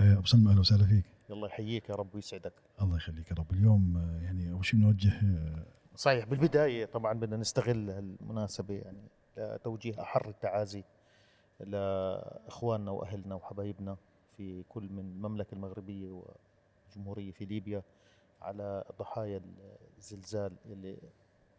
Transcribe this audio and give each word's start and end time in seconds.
إيه، 0.00 0.12
أبو 0.18 0.26
سلمى 0.26 0.50
أهلا 0.50 0.60
وسهلا 0.60 0.86
فيك. 0.86 1.04
الله 1.30 1.48
يحييك 1.48 1.88
يا 1.88 1.94
رب 1.94 2.14
ويسعدك. 2.14 2.52
الله 2.82 2.96
يخليك 2.96 3.30
يا 3.30 3.36
رب. 3.36 3.52
اليوم 3.52 3.96
آه، 3.96 4.24
يعني 4.24 4.52
أول 4.52 4.64
شيء 4.64 4.80
بنوجه 4.80 5.12
آه، 5.24 5.66
صحيح 5.96 6.24
بالبداية 6.24 6.84
طبعا 6.84 7.12
بدنا 7.12 7.36
نستغل 7.36 7.90
هالمناسبه 7.90 8.74
يعني 8.74 9.02
لتوجيه 9.36 10.02
أحر 10.02 10.28
التعازي 10.28 10.84
لإخواننا 11.60 12.90
وأهلنا 12.90 13.34
وحبايبنا 13.34 13.96
في 14.36 14.62
كل 14.68 14.88
من 14.92 14.98
المملكة 14.98 15.54
المغربية 15.54 16.22
وجمهورية 16.96 17.30
في 17.32 17.44
ليبيا 17.44 17.82
على 18.42 18.84
ضحايا 18.98 19.40
الزلزال 19.98 20.52
اللي 20.66 20.98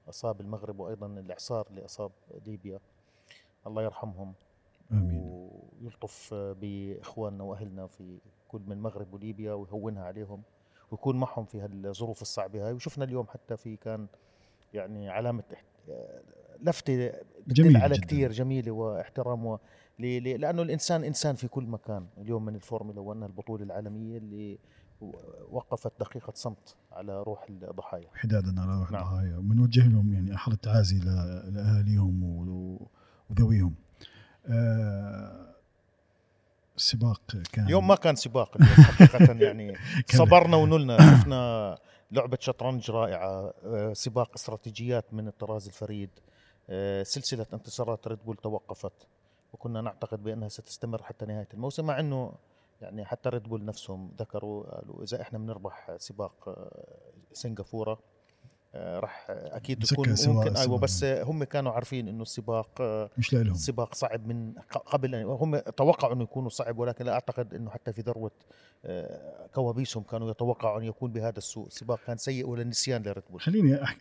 أصاب 0.09 0.41
المغرب 0.41 0.79
وأيضا 0.79 1.07
الإعصار 1.07 1.67
اللي 1.69 1.85
أصاب 1.85 2.11
ليبيا. 2.45 2.79
الله 3.67 3.83
يرحمهم. 3.83 4.33
آمين. 4.91 5.48
ويلطف 5.81 6.33
باخواننا 6.33 7.43
وأهلنا 7.43 7.87
في 7.87 8.17
كل 8.47 8.61
من 8.67 8.71
المغرب 8.71 9.13
وليبيا 9.13 9.53
ويهونها 9.53 10.03
عليهم 10.03 10.41
ويكون 10.91 11.15
معهم 11.19 11.45
في 11.45 11.59
هالظروف 11.61 12.21
الصعبة 12.21 12.67
هاي. 12.67 12.73
وشفنا 12.73 13.05
اليوم 13.05 13.27
حتى 13.27 13.57
في 13.57 13.75
كان 13.75 14.07
يعني 14.73 15.09
علامة 15.09 15.43
لفتة 16.61 17.11
جميل 17.47 17.77
على. 17.77 17.97
كثير 17.97 18.31
جميلة 18.31 18.71
واحترام 18.71 19.57
لأنه 19.99 20.61
الإنسان 20.61 21.03
إنسان 21.03 21.35
في 21.35 21.47
كل 21.47 21.63
مكان. 21.63 22.07
اليوم 22.17 22.45
من 22.45 22.55
الفورمولا 22.55 22.99
1 23.01 23.23
البطولة 23.23 23.63
العالمية 23.63 24.17
اللي 24.17 24.59
وقفت 25.51 25.91
دقيقة 25.99 26.33
صمت 26.35 26.75
على 26.91 27.23
روح 27.23 27.45
الضحايا. 27.49 28.07
حدادا 28.13 28.61
على 28.61 28.79
روح 28.79 28.91
نعم. 28.91 29.01
الضحايا. 29.01 29.37
وبنوجه 29.37 29.87
لهم 29.89 30.13
يعني 30.13 30.35
احر 30.35 30.51
التعازي 30.51 30.99
ل- 30.99 31.53
لأهاليهم 31.53 32.23
و- 32.23 32.87
وذويهم. 33.29 33.75
آه، 34.47 35.55
السباق 36.79 37.21
كان. 37.53 37.65
اليوم 37.65 37.87
ما 37.87 37.95
كان 37.95 38.15
سباق 38.15 38.61
حقيقة 38.61 39.33
يعني 39.45 39.77
صبرنا 40.05 40.57
ونلنا 40.57 40.97
شفنا 40.97 41.77
لعبة 42.11 42.37
شطرنج 42.41 42.91
رائعة 42.91 43.53
آه، 43.65 43.93
سباق 43.93 44.31
استراتيجيات 44.35 45.13
من 45.13 45.27
الطراز 45.27 45.67
الفريد 45.67 46.09
آه، 46.69 47.03
سلسلة 47.03 47.45
انتصارات 47.53 48.07
ريد 48.07 48.19
بول 48.25 48.35
توقفت 48.35 49.07
وكنا 49.53 49.81
نعتقد 49.81 50.23
بأنها 50.23 50.49
ستستمر 50.49 51.03
حتى 51.03 51.25
نهاية 51.25 51.47
الموسم 51.53 51.85
مع 51.85 51.99
إنه 51.99 52.33
يعني 52.81 53.05
حتى 53.05 53.29
ريد 53.29 53.43
بول 53.43 53.65
نفسهم 53.65 54.11
ذكروا 54.19 54.75
قالوا 54.75 55.03
إذا 55.03 55.21
إحنا 55.21 55.39
بنربح 55.39 55.95
سباق 55.97 56.49
آه، 56.49 56.85
سنغافورة 57.33 57.99
آه، 58.73 58.99
راح 58.99 59.25
أكيد 59.29 59.83
تكون 59.83 60.15
ممكن. 60.27 60.55
أيوه 60.55 60.77
بس 60.77 61.03
هم 61.03 61.43
كانوا 61.43 61.71
عارفين 61.71 62.07
إنه 62.07 62.21
السباق 62.21 62.69
آه، 62.81 63.09
مش 63.17 63.33
لهم 63.33 63.51
السباق 63.51 63.95
صعب 63.95 64.27
من 64.27 64.53
قبل 64.85 65.15
أن 65.15 65.25
هم 65.25 65.57
توقعوا 65.57 66.13
إنه 66.13 66.23
يكونوا 66.23 66.49
صعب 66.49 66.79
ولكن 66.79 67.05
لا 67.05 67.13
أعتقد 67.13 67.53
إنه 67.53 67.69
حتى 67.69 67.93
في 67.93 68.01
ذروة 68.01 68.31
آه، 68.85 69.47
كوابيسهم 69.53 70.03
كانوا 70.03 70.31
يتوقعوا 70.31 70.79
أن 70.79 70.83
يكون 70.83 71.11
بهذا 71.11 71.37
السوء، 71.37 71.67
السباق 71.67 71.99
كان 72.07 72.17
سيء 72.17 72.47
ولا 72.47 72.63
نسيان 72.63 73.01
لريد 73.01 73.23
بول. 73.29 73.41
خليني 73.41 73.83
أح... 73.83 73.97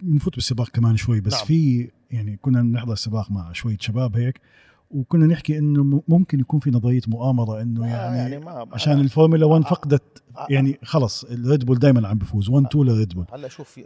بنفوت 0.00 0.34
بالسباق 0.34 0.68
كمان 0.68 0.96
شوي 0.96 1.20
بس. 1.20 1.34
نعم. 1.34 1.44
في 1.44 1.90
يعني 2.10 2.36
كنا 2.36 2.62
نحضر 2.62 2.94
سباق 2.94 3.30
مع 3.30 3.52
شوية 3.52 3.76
شباب 3.80 4.16
هيك 4.16 4.40
وكنا 4.90 5.26
نحكي 5.26 5.58
إنه 5.58 6.02
ممكن 6.08 6.40
يكون 6.40 6.60
في 6.60 6.70
نظرية 6.70 7.00
مؤامرة 7.06 7.62
إنه 7.62 7.84
آه، 7.84 7.88
يعني, 7.88 8.18
يعني 8.18 8.38
ما 8.38 8.68
عشان 8.72 9.00
الفورمولا 9.00 9.46
1 9.46 9.64
آه، 9.64 9.68
فقدت 9.68 10.22
آه، 10.36 10.46
يعني 10.50 10.78
خلص 10.82 11.24
الريد 11.24 11.64
بول 11.64 11.78
دائما 11.78 12.08
عم 12.08 12.18
بيفوز 12.18 12.48
1 12.48 12.66
2 12.66 12.84
لريد 12.84 13.14
بول. 13.14 13.26
هلأ 13.32 13.48
شوف 13.48 13.80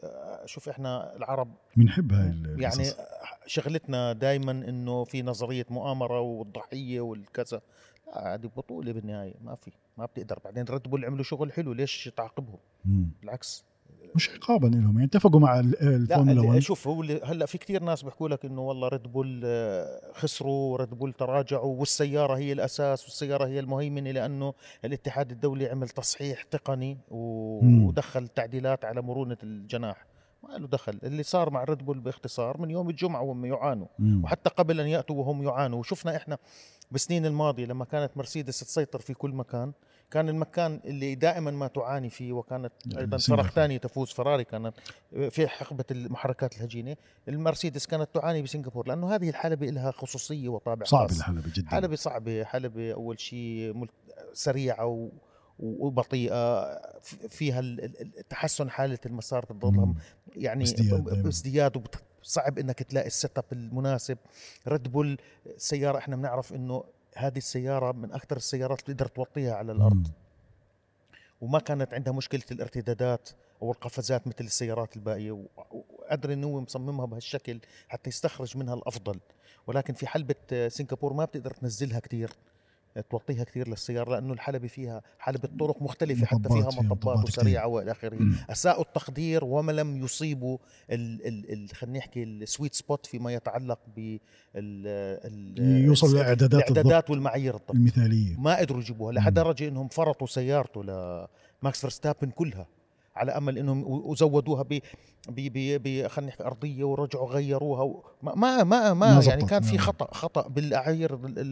شوف 0.46 0.68
إحنا 0.68 1.16
العرب 1.16 1.48
بنحب 1.76 2.12
هاي 2.12 2.34
يعني. 2.56 2.84
شغلتنا 3.46 4.12
دائما 4.12 4.52
إنه 4.52 5.04
في 5.04 5.22
نظرية 5.22 5.66
مؤامرة 5.70 6.20
والضحية 6.20 7.00
والكذا. 7.00 7.60
لا، 8.06 8.34
هذه 8.34 8.50
بطولة 8.56 8.92
بالنهاية 8.92 9.34
ما 9.44 9.54
في 9.54 9.70
ما 9.98 10.06
بتقدر. 10.06 10.38
بعدين 10.44 10.64
ريد 10.64 10.82
بول 10.82 11.04
عملوا 11.04 11.24
شغل 11.24 11.52
حلو 11.52 11.72
ليش 11.72 12.10
تعاقبهم؟ 12.16 12.58
بالعكس. 13.20 13.64
مش 14.14 14.30
عقابا 14.30 14.66
لهم 14.66 14.92
يعني 14.94 15.04
اتفقوا 15.04 15.40
مع 15.40 15.60
ال- 15.60 15.80
الفورمولا 15.82 16.40
لا 16.40 16.48
1 16.48 16.58
شوف 16.58 16.88
هو 16.88 17.02
هلأ 17.02 17.46
في 17.46 17.58
كثير 17.58 17.82
ناس 17.82 18.02
بيحكوا 18.02 18.28
لك 18.28 18.44
إنه 18.44 18.60
والله 18.62 18.88
ريد 18.88 19.02
بول 19.02 19.40
آه، 19.44 20.12
خسروا 20.14 20.76
ريد 20.78 20.90
بول 20.90 21.12
تراجعوا 21.12 21.76
والسيارة 21.80 22.34
هي 22.36 22.52
الأساس 22.52 23.04
والسيارة 23.04 23.46
هي 23.46 23.60
المهيمنة 23.60 24.10
لأنه 24.10 24.54
الاتحاد 24.84 25.30
الدولي 25.30 25.68
عمل 25.68 25.88
تصحيح 25.88 26.42
تقني. 26.42 26.98
ودخل 27.10 28.28
تعديلات 28.28 28.84
على 28.84 29.02
مرونة 29.02 29.36
الجناح. 29.42 30.06
ما 30.42 30.58
له 30.58 30.66
دخل. 30.66 30.98
اللي 31.02 31.22
صار 31.22 31.50
مع 31.50 31.64
ريد 31.64 31.78
بول 31.78 32.00
باختصار 32.00 32.60
من 32.60 32.70
يوم 32.70 32.90
الجمعة 32.90 33.22
وهم 33.22 33.44
يعانوا. 33.44 33.86
مم. 33.98 34.24
وحتى 34.24 34.50
قبل 34.50 34.80
أن 34.80 34.86
يأتوا 34.86 35.16
وهم 35.16 35.42
يعانوا. 35.42 35.78
وشفنا 35.78 36.16
إحنا 36.16 36.38
بالسنين 36.90 37.26
الماضية 37.26 37.64
لما 37.66 37.84
كانت 37.84 38.16
مرسيدس 38.16 38.60
تسيطر 38.60 38.98
في 38.98 39.14
كل 39.14 39.30
مكان 39.30 39.72
كان 40.12 40.28
المكان 40.28 40.80
اللي 40.84 41.14
دائما 41.14 41.50
ما 41.50 41.66
تعاني 41.66 42.10
فيه 42.10 42.32
وكانت 42.32 42.72
أيضا 42.98 43.18
سنغافورة. 43.18 43.46
فرق 43.48 43.54
ثاني 43.54 43.78
تفوز 43.78 44.10
فراري 44.12 44.44
كانت 44.44 44.74
في 45.30 45.48
حقبة 45.48 45.84
المحركات 45.90 46.56
الهجينة 46.56 46.96
المرسيدس 47.28 47.86
كانت 47.86 48.08
تعاني 48.14 48.42
بسنغافورة 48.42 48.88
لأنه 48.88 49.14
هذه 49.14 49.28
الحلبة 49.28 49.66
لها 49.66 49.90
خصوصية 49.90 50.48
وطابع 50.48 50.84
صعب 50.86 51.08
خاص 51.08 51.18
الحلبة 51.18 51.50
جدا 51.54 51.68
حلبة 51.70 51.96
صعبة 51.96 52.44
حلبة 52.44 52.92
أول 52.92 53.20
شيء 53.20 53.72
مل- 53.74 53.88
سريعة 54.32 54.86
و 54.86 55.08
وبطيئة 55.58 56.62
ف- 57.00 57.26
فيها 57.28 57.60
التحسن 57.60 58.70
حالة 58.70 58.98
المسار 59.06 59.42
تضلها 59.42 59.84
مم. 59.84 59.94
يعني 60.36 60.64
ازدياد 60.64 61.04
دايماً. 61.04 61.28
ازدياد 61.28 61.86
صعب 62.22 62.58
إنك 62.58 62.82
تلاقي 62.82 63.06
ال 63.06 63.38
setup 63.38 63.44
المناسب 63.52 64.18
ريد 64.68 64.92
بول 64.92 65.18
سيارة 65.56 65.98
إحنا 65.98 66.16
بنعرف 66.16 66.52
إنه 66.54 66.84
هذه 67.16 67.38
السيارة 67.38 67.92
من 67.92 68.12
أكثر 68.12 68.36
السيارات 68.36 68.80
اللي 68.80 68.94
تقدر 68.94 69.06
توطيها 69.06 69.54
على 69.54 69.72
الأرض. 69.72 70.06
مم. 70.06 70.12
وما 71.40 71.58
كانت 71.58 71.94
عندها 71.94 72.12
مشكلة 72.12 72.42
الارتدادات 72.50 73.30
أو 73.62 73.72
القفزات 73.72 74.26
مثل 74.26 74.44
السيارات 74.44 74.96
الباقيه 74.96 75.46
وقدر 75.70 76.32
إنه 76.32 76.46
هو 76.46 76.60
مصممها 76.60 77.06
بهالشكل 77.06 77.60
حتى 77.88 78.08
يستخرج 78.10 78.56
منها 78.56 78.74
الأفضل. 78.74 79.20
ولكن 79.66 79.94
في 79.94 80.06
حلبة 80.06 80.34
آه، 80.52 80.68
سنغافور 80.68 81.12
ما 81.12 81.24
بتقدر 81.24 81.50
تنزلها 81.50 82.00
كثير 82.00 82.30
توطيها 83.10 83.44
كثير 83.44 83.68
للسيارة 83.68 84.10
لأنه 84.10 84.32
الحلبة 84.32 84.68
فيها 84.68 85.02
حلبة 85.18 85.48
طرق 85.60 85.82
مختلفة 85.82 86.26
حتى 86.26 86.48
فيها 86.48 86.68
مطبات 86.82 87.24
وسريعة 87.28 87.66
وإلى 87.66 87.90
آخره. 87.90 88.18
أساءوا 88.50 88.82
التقدير 88.82 89.44
وما 89.44 89.72
لم 89.72 90.04
يصيبوا 90.04 90.58
ال 90.90 91.26
ال 91.26 91.52
ال 91.52 91.68
خلينا 91.74 91.98
نحكي 91.98 92.22
ال 92.22 92.31
sweet 92.31 92.74
spot 92.74 93.06
فيما 93.06 93.32
يتعلق 93.34 93.78
بال 93.96 94.20
ال- 94.56 95.84
يوصل 95.84 96.16
لإعدادات 96.16 96.70
الإعدادات 96.70 97.10
والمعايير 97.10 97.54
الضبط 97.54 97.70
المثالية. 97.70 98.40
ما 98.40 98.56
قدروا 98.58 98.80
يجيبوها 98.80 99.12
مم. 99.20 99.28
لدرجه 99.28 99.68
إنهم 99.68 99.88
فرطوا 99.88 100.26
سيارته 100.26 100.84
لماكس 100.84 101.80
فيرستابن 101.80 102.30
كلها. 102.30 102.66
على 103.22 103.32
أمل 103.32 103.58
إنهم 103.58 103.84
وزودوها 103.86 104.62
ب 104.62 104.78
ب 105.28 105.78
ب 105.82 106.06
خلينا 106.06 106.28
نحكي 106.30 106.44
أرضية 106.44 106.84
ورجعوا 106.84 107.28
غيروها 107.28 108.02
ما 108.22 108.34
ما 108.64 108.94
ما, 108.94 109.22
يعني 109.26 109.44
كان 109.46 109.62
في 109.62 109.76
نعم. 109.76 109.84
خطأ 109.86 110.14
خطأ 110.14 110.48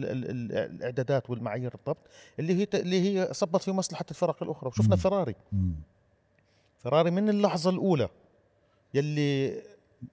ال- 0.07 0.51
الإعدادات 0.51 1.29
والمعايير 1.29 1.73
الضبط 1.75 1.97
اللي 2.39 2.53
هي 2.61 2.67
اللي 2.73 3.01
هي 3.19 3.33
صبت 3.33 3.61
في 3.61 3.71
مصلحة 3.71 4.05
الفرق 4.11 4.43
الأخرى 4.43 4.67
وشفنا 4.69 4.95
مم. 4.95 5.01
فراري 5.01 5.35
مم. 5.51 5.73
فراري 6.79 7.11
من 7.11 7.29
اللحظة 7.29 7.69
الأولى 7.69 8.09
يلي 8.93 9.61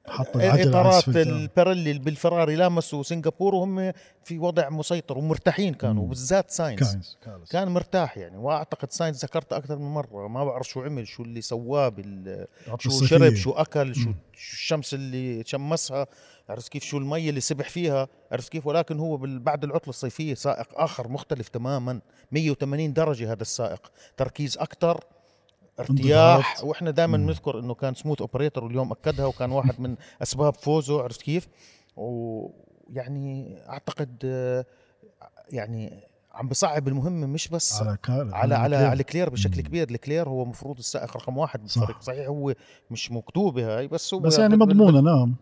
حط 0.07 0.37
إطارات. 0.37 1.09
البيريلي 1.09 1.99
بالفراري 1.99 2.57
لامسوا 2.57 3.03
سنغافور 3.03 3.55
وهم 3.55 3.93
في 4.25 4.39
وضع 4.39 4.69
مسيطر 4.69 5.19
ومرتاحين 5.19 5.75
كانوا. 5.75 6.09
بالذات 6.09 6.51
ساينز. 6.51 7.17
كان 7.51 7.69
مرتاح 7.69 8.19
يعني 8.19 8.37
وأعتقد 8.37 8.93
ساينز 8.93 9.25
ذكرت 9.25 9.53
أكثر 9.53 9.79
من 9.79 9.95
مرة. 9.95 10.29
ما 10.29 10.45
بعرف 10.45 10.69
شو 10.69 10.83
عمل 10.83 11.09
شو 11.09 11.23
اللي 11.23 11.41
سواه 11.41 11.89
بال 11.89 12.47
شو 12.79 12.89
الصيفية. 12.89 13.19
شرب 13.19 13.35
شو 13.35 13.51
أكل 13.51 13.95
شو 13.95 14.11
الشمس 14.35 14.95
اللي 14.95 15.43
شمسها 15.47 16.07
عرفت 16.49 16.69
كيف؟ 16.69 16.85
شو 16.85 16.99
المي 16.99 17.29
اللي 17.29 17.41
سبح 17.41 17.69
فيها. 17.69 18.09
عرفت 18.33 18.49
كيف؟ 18.53 18.67
ولكن 18.67 18.99
هو 18.99 19.17
بعد 19.17 19.65
العطلة 19.65 19.91
الصيفية 19.91 20.35
سائق 20.35 20.67
آخر 20.75 21.09
مختلف 21.09 21.49
تماما. 21.49 22.01
180 22.33 22.93
درجة 22.93 23.33
هذا 23.33 23.43
السائق. 23.43 23.93
تركيز 24.17 24.59
أكثر. 24.59 25.05
ارتياح. 25.81 26.65
وإحنا 26.65 26.91
دائما. 26.91 27.17
بنذكر 27.17 27.59
إنه 27.59 27.75
كان 27.75 27.95
smooth 27.95 28.21
operator 28.21 28.65
واليوم 28.65 28.93
أكدها 28.93 29.27
وكان 29.27 29.51
واحد 29.51 29.81
من 29.81 29.97
أسباب 30.23 30.55
فوزه 30.55 31.03
عرفت 31.03 31.23
كيف 31.23 31.49
ويعني 31.97 33.59
أعتقد 33.69 34.25
يعني 35.51 36.09
عم 36.33 36.49
بصعب 36.49 36.89
المهمه 36.89 37.27
مش 37.27 37.49
بس 37.49 37.83
على 37.83 37.97
كار... 38.03 38.35
على 38.35 38.55
على. 38.55 38.77
لكلير 38.77 39.31
بشكل. 39.31 39.61
كبير 39.61 39.91
لكلير 39.91 40.29
هو 40.29 40.45
مفروض 40.45 40.79
السائق 40.79 41.17
رقم 41.17 41.39
واحد 41.39 41.69
صح. 41.69 41.81
بالفريق 41.81 42.01
صحيح 42.03 42.27
هو 42.27 42.55
مش 42.91 43.13
مكتوبه 43.13 43.79
هاي 43.79 43.89
بس 43.89 44.15
هو 44.15 44.21
بس 44.21 44.39
يعني 44.39 44.57
مضمونة 44.57 45.01
نعم 45.01 45.35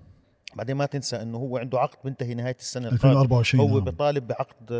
بعدين 0.56 0.76
ما 0.76 0.86
تنسى 0.86 1.22
إنه 1.22 1.38
هو 1.38 1.58
عنده 1.58 1.80
عقد 1.80 1.96
بينتهي 2.04 2.34
نهاية 2.34 2.56
السنة 2.60 2.88
القادمة 2.88 3.10
2024 3.10 3.70
هو 3.70 3.76
نعم. 3.76 3.84
بيطالب 3.84 4.26
بعقد 4.26 4.72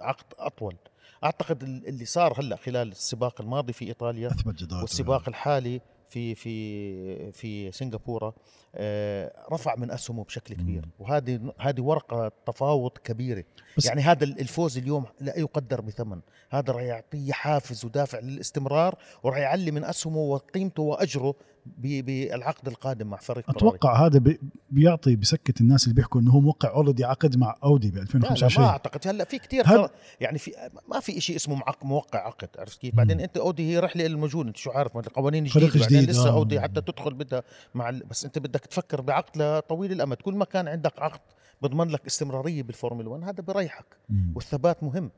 عقد 0.00 0.24
أطول 0.38 0.76
أعتقد 1.24 1.62
ال- 1.62 1.86
اللي 1.88 2.04
صار 2.04 2.40
هلأ 2.40 2.56
خلال 2.56 2.88
السباق 2.92 3.40
الماضي 3.40 3.72
في 3.72 3.84
إيطاليا 3.84 4.28
أثبت 4.28 4.54
جدارته 4.54 4.80
والسباق 4.82 5.28
الحالي 5.28 5.80
في 6.10 6.34
في 6.34 7.32
في 7.32 7.72
سنغافورة 7.72 8.34
آه، 8.74 9.32
رفع 9.52 9.76
من 9.76 9.90
أسهمه 9.90 10.24
بشكل 10.24 10.54
كبير. 10.54 10.84
وهذه 10.98 11.52
هذه 11.58 11.80
ورقة 11.80 12.32
تفاوض 12.46 12.90
كبيرة. 13.04 13.44
بس- 13.76 13.86
يعني 13.86 14.00
هذا 14.00 14.24
الفوز 14.24 14.78
اليوم 14.78 15.04
لا 15.20 15.38
يقدر 15.38 15.80
بثمن. 15.80 16.20
هذا 16.50 16.72
راح 16.72 16.82
يعطيه 16.82 17.32
حافز 17.32 17.84
ودافع 17.84 18.18
للاستمرار 18.18 18.98
وراح 19.22 19.38
يعلي 19.38 19.70
من 19.70 19.84
أسهمه 19.84 20.16
وقيمته 20.18 20.82
وأجره 20.82 21.34
بالعقد 21.78 22.68
القادم 22.68 23.06
مع 23.06 23.16
فريق. 23.16 23.50
أتوقع 23.50 24.06
هذا 24.06 24.18
بي- 24.18 24.40
بيعطي 24.70 25.16
بسكت 25.16 25.60
الناس 25.60 25.84
اللي 25.84 25.94
بيحكوا 25.94 26.20
إنه 26.20 26.30
هو 26.30 26.40
موقع 26.40 26.68
already 26.70 27.04
عقد 27.04 27.36
مع 27.36 27.56
اودي 27.64 27.90
ب 27.90 27.94
لا, 27.94 27.96
لا 27.98 28.02
2025 28.02 28.66
ما 28.66 28.72
أعتقد. 28.72 29.08
هلأ 29.08 29.24
في 29.24 29.38
كثير 29.38 29.66
هل- 29.66 29.88
يعني 30.20 30.38
في 30.38 30.52
ما 30.88 31.00
في 31.00 31.20
شيء 31.20 31.36
اسمه 31.36 31.54
معق 31.54 31.84
موقع 31.84 32.26
عقد 32.26 32.48
عرفت 32.58 32.80
كيف؟ 32.80 32.94
بعدين 32.94 33.20
أنت 33.20 33.36
اودي 33.36 33.70
هي 33.70 33.78
رحلة 33.78 34.06
المجهول 34.06 34.46
أنت 34.46 34.56
شو 34.56 34.70
عارف؟ 34.70 34.96
القوانين 34.96 35.46
فريق 35.46 35.68
جديدة. 35.68 35.84
بعدين 35.84 35.98
جديد، 36.02 36.10
لسه 36.10 36.28
آه. 36.28 36.32
اودي 36.32 36.60
حتى 36.60 36.80
تدخل 36.80 37.14
بدها 37.14 37.42
مع 37.74 37.88
ال... 37.88 38.02
بس 38.10 38.24
أنت 38.24 38.38
بدك 38.38 38.60
تفكر 38.66 39.00
بعقد 39.00 39.62
طويل 39.68 39.92
الأمد. 39.92 40.16
كل 40.16 40.34
ما 40.34 40.44
كان 40.44 40.68
عندك 40.68 40.98
عقد 40.98 41.20
بضمن 41.62 41.88
لك 41.88 42.06
استمرارية 42.06 42.62
بالفورمولا 42.62 43.08
1 43.08 43.22
هذا 43.24 43.42
بريحك 43.42 43.86
مم. 44.08 44.32
والثبات 44.34 44.82
مهم. 44.82 45.10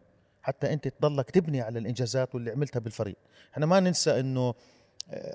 حتى 0.42 0.72
أنت 0.72 0.88
تضلك 0.88 1.30
تبني 1.30 1.60
على 1.60 1.78
الإنجازات 1.78 2.34
واللي 2.34 2.50
عملتها 2.50 2.80
بالفريق. 2.80 3.16
إحنا 3.52 3.66
ما 3.66 3.80
ننسى 3.80 4.20
إنه 4.20 4.54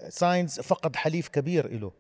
ساينز 0.10 0.60
فقد 0.60 0.96
حليف 0.96 1.28
كبير 1.28 1.80
له 1.80 1.92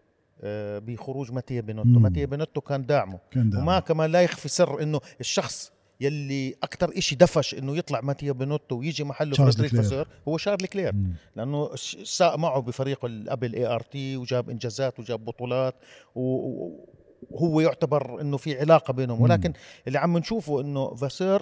آه، 0.41 0.79
بخروج 0.79 1.31
ماتيا 1.31 1.61
بينوتو. 1.61 1.89
ماتيا 1.89 2.25
بينوتو 2.25 2.61
كان 2.61 2.85
داعمه 2.85 3.19
كان 3.31 3.49
دائما. 3.49 3.63
وما 3.63 3.79
كمان 3.79 4.11
لا 4.11 4.21
يخفي 4.21 4.49
سر 4.49 4.81
إنه 4.83 4.99
الشخص 5.19 5.71
يلي 6.01 6.55
أكثر 6.63 6.97
إشي 6.97 7.15
دفش 7.15 7.55
إنه 7.55 7.77
يطلع 7.77 8.01
ماتيا 8.01 8.31
بينوتو 8.31 8.75
ويجي 8.75 9.03
محله 9.03 9.35
فريدريك. 9.35 9.75
فاسور 9.75 10.07
هو 10.27 10.37
شارل 10.37 10.67
لكلير 10.67 10.93
مم. 10.93 11.13
لأنه 11.35 11.75
ساق 12.03 12.35
معه 12.35 12.59
بفريقه 12.59 13.23
قبل 13.29 13.53
ART 13.53 14.17
وجاب 14.17 14.49
إنجازات 14.49 14.99
وجاب 14.99 15.25
بطولات 15.25 15.75
وهو 16.15 17.59
يعتبر 17.61 18.21
إنه 18.21 18.37
في 18.37 18.59
علاقة 18.59 18.93
بينهم. 18.93 19.21
ولكن 19.21 19.53
اللي 19.87 19.99
عم 19.99 20.17
نشوفه 20.17 20.61
إنه 20.61 20.95
فاسير 20.95 21.41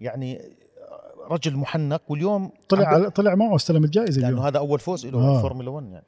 يعني 0.00 0.40
رجل 1.30 1.56
محنك 1.56 2.00
واليوم 2.08 2.50
طلع 2.68 2.88
عم 2.88 2.94
على 2.94 3.10
طلع 3.10 3.34
معه 3.34 3.52
واستلم 3.52 3.84
الجائزة 3.84 4.20
لأنه 4.20 4.28
اليوم. 4.32 4.46
هذا 4.46 4.58
أول 4.58 4.78
فوز 4.80 5.06
له 5.06 5.18
آه. 5.18 5.32
بالفورمولا 5.32 5.70
1 5.70 5.86
يعني. 5.92 6.04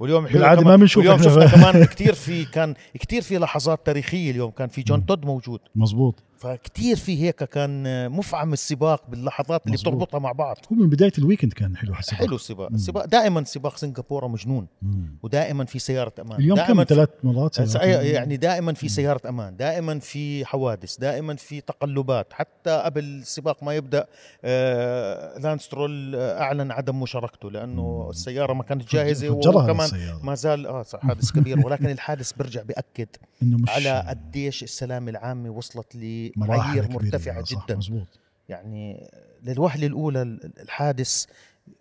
واليوم 0.00 0.26
كمان- 0.26 0.64
ما 0.64 0.76
بنشوف 0.76 1.04
واليوم 1.04 1.20
إحنا. 1.20 1.30
شفنا 1.30 1.46
كمان 1.72 1.84
كثير 1.84 2.14
في 2.14 2.44
كان 2.44 2.74
كثير 3.00 3.22
في 3.22 3.38
لحظات 3.38 3.86
تاريخية 3.86 4.30
اليوم. 4.30 4.50
كان 4.50 4.68
في 4.68 4.82
جون. 4.82 5.06
تود 5.06 5.24
موجود. 5.26 5.60
مزبوط 5.76 6.14
فكتير 6.42 6.96
في 6.96 7.22
هيك 7.22 7.44
كان 7.44 8.08
مفعم 8.10 8.52
السباق 8.52 9.04
باللحظات 9.08 9.62
اللي 9.66 9.74
مزبوط. 9.74 9.94
بتربطها 9.94 10.18
مع 10.18 10.32
بعض 10.32 10.56
هو 10.72 10.76
من 10.76 10.88
بداية 10.88 11.12
ال 11.18 11.22
weekend 11.22 11.52
كان 11.52 11.76
حلو 11.76 11.94
حسب 11.94 12.14
حلو 12.14 12.36
السباق 12.36 12.68
مم. 12.70 12.74
السباق 12.74 13.04
دائما 13.04 13.44
سباق 13.44 13.76
سنغافورة 13.76 14.26
مجنون 14.26 14.66
مم. 14.82 15.16
ودائما 15.22 15.64
في 15.64 15.78
سيارة 15.78 16.12
أمان 16.20 16.40
اليوم 16.40 16.56
دائما 16.56 16.84
كم 16.84 16.94
ثلاث 16.94 17.08
مرات. 17.22 17.74
يعني 17.84 18.36
دائما 18.36 18.72
في. 18.74 18.88
سيارة 18.88 19.28
أمان 19.28 19.56
دائما 19.56 19.98
في 19.98 20.44
حوادث 20.44 20.96
دائما 20.96 21.36
في 21.36 21.60
تقلبات 21.60 22.32
حتى 22.32 22.70
قبل 22.84 23.04
السباق 23.04 23.62
ما 23.62 23.74
يبدأ 23.74 24.06
آه 24.44 25.38
لانسترول 25.38 26.14
آه، 26.14 26.40
أعلن 26.40 26.70
عدم 26.70 27.00
مشاركته 27.00 27.50
لأنه. 27.50 28.06
السيارة 28.10 28.52
ما 28.52 28.62
كانت 28.62 28.92
جاهزة 28.92 29.28
وكمان. 29.30 29.90
ما 30.22 30.34
زال 30.34 30.66
آه 30.66 30.82
صح 30.82 31.00
حادث 31.00 31.32
كبير 31.32 31.58
ولكن 31.66 31.90
الحادث 31.90 32.32
برجع 32.32 32.62
بياكد 32.62 33.08
إنه 33.42 33.58
مش 33.58 33.68
على 33.68 34.04
قديش 34.08 34.62
السلامة 34.62 35.10
العامة 35.10 35.50
وصلت 35.50 35.92
مراحل 35.96 36.31
لمعايير 36.36 36.84
كبيرة. 36.84 37.02
مرتفعة 37.02 37.44
جدا 37.46 37.76
مزبوط 37.76 38.06
يعني 38.48 39.10
للوهلة 39.42 39.86
الأولى 39.86 40.22
ال- 40.22 40.52
الحادث 40.62 41.24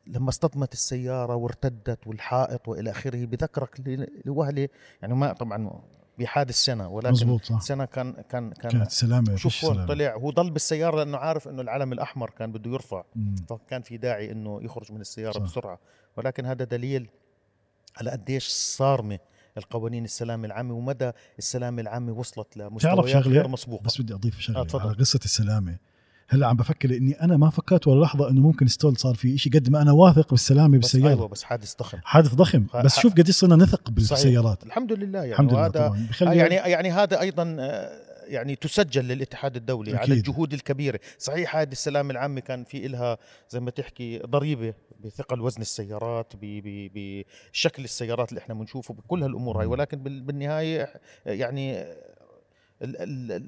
لما 0.08 0.30
اصطدمت 0.30 0.74
السيارة 0.74 1.36
وارتدت 1.36 2.08
والحائط 2.08 2.68
وإلى 2.68 2.92
آخره 2.92 3.26
بذكرك 3.26 3.82
لوهلة 4.26 4.70
يعني 5.02 5.14
ما 5.14 5.34
طبعا 5.34 5.82
بحادث 6.20 6.56
سنة 6.56 6.90
ولكن 6.90 7.12
مزبوط 7.12 7.44
صح 7.46 7.62
سنة 7.62 7.86
كان 7.86 8.14
كان 8.30 8.52
كان 8.52 8.72
كانت 8.72 8.92
سلامة 8.92 9.36
شوف 9.36 9.66
هون 9.66 9.74
سلامة. 9.74 9.88
طلع 9.88 10.16
هو 10.16 10.30
ضل 10.32 10.52
بالسيارة 10.52 10.98
لأنه 10.98 11.18
عارف 11.18 11.48
إنه 11.48 11.62
العلم 11.62 11.94
الأحمر 11.94 12.30
كان 12.30 12.52
بده 12.52 12.72
يرفع 12.72 13.04
مم. 13.16 13.36
فكان 13.50 13.82
في 13.82 13.98
داعي 13.98 14.32
إنه 14.32 14.60
يخرج 14.64 14.92
من 14.92 15.02
السيارة 15.02 15.32
صح. 15.34 15.42
بسرعة 15.42 15.80
ولكن 16.18 16.46
هذا 16.46 16.66
دليل 16.66 17.10
على 17.98 18.12
قديش 18.12 18.48
صارمة 18.48 19.20
القوانين 19.58 20.04
السلامه 20.04 20.46
العامة 20.46 20.74
ومدى 20.74 21.12
السلامه 21.40 21.82
العامة 21.82 22.12
وصلت 22.12 22.58
لمستويات 22.58 23.08
شغلة؟ 23.08 23.36
غير 23.36 23.48
مسبوقة. 23.48 23.84
بس 23.84 24.02
بدي 24.02 24.14
أضيف 24.14 24.40
شغله 24.40 24.68
آه،. 24.74 24.82
على 24.82 24.94
قصة 24.94 25.20
السلامة. 25.26 25.78
هلأ 26.30 26.48
عم 26.48 26.56
بفكر 26.58 26.98
إني 26.98 27.22
أنا 27.22 27.38
ما 27.38 27.50
فكرت 27.50 27.88
ولا 27.88 28.06
لحظة 28.06 28.30
إنه 28.30 28.42
ممكن 28.42 28.68
ستول 28.68 28.98
صار 28.98 29.16
في 29.16 29.38
شيء 29.38 29.54
قد 29.54 29.70
ما 29.70 29.82
أنا 29.82 29.92
واثق 29.92 30.30
بالسلامة 30.30 30.78
بس 30.78 30.92
بالسيارة. 30.92 31.10
أيوه 31.10 31.28
بس 31.28 31.44
حادث 31.44 31.76
ضخم. 31.80 31.98
حادث 32.04 32.36
ضخم. 32.36 32.66
بس 32.84 33.00
شوف 33.00 33.14
قديش 33.14 33.36
صرنا 33.36 33.56
نثق 33.56 33.90
بالسيارات. 33.90 34.64
الحمد 34.64 34.94
لله 34.94 35.20
يعني 35.20 35.32
الحمد 35.32 35.54
لله 35.54 35.68
طبعا. 35.68 36.08
يعني 36.22 36.56
يعني 36.56 36.92
هذا 36.92 37.20
أيضا 37.20 37.56
آه، 37.60 38.01
يعني 38.32 38.56
تسجل 38.56 39.06
للاتحاد 39.08 39.56
الدولي 39.56 39.92
على 39.92 40.04
أكيد. 40.04 40.18
الجهود 40.18 40.54
الكبيرة. 40.54 41.00
صحيح 41.18 41.56
هذه 41.56 41.72
السلامه 41.72 42.12
العامة 42.12 42.40
كان 42.42 42.64
في 42.64 42.86
إلها 42.86 43.18
زي 43.50 43.60
ما 43.60 43.72
تحكي 43.72 44.20
ضريبة 44.20 44.74
بثقل 45.00 45.42
وزن 45.42 45.62
السيارات 45.62 46.34
بشكل 46.42 47.84
السيارات 47.84 48.30
اللي 48.30 48.40
إحنا 48.42 48.54
بنشوفه 48.56 48.94
بكل 48.94 49.24
هالأمور 49.24 49.60
هاي. 49.62 49.66
ولكن 49.66 50.04
بال- 50.04 50.22
بالنهاية 50.22 50.94
يعني 51.26 51.86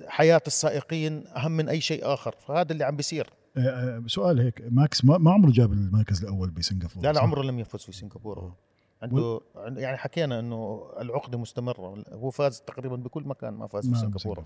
حياة 0.08 0.42
السائقين 0.48 1.28
أهم 1.28 1.52
من 1.52 1.70
أي 1.70 1.82
شيء 1.82 2.14
آخر. 2.14 2.36
فهذا 2.48 2.72
اللي 2.72 2.84
عم 2.84 2.96
بيصير. 2.96 3.30
آه، 3.58 3.60
آه، 3.60 4.04
سؤال 4.08 4.40
هيك. 4.40 4.62
ماكس 4.72 5.06
ما, 5.06 5.32
عمره 5.32 5.52
جاب 5.52 5.74
المركز 5.74 6.22
الأول 6.24 6.50
بسنغافورة 6.50 7.04
لا 7.04 7.12
لا؟ 7.14 7.20
عمره 7.22 7.44
لم 7.44 7.60
يفوز 7.60 7.82
في 7.84 7.92
سنغافورة. 7.92 8.56
عنده 9.04 9.42
يعني 9.56 9.98
حكينا 9.98 10.40
إنه 10.40 10.90
العقدة 11.02 11.38
مستمرة 11.38 12.04
هو 12.14 12.30
فاز 12.30 12.62
تقريبا 12.62 12.96
بكل 12.96 13.24
مكان 13.24 13.54
ما 13.54 13.68
فاز 13.68 13.86
في 13.86 13.92
ما 13.92 13.98
سنغافورة. 13.98 14.46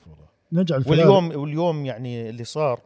نرجع 0.51 0.79
واليوم 0.87 1.35
واليوم 1.35 1.85
يعني 1.85 2.29
اللي 2.29 2.43
صار 2.43 2.79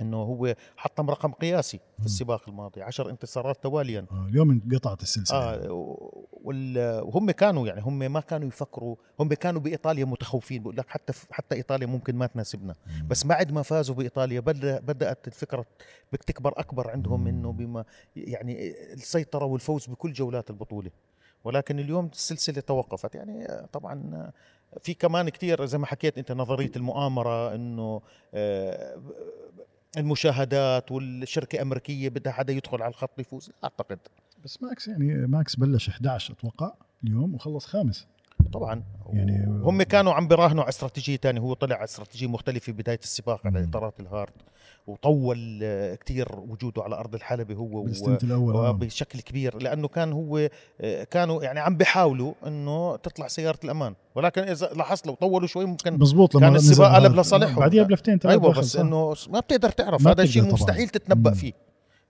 إنه 0.00 0.16
هو 0.16 0.54
حطم 0.76 1.10
رقم 1.10 1.32
قياسي. 1.32 1.80
في 1.98 2.04
السباق 2.06 2.48
الماضي 2.48 2.82
عشر 2.82 3.10
انتصارات 3.10 3.62
تواليا 3.62 4.06
آه، 4.12 4.26
اليوم 4.28 4.50
انقطعت 4.50 5.02
السلسلة 5.02 5.72
و- 5.72 5.76
وال- 5.92 6.23
وهم 6.44 7.30
كانوا 7.30 7.66
يعني 7.66 7.80
هم 7.80 7.98
ما 7.98 8.20
كانوا 8.20 8.48
يفكروا 8.48 8.96
هم 9.20 9.28
كانوا 9.28 9.60
بإيطاليا 9.60 10.04
متخوفين 10.04 10.62
بقول 10.62 10.76
لك 10.76 10.88
حتى 10.88 11.12
حتى 11.30 11.54
إيطاليا 11.54 11.86
ممكن 11.86 12.16
ما 12.16 12.26
تناسبنا. 12.26 12.74
بس 13.06 13.26
بعد 13.26 13.52
ما 13.52 13.62
فازوا 13.62 13.94
بإيطاليا 13.94 14.40
بدا 14.40 14.80
بدأت 14.80 15.26
الفكرة 15.26 15.66
بك 16.12 16.24
تكبر 16.24 16.52
أكبر 16.56 16.90
عندهم. 16.90 17.26
إنه 17.26 17.52
بما 17.52 17.84
يعني 18.16 18.74
السيطرة 18.92 19.44
والفوز 19.44 19.86
بكل 19.86 20.12
جولات 20.12 20.50
البطولة 20.50 20.90
ولكن 21.44 21.78
اليوم 21.78 22.06
السلسلة 22.12 22.60
توقفت 22.60 23.14
يعني 23.14 23.66
طبعا 23.72 24.30
في 24.80 24.94
كمان 24.94 25.28
كثير 25.28 25.64
زي 25.64 25.78
ما 25.78 25.86
حكيت 25.86 26.18
أنت 26.18 26.32
نظرية 26.32 26.70
المؤامرة 26.76 27.54
إنه 27.54 28.02
آه، 28.34 29.02
المشاهدات 29.96 30.92
والشركة 30.92 31.62
أمريكية 31.62 32.08
بدها 32.08 32.32
حدا 32.32 32.52
يدخل 32.52 32.82
على 32.82 32.90
الخط 32.90 33.18
يفوز 33.18 33.48
لا 33.48 33.54
أعتقد 33.64 33.98
بس 34.44 34.62
ماكس 34.62 34.88
يعني 34.88 35.26
ماكس 35.26 35.56
بلش 35.56 35.88
11 35.88 36.34
أتوقع 36.34 36.72
اليوم 37.04 37.34
وخلص 37.34 37.66
خامس 37.66 38.06
طبعا 38.52 38.82
يعني- 39.12 39.46
هم 39.62 39.82
كانوا 39.82 40.12
عم 40.12 40.28
بيراهنوا 40.28 40.62
على 40.62 40.68
استراتيجية 40.68 41.16
ثانية 41.16 41.40
هو 41.40 41.54
طلع 41.54 41.76
على 41.76 41.84
استراتيجية 41.84 42.26
مختلفة 42.26 42.60
في 42.60 42.72
بداية 42.72 42.98
السباق 43.02 43.40
على. 43.46 43.64
إطارات 43.64 44.00
الهارد 44.00 44.32
وطول 44.86 45.60
آه، 45.62 45.94
كثير 45.94 46.28
وجوده 46.38 46.82
على 46.82 46.94
أرض 46.96 47.14
الحلبة 47.14 47.54
هو 47.54 47.86
و- 48.32 48.52
آه. 48.66 48.70
بشكل 48.70 49.20
كبير 49.20 49.62
لأنه 49.62 49.88
كان 49.88 50.12
هو 50.12 50.48
آه، 50.80 51.04
كانوا 51.04 51.42
يعني 51.42 51.60
عم 51.60 51.76
بيحاولوا 51.76 52.34
إنه 52.46 52.96
تطلع 52.96 53.28
سيارة 53.28 53.58
الأمان 53.64 53.94
ولكن 54.14 54.42
إذا 54.42 54.66
لاحظت 54.76 55.06
لو 55.06 55.14
طولوا 55.14 55.46
شوي 55.48 55.64
ممكن 55.64 55.98
مزبوط 55.98 56.34
لما 56.34 56.46
كان 56.46 56.56
السباق. 56.56 56.94
قلب 56.94 57.14
لصالحهم. 57.16 57.60
بعديها 57.60 57.82
بلفتين 57.82 58.18
ثلاث 58.18 58.38
أيوه 58.40 58.58
بس. 58.58 58.76
إنه 58.76 59.14
ما 59.30 59.40
بتقدر 59.40 59.70
تعرف 59.70 60.02
ما 60.04 60.10
هذا 60.10 60.22
الشيء. 60.22 60.52
مستحيل 60.52 60.88
تتنبأ. 60.88 61.30
فيه 61.30 61.52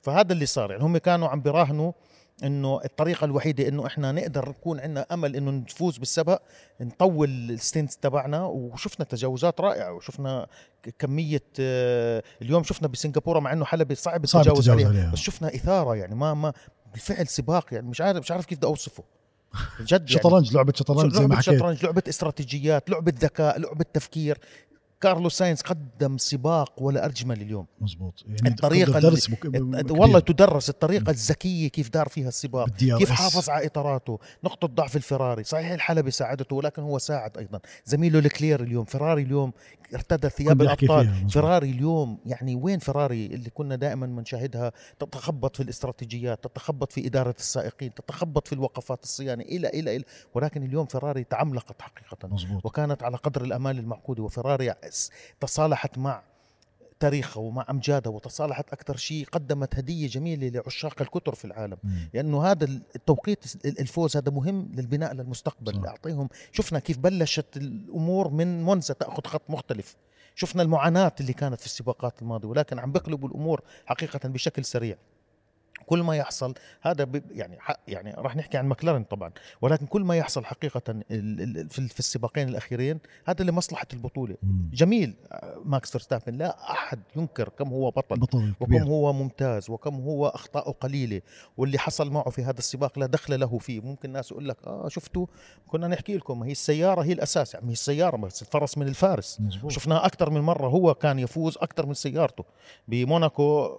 فهذا 0.00 0.32
اللي 0.32 0.46
صار 0.46 0.70
يعني 0.70 0.82
هم 0.84 0.96
كانوا 0.98 1.28
عم 1.28 1.40
بيراهنوا 1.40 1.92
إنه 2.42 2.80
الطريقة 2.84 3.24
الوحيدة 3.24 3.68
إنه 3.68 3.86
إحنا 3.86 4.12
نقدر 4.12 4.48
نكون 4.48 4.80
عندنا 4.80 5.06
أمل 5.12 5.36
إنه 5.36 5.50
نفوز 5.50 5.98
بالسبق 5.98 6.42
نطول 6.80 7.28
ال 7.28 7.38
stints 7.38 7.96
تبعنا 7.96 8.44
وشفنا 8.44 9.04
تجاوزات 9.06 9.60
رائعة 9.60 9.92
وشفنا 9.92 10.46
كمية 10.98 11.42
آه، 11.60 12.22
اليوم 12.42 12.62
شفنا 12.62 12.88
بسنغافورة 12.88 13.40
مع 13.40 13.52
إنه 13.52 13.64
حلبة 13.64 13.94
صعب 13.94 14.24
التجاوز 14.24 14.70
عليها 14.70 14.88
عليها. 14.88 15.10
بس 15.12 15.18
شفنا 15.18 15.54
إثارة 15.54 15.96
يعني 15.96 16.14
ما 16.14 16.34
ما 16.34 16.52
بالفعل 16.92 17.26
سباق 17.28 17.74
يعني 17.74 17.86
مش 17.88 18.00
عارف 18.00 18.18
مش 18.18 18.30
عارف 18.30 18.46
كيف 18.46 18.58
بدي 18.58 18.66
أوصفه. 18.66 19.04
جد 19.80 19.90
يعني 19.92 20.06
شطرنج 20.08 20.54
لعبة 20.54 20.72
شطرنج 20.76 21.12
زي 21.14 21.26
ما 21.26 21.36
حكيت. 21.36 21.54
شطرنج 21.54 21.84
لعبة 21.84 22.02
استراتيجيات 22.08 22.90
لعبة 22.90 23.12
ذكاء 23.18 23.58
لعبة 23.58 23.84
تفكير. 23.92 24.38
كارلوس 25.04 25.34
ساينز 25.38 25.60
قدم 25.60 26.18
سباق 26.18 26.82
ولا 26.82 27.06
أجمل 27.06 27.40
اليوم. 27.42 27.66
مزبوط. 27.80 28.24
يعني 28.26 28.48
الطريقة 28.48 28.86
قدر 28.92 28.98
اللي- 28.98 29.10
درس 29.10 29.30
مك... 29.30 29.44
والله 29.90 30.18
تدرس 30.18 30.68
الطريقة 30.70 31.10
الذكية 31.10 31.68
كيف 31.68 31.90
دار 31.90 32.08
فيها 32.08 32.28
السباق 32.28 32.68
كيف. 32.70 33.10
حافظ 33.10 33.50
على 33.50 33.66
إطاراته 33.66 34.18
نقطة 34.44 34.68
ضعف 34.68 34.96
الفراري. 34.96 35.44
صحيح 35.44 35.70
الحلبي 35.70 36.10
ساعدته 36.10 36.56
ولكن 36.56 36.82
هو 36.82 36.98
ساعد 36.98 37.38
أيضا. 37.38 37.60
زميله 37.84 38.18
الكلير 38.18 38.62
اليوم 38.62 38.84
فراري 38.84 39.22
اليوم 39.22 39.52
ارتدى 39.94 40.28
ثياب 40.28 40.62
مزبوط. 40.62 41.30
فراري 41.30 41.70
اليوم 41.70 42.18
يعني 42.26 42.54
وين 42.56 42.78
فراري 42.78 43.26
اللي 43.26 43.50
كنا 43.50 43.76
دائما 43.76 44.06
بنشاهدها 44.06 44.72
تتخبط 44.98 45.56
في 45.56 45.62
الاستراتيجيات 45.62 46.44
تتخبط 46.44 46.92
في 46.92 47.06
إدارة 47.06 47.34
السائقين 47.38 47.94
تتخبط 47.94 48.46
في 48.48 48.52
الوقفات 48.52 49.02
الصيانة 49.02 49.42
إلى 49.42 49.68
إلى 49.68 49.96
إلى. 49.96 50.04
ولكن 50.34 50.62
اليوم 50.62 50.86
فراري 50.86 51.24
تعملقت 51.24 51.82
حقيقه. 51.82 52.28
مزبوط. 52.28 52.66
وكانت 52.66 53.02
على 53.02 53.16
قدر 53.16 53.42
الأمال 53.44 53.78
المعقودة 53.78 54.22
وفراري 54.22 54.74
تصالحت 55.40 55.98
مع 55.98 56.22
تاريخها 57.00 57.40
ومع 57.40 57.66
امجادها 57.70 58.12
وتصالحت 58.12 58.72
أكثر 58.72 58.96
شيء 58.96 59.26
قدمت 59.32 59.74
هدية 59.74 60.08
جميلة 60.08 60.48
لعشاق 60.48 61.02
الكتر 61.02 61.34
في 61.34 61.44
العالم 61.44 61.76
مم. 61.84 62.08
لأنه 62.14 62.44
هذا 62.44 62.64
التوقيت 62.96 63.66
الفوز 63.66 64.16
هذا 64.16 64.30
مهم 64.30 64.68
للبناء 64.74 65.14
للمستقبل 65.14 65.74
صح. 65.74 65.88
اعطيهم 65.88 66.28
شفنا 66.52 66.78
كيف 66.78 66.98
بلشت 66.98 67.56
الأمور 67.56 68.30
من 68.30 68.62
مونزا 68.62 68.94
تأخذ 68.94 69.22
خط 69.26 69.42
مختلف 69.48 69.96
شفنا 70.34 70.62
المعاناة 70.62 71.12
اللي 71.20 71.32
كانت 71.32 71.60
في 71.60 71.66
السباقات 71.66 72.22
الماضية 72.22 72.48
ولكن 72.48 72.78
عم 72.78 72.92
بقلبوا 72.92 73.28
الأمور 73.28 73.62
حقيقة 73.86 74.28
بشكل 74.28 74.64
سريع 74.64 74.96
كل 75.86 76.02
ما 76.02 76.16
يحصل 76.16 76.54
هذا 76.82 77.08
يعني 77.30 77.58
يعني 77.88 78.14
راح 78.18 78.36
نحكي 78.36 78.58
عن 78.58 78.68
مكلارن 78.68 79.04
طبعا 79.04 79.32
ولكن 79.60 79.86
كل 79.86 80.02
ما 80.02 80.16
يحصل 80.16 80.44
حقيقة 80.44 80.80
في 81.68 81.88
في 81.88 81.98
السباقين 81.98 82.48
الأخيرين 82.48 83.00
هذا 83.26 83.44
لمصلحة 83.44 83.86
البطولة. 83.92 84.36
جميل 84.72 85.14
آه، 85.32 85.62
ماكس 85.64 85.90
فيرستابن 85.90 86.38
لا 86.38 86.70
أحد 86.72 87.00
ينكر 87.16 87.48
كم 87.48 87.68
هو 87.68 87.90
بطل 87.90 88.16
بطل 88.16 88.52
وكم 88.60 88.76
هو 88.76 89.12
ممتاز 89.12 89.70
وكم 89.70 89.94
هو 89.94 90.26
اخطاؤه 90.26 90.72
قليلة 90.72 91.20
واللي 91.56 91.78
حصل 91.78 92.10
معه 92.10 92.30
في 92.30 92.42
هذا 92.42 92.58
السباق 92.58 92.98
لا 92.98 93.06
دخل 93.06 93.40
له 93.40 93.58
فيه. 93.58 93.80
ممكن 93.80 94.12
ناس 94.12 94.30
يقول 94.30 94.48
لك 94.48 94.56
آه 94.66 94.88
شفتوا 94.88 95.26
كنا 95.66 95.88
نحكي 95.88 96.16
لكم 96.16 96.42
هي 96.42 96.52
السيارة 96.52 97.02
هي 97.02 97.12
الأساس 97.12 97.54
يعني 97.54 97.68
هي 97.68 97.72
السيارة 97.72 98.16
بس 98.16 98.42
الفرس 98.42 98.78
من 98.78 98.88
الفارس. 98.88 99.38
شفناها 99.68 100.06
أكثر 100.06 100.30
من 100.30 100.40
مرة 100.40 100.68
هو 100.68 100.94
كان 100.94 101.18
يفوز 101.18 101.58
أكثر 101.58 101.86
من 101.86 101.94
سيارته 101.94 102.44
بموناكو. 102.88 103.78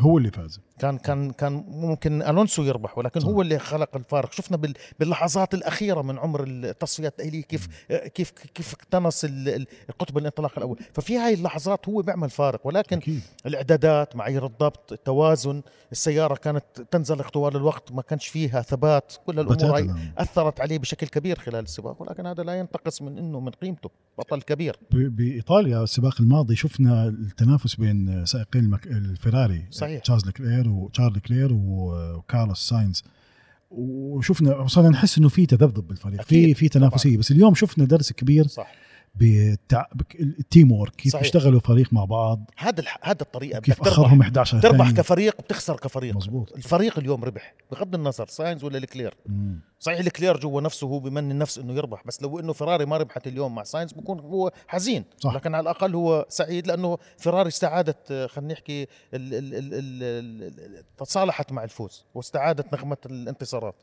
هو 0.00 0.18
اللي 0.18 0.30
فاز. 0.30 0.60
كان 0.78 0.98
كان 0.98 1.30
كان 1.32 1.64
ممكن 1.68 2.22
ألونسو 2.22 2.62
يربح 2.62 2.98
ولكن. 2.98 3.22
هو 3.22 3.42
اللي 3.42 3.58
خلق 3.58 3.96
الفارق 3.96 4.32
شفنا 4.32 4.56
بال- 4.56 4.74
باللحظات 5.00 5.54
الأخيرة 5.54 6.02
من 6.02 6.18
عمر 6.18 6.44
التصفيات 6.46 7.12
التاهيليه 7.12 7.42
كيف 7.42 7.68
كيف 8.14 8.30
كيف 8.30 8.74
اقتنص 8.74 9.24
ال- 9.24 9.48
ال- 9.48 9.66
القطب 9.88 10.18
الانطلاق 10.18 10.52
الأول 10.56 10.78
ففي 10.92 11.18
هاي 11.18 11.34
اللحظات 11.34 11.88
هو 11.88 12.02
بيعمل 12.02 12.30
فارق 12.30 12.60
ولكن 12.66 13.00
الإعدادات 13.46 14.16
معايير 14.16 14.46
الضبط 14.46 14.92
التوازن 14.92 15.62
السيارة 15.92 16.34
كانت 16.34 16.64
تنزلق 16.90 17.28
طوال 17.30 17.56
الوقت 17.56 17.92
ما 17.92 18.02
كانش 18.02 18.26
فيها 18.28 18.62
ثبات 18.62 19.12
كل 19.26 19.40
الأمور 19.40 19.76
هاي 19.76 19.90
أثرت 20.18 20.60
عليه 20.60 20.78
بشكل 20.78 21.06
كبير 21.06 21.38
خلال 21.38 21.64
السباق 21.64 22.02
ولكن 22.02 22.26
هذا 22.26 22.42
لا 22.42 22.58
ينتقص 22.58 23.02
من 23.02 23.18
إنه 23.18 23.40
من 23.40 23.50
قيمته 23.50 23.90
بطل 24.18 24.42
كبير 24.42 24.76
بإيطاليا 24.92 25.82
السباق 25.82 26.20
الماضي 26.20 26.56
شفنا 26.56 27.08
التنافس 27.08 27.74
بين 27.74 28.24
سائقين. 28.26 28.78
الفيراري 28.86 29.66
صحيح. 29.70 30.00
تشارلز 30.02 30.24
لكلير 30.62 30.68
وشارل 30.74 31.18
لكلير 31.20 31.48
وكارلوس 31.52 32.68
ساينز 32.68 33.04
وشفنا 33.70 34.56
وصلنا 34.56 34.88
نحس 34.88 35.18
إنه 35.18 35.28
في 35.28 35.46
تذبذب 35.46 35.86
بالفريق. 35.88 36.22
في 36.22 36.54
في 36.54 36.68
تنافسية. 36.68 37.18
بس 37.18 37.30
اليوم 37.30 37.54
شفنا 37.54 37.84
درس 37.84 38.12
كبير 38.12 38.46
صح. 38.46 38.72
بالتع... 39.14 39.86
بك- 39.94 40.20
ال 40.20 40.72
teamwork 40.72 40.94
كيف 40.96 41.12
صحيح. 41.12 41.24
اشتغلوا 41.24 41.60
فريق 41.60 41.92
مع 41.92 42.04
بعض. 42.04 42.50
هذا 42.56 42.80
الح... 42.80 42.98
هذا 43.02 43.22
الطريقة. 43.22 43.60
كيف 43.60 43.80
أخرهم 43.80 44.20
11 44.20 44.60
تربح. 44.60 44.90
كفريق 44.90 45.34
وبتخسر 45.38 45.76
كفريق. 45.76 46.16
مزبوط 46.16 46.52
الفريق 46.56 46.98
اليوم 46.98 47.24
ربح 47.24 47.54
بغض 47.72 47.94
النظر 47.94 48.26
ساينز 48.26 48.64
ولا 48.64 48.78
لكلير 48.78 49.14
مم. 49.26 49.60
صحيح 49.82 49.98
لكلير 49.98 50.36
جوا 50.36 50.60
نفسه 50.60 50.86
هو 50.86 50.98
بمني 50.98 51.32
النفس 51.32 51.58
إنه 51.58 51.72
يربح 51.72 52.02
بس 52.06 52.22
لو 52.22 52.40
إنه 52.40 52.52
فيراري 52.52 52.84
ما 52.86 52.96
ربحت 52.96 53.26
اليوم 53.26 53.54
مع 53.54 53.62
ساينز 53.64 53.92
بكون 53.92 54.20
هو 54.20 54.52
حزين. 54.68 55.04
صح. 55.18 55.34
لكن 55.34 55.54
على 55.54 55.62
الأقل 55.62 55.94
هو 55.94 56.26
سعيد 56.28 56.66
لأنه 56.66 56.98
فيراري 57.18 57.48
استعادت 57.48 58.12
خلينا 58.30 58.52
نحكي 58.52 58.82
ال 58.82 58.88
ال 59.14 59.34
ال 59.34 59.54
ال 59.54 59.74
ال 59.74 60.60
ال 60.78 60.84
تصالحت 60.96 61.52
مع 61.52 61.64
الفوز 61.64 62.04
واستعادت 62.14 62.72
نغمة 62.74 62.96
الانتصارات. 63.06 63.74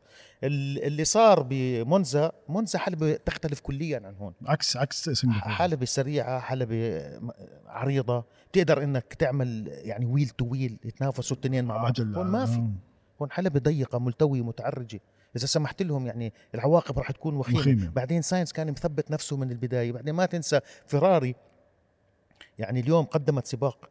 ال- 0.43 0.83
اللي 0.83 1.05
صار 1.05 1.45
بمونزا 1.49 2.31
مونزا 2.49 2.79
حلبة 2.79 3.13
تختلف 3.15 3.59
كليا 3.59 4.01
عن 4.05 4.15
هون. 4.15 4.33
عكس 4.45 4.77
عكس 4.77 5.09
سنغافورة 5.09 5.51
حلبة 5.51 5.85
سريعة 5.85 6.39
حلبة 6.39 7.01
عريضة 7.67 8.23
تقدر 8.53 8.83
إنك 8.83 9.13
تعمل 9.13 9.67
يعني 9.67 10.05
wheel 10.05 10.29
to 10.29 10.45
wheel 10.45 10.77
يتنافسوا 10.85 11.37
الاثنين 11.37 11.65
مع 11.65 11.77
بعض. 11.77 11.99
هون 12.01 12.27
ما 12.27 12.45
في. 12.45 12.57
آه. 12.57 12.71
هون 13.21 13.31
حلبة 13.31 13.59
ضيقة 13.59 13.99
ملتوية 13.99 14.41
متعرجة. 14.41 14.99
إذا 15.35 15.45
سمحت 15.45 15.81
لهم 15.81 16.07
يعني 16.07 16.33
العواقب 16.55 16.99
راح 16.99 17.11
تكون 17.11 17.35
وخيمة, 17.35 17.59
وخيمة. 17.59 17.89
بعدين 17.89 18.21
ساينس 18.21 18.53
كان 18.53 18.71
مثبت 18.71 19.11
نفسه 19.11 19.37
من 19.37 19.51
البداية 19.51 19.91
بعدين 19.91 20.13
ما 20.15 20.25
تنسى 20.25 20.59
فيراري 20.87 21.35
يعني 22.59 22.79
اليوم 22.79 23.05
قدمت 23.05 23.47
سباق 23.47 23.89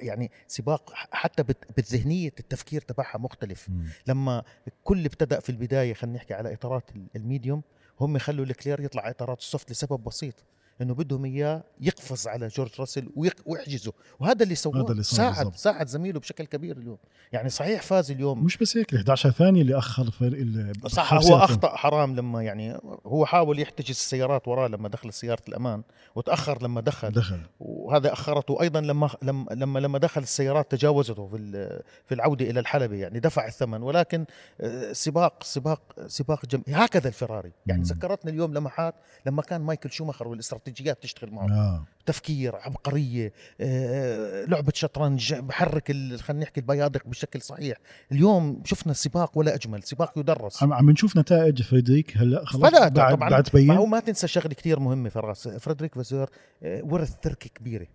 يعني 0.00 0.30
سباق 0.46 0.92
حتى 0.94 1.42
بالذهنية 1.76 2.32
التفكير 2.40 2.80
تبعها 2.80 3.18
مختلف 3.18 3.68
مم. 3.68 3.86
لما 4.06 4.42
الكل 4.68 5.04
ابتدأ 5.04 5.40
في 5.40 5.50
البداية 5.50 5.94
خلينا 5.94 6.16
نحكي 6.16 6.34
على 6.34 6.52
إطارات 6.52 6.90
ال- 6.96 7.06
الميديوم 7.16 7.62
هم 8.00 8.18
خلوا 8.18 8.44
لوكلير 8.44 8.80
يطلع 8.80 9.02
على 9.02 9.10
إطارات 9.10 9.38
السوفت 9.38 9.70
لسبب 9.70 10.04
بسيط 10.04 10.34
إنه 10.80 10.94
بدهم 10.94 11.24
إياه 11.24 11.62
يقفز 11.80 12.28
على 12.28 12.48
جورج 12.48 12.70
راسل 12.80 13.08
ويق- 13.16 13.42
ويحجزه. 13.46 13.92
وهذا 14.20 14.42
اللي 14.42 14.54
سواه 14.54 14.82
هذا 14.82 14.92
اللي 14.92 15.02
ساعد 15.02 15.36
بالضبط. 15.36 15.56
ساعد 15.56 15.88
زميله 15.88 16.20
بشكل 16.20 16.44
كبير 16.44 16.76
اليوم. 16.76 16.98
يعني 17.32 17.48
صحيح 17.48 17.82
فاز 17.82 18.10
اليوم. 18.10 18.44
مش 18.44 18.56
بس 18.56 18.76
هيك 18.76 18.92
ال 18.92 18.96
11 18.98 19.30
ثانية 19.30 19.62
اللي 19.62 19.78
أخر 19.78 20.10
فريق 20.10 20.40
ال- 20.40 20.90
صح 20.90 21.14
هو. 21.14 21.36
أخطأ 21.36 21.76
حرام 21.76 22.16
لما 22.16 22.42
يعني 22.42 22.78
هو 23.06 23.26
حاول 23.26 23.58
يحتجز 23.58 23.90
السيارات 23.90 24.48
وراه 24.48 24.68
لما 24.68 24.88
دخل 24.88 25.12
سيارة 25.12 25.42
الأمان 25.48 25.82
وتأخر 26.14 26.62
لما 26.62 26.80
دخل. 26.80 27.10
دخل. 27.10 27.38
وهذا 27.60 28.12
أخرته 28.12 28.60
أيضا 28.62 28.80
لما 28.80 29.10
لما 29.22 29.46
لما, 29.50 29.78
لما 29.78 29.98
دخل 29.98 30.22
السيارات 30.22 30.70
تجاوزته 30.70 31.26
في 31.28 31.82
في 32.04 32.14
العودة 32.14 32.50
إلى 32.50 32.60
الحلبة 32.60 32.96
يعني 32.96 33.20
دفع 33.20 33.46
الثمن. 33.46 33.82
ولكن 33.82 34.24
آه، 34.60 34.92
سباق 34.92 35.42
سباق 35.42 35.82
سباق 36.06 36.46
جم... 36.46 36.62
هكذا 36.68 37.08
الفيراري. 37.08 37.52
يعني. 37.66 37.82
ذكرتني 37.82 38.30
اليوم 38.30 38.54
لمحات 38.54 38.94
لما 39.26 39.42
كان 39.42 39.60
مايكل 39.60 39.90
شوماخر 39.90 40.28
والاستراتيجيات 40.72 41.02
تشتغل 41.02 41.30
معه 41.30 41.50
آه. 41.50 41.84
تفكير 42.06 42.56
عبقرية 42.56 43.32
آه، 43.60 44.44
لعبة 44.44 44.72
شطرنج 44.74 45.34
بحرك 45.34 45.92
خلينا 45.92 46.42
نحكي 46.42 46.60
البيادق 46.60 47.06
بشكل 47.06 47.42
صحيح. 47.42 47.76
اليوم 48.12 48.62
شفنا 48.64 48.92
سباق 48.92 49.38
ولا 49.38 49.54
أجمل 49.54 49.82
سباق 49.82 50.18
يدرس. 50.18 50.62
عم 50.62 50.90
نشوف 50.90 51.16
نتائج 51.16 51.62
فريدريك 51.62 52.16
هلأ 52.16 52.44
خلاص 52.44 52.72
بعد 52.72 52.92
طبعا. 52.92 53.30
بعد 53.30 53.42
تبين. 53.42 53.66
ما 53.66 54.00
تنسى 54.00 54.28
شغلة 54.28 54.54
كتير 54.54 54.80
مهمة 54.80 55.08
فراس. 55.08 55.48
فريدريك 55.48 55.94
فاسور 55.94 56.30
آه، 56.62 56.82
ورث 56.84 57.14
تركه 57.22 57.50
كبيرة. 57.54 57.86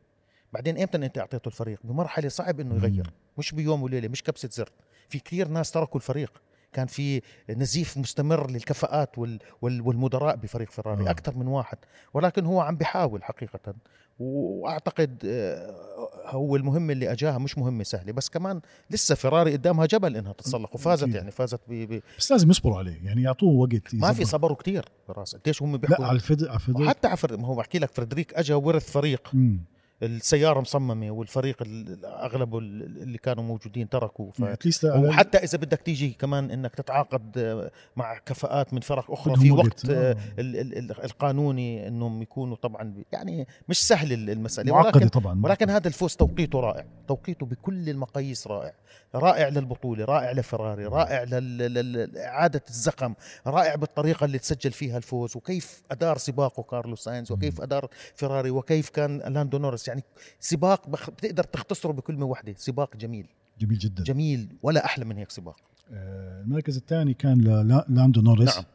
بعدين 0.53 0.77
إمتى 0.77 0.97
أنت 0.97 1.17
أعطيته 1.17 1.47
الفريق؟ 1.47 1.79
بمرحلة 1.83 2.29
صعب 2.29 2.59
إنه 2.59 2.75
يغير. 2.75 3.09
مش 3.37 3.51
بيوم 3.51 3.83
وليلة 3.83 4.07
مش 4.07 4.23
كبسة 4.23 4.49
زر. 4.51 4.69
في 5.09 5.19
كثير 5.19 5.47
ناس 5.47 5.71
تركوا 5.71 5.99
الفريق. 5.99 6.31
كان 6.73 6.87
في 6.87 7.21
نزيف 7.49 7.97
مستمر 7.97 8.51
للكفاءات 8.51 9.17
وال 9.17 9.39
وال 9.61 9.81
والمدراء 9.81 10.35
بفريق 10.35 10.69
فيراري 10.69 11.07
آه. 11.07 11.11
أكثر 11.11 11.37
من 11.37 11.47
واحد 11.47 11.77
ولكن 12.13 12.45
هو 12.45 12.61
عم 12.61 12.75
بيحاول 12.75 13.23
حقيقة 13.23 13.75
وأعتقد 14.19 15.23
آه، 15.25 15.75
هو 16.25 16.55
المهمه 16.55 16.93
اللي 16.93 17.11
أجاها 17.11 17.37
مش 17.37 17.57
مهمة 17.57 17.83
سهلة 17.83 18.11
بس 18.11 18.29
كمان 18.29 18.61
لسه 18.89 19.15
فيراري 19.15 19.53
قدامها 19.53 19.85
جبل 19.85 20.15
إنها 20.15 20.33
تتسلق 20.33 20.75
وفازت 20.75 21.03
أكيد. 21.03 21.15
يعني 21.15 21.31
فازت 21.31 21.59
ب... 21.67 22.01
بس 22.17 22.31
لازم 22.31 22.49
يصبروا 22.49 22.77
عليه 22.77 23.05
يعني 23.05 23.21
يعطوه 23.23 23.53
وقت 23.53 23.95
ما 23.95 24.13
في. 24.13 24.25
صبروا 24.25 24.57
كثير 24.57 24.85
فراس 25.07 25.35
قديش 25.35 25.61
هم 25.61 25.71
لا 25.71 25.77
بيحكوا 25.77 26.05
على 26.05 26.15
الفد 26.15 26.43
على 26.43 26.55
الفد 26.55 26.81
وحتى 26.81 27.07
على 27.07 27.17
ما 27.37 27.47
هو 27.47 27.55
بحكي 27.55 27.79
لك 27.79 27.91
فريدريك 27.91 28.33
اجى 28.33 28.53
ورث 28.53 28.91
فريق 28.91 29.29
مم. 29.33 29.59
السيارة 30.03 30.59
مصممة 30.61 31.11
والفريق 31.11 31.57
ال- 31.61 32.05
أغلبه 32.05 32.59
ال- 32.59 32.83
اللي 33.01 33.17
كانوا 33.17 33.43
موجودين 33.43 33.89
تركوا 33.89 34.31
ف... 34.31 34.41
وحتى 35.09 35.37
إذا 35.37 35.57
بدك 35.57 35.81
تيجي 35.81 36.09
كمان 36.09 36.51
إنك 36.51 36.75
تتعاقد 36.75 37.37
آه، 37.37 37.71
مع 37.95 38.17
كفاءات 38.17 38.73
من 38.73 38.79
فرق 38.81 39.11
أخرى 39.11 39.35
في 39.35 39.51
وقت. 39.51 39.89
آه،. 39.89 40.17
ال- 40.39 40.55
ال- 40.59 40.77
ال- 40.77 41.03
القانوني 41.03 41.87
إنهم 41.87 42.21
يكونوا 42.21 42.55
طبعا 42.55 42.93
يعني 43.11 43.47
مش 43.69 43.87
سهل 43.87 44.13
ال- 44.13 44.29
المسألة 44.29 44.71
ولكن 44.73 45.07
طبعا 45.07 45.41
ولكن 45.43 45.69
هذا 45.69 45.87
الفوز 45.87 46.15
توقيته 46.15 46.59
رائع 46.59 46.85
توقيته 47.07 47.45
بكل 47.45 47.89
المقاييس 47.89 48.47
رائع 48.47 48.73
رائع 49.15 49.47
للبطولة 49.47 50.05
رائع 50.05 50.31
لفراري 50.31 50.85
رائع 50.85 51.23
لإعادة 51.23 52.61
الزخم 52.69 53.13
رائع 53.47 53.75
بالطريقة 53.75 54.25
اللي 54.25 54.39
تسجل 54.39 54.71
فيها 54.71 54.97
الفوز 54.97 55.37
وكيف 55.37 55.81
أدار 55.91 56.17
سباقه 56.17 56.63
كارلوس 56.63 57.03
ساينز 57.03 57.31
وكيف 57.31 57.61
أدار 57.61 57.87
فيراري 58.15 58.49
وكيف 58.49 58.89
كان 58.89 59.17
لاندو 59.17 59.57
نورس 59.57 59.86
يعني 59.87 60.03
سباق 60.39 60.89
بخ- 60.89 61.09
بتقدر 61.09 61.43
تختصره 61.43 61.91
بكلمة 61.91 62.25
واحدة 62.25 62.53
سباق 62.57 62.95
جميل. 62.97 63.27
جميل 63.59 63.77
جدا. 63.77 64.03
جميل. 64.03 64.55
ولا 64.63 64.85
أحلى 64.85 65.05
من 65.05 65.17
هيك 65.17 65.31
سباق. 65.31 65.55
آه، 65.91 66.41
المركز 66.41 66.77
الثاني 66.77 67.13
كان 67.13 67.41
لاندو 67.89 68.21
نورس 68.21 68.55
نعم. 68.55 68.65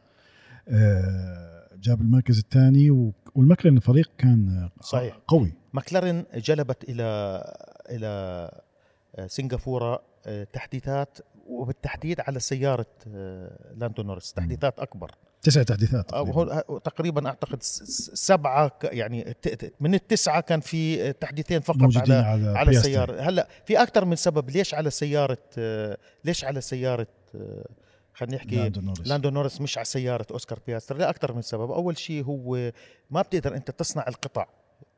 آه، 0.69 1.67
جاب 1.81 2.01
المركز 2.01 2.37
الثاني 2.39 2.91
و- 2.91 3.13
والمكلارين 3.35 3.77
الفريق 3.77 4.11
كان 4.17 4.69
صحيح. 4.81 5.19
قوي. 5.27 5.53
ماكلارين 5.73 6.25
جلبت 6.35 6.83
إلى 6.89 7.03
إلى 7.89 8.51
سنغافورة 9.27 10.01
آه، 10.25 10.43
تحديثات 10.53 11.17
وبالتحديد 11.47 12.19
على 12.19 12.39
سيارة 12.39 12.85
لاندو 13.75 14.03
نورس 14.03 14.33
تحديثات 14.33 14.79
أكبر. 14.79 15.11
تسع 15.43 15.63
تحديثات 15.63 16.09
تقريباً. 16.09 16.61
تقريبا 16.79 17.27
أعتقد 17.27 17.63
سبعة 18.13 18.71
يعني 18.83 19.35
من 19.79 19.93
التسعة 19.93 20.41
كان 20.41 20.59
في 20.59 21.13
تحديثين 21.13 21.59
فقط 21.59 21.77
موجودين 21.77 22.15
على 22.15 22.45
على 22.47 22.57
على. 22.59 22.71
السياره 22.71 23.21
هلا 23.21 23.47
في 23.65 23.83
أكثر 23.83 24.05
من 24.05 24.15
سبب. 24.15 24.49
ليش 24.49 24.73
على 24.73 24.89
سيارة 24.89 25.37
ليش 26.25 26.45
على 26.45 26.61
سيارة 26.61 27.07
خلينا 28.13 28.35
نحكي 28.35 28.55
لاندو 28.55 28.81
نورس 28.81 29.07
لاندو 29.07 29.29
نورس 29.29 29.61
مش 29.61 29.77
على 29.77 29.85
سيارة 29.85 30.25
أوسكار 30.31 30.59
بياستري. 30.67 30.97
لاكثر 30.97 31.33
من 31.33 31.41
سبب. 31.41 31.71
أول 31.71 31.97
شيء 31.97 32.23
هو 32.23 32.71
ما 33.09 33.21
بتقدر 33.21 33.55
أنت 33.55 33.71
تصنع 33.71 34.05
القطع 34.07 34.45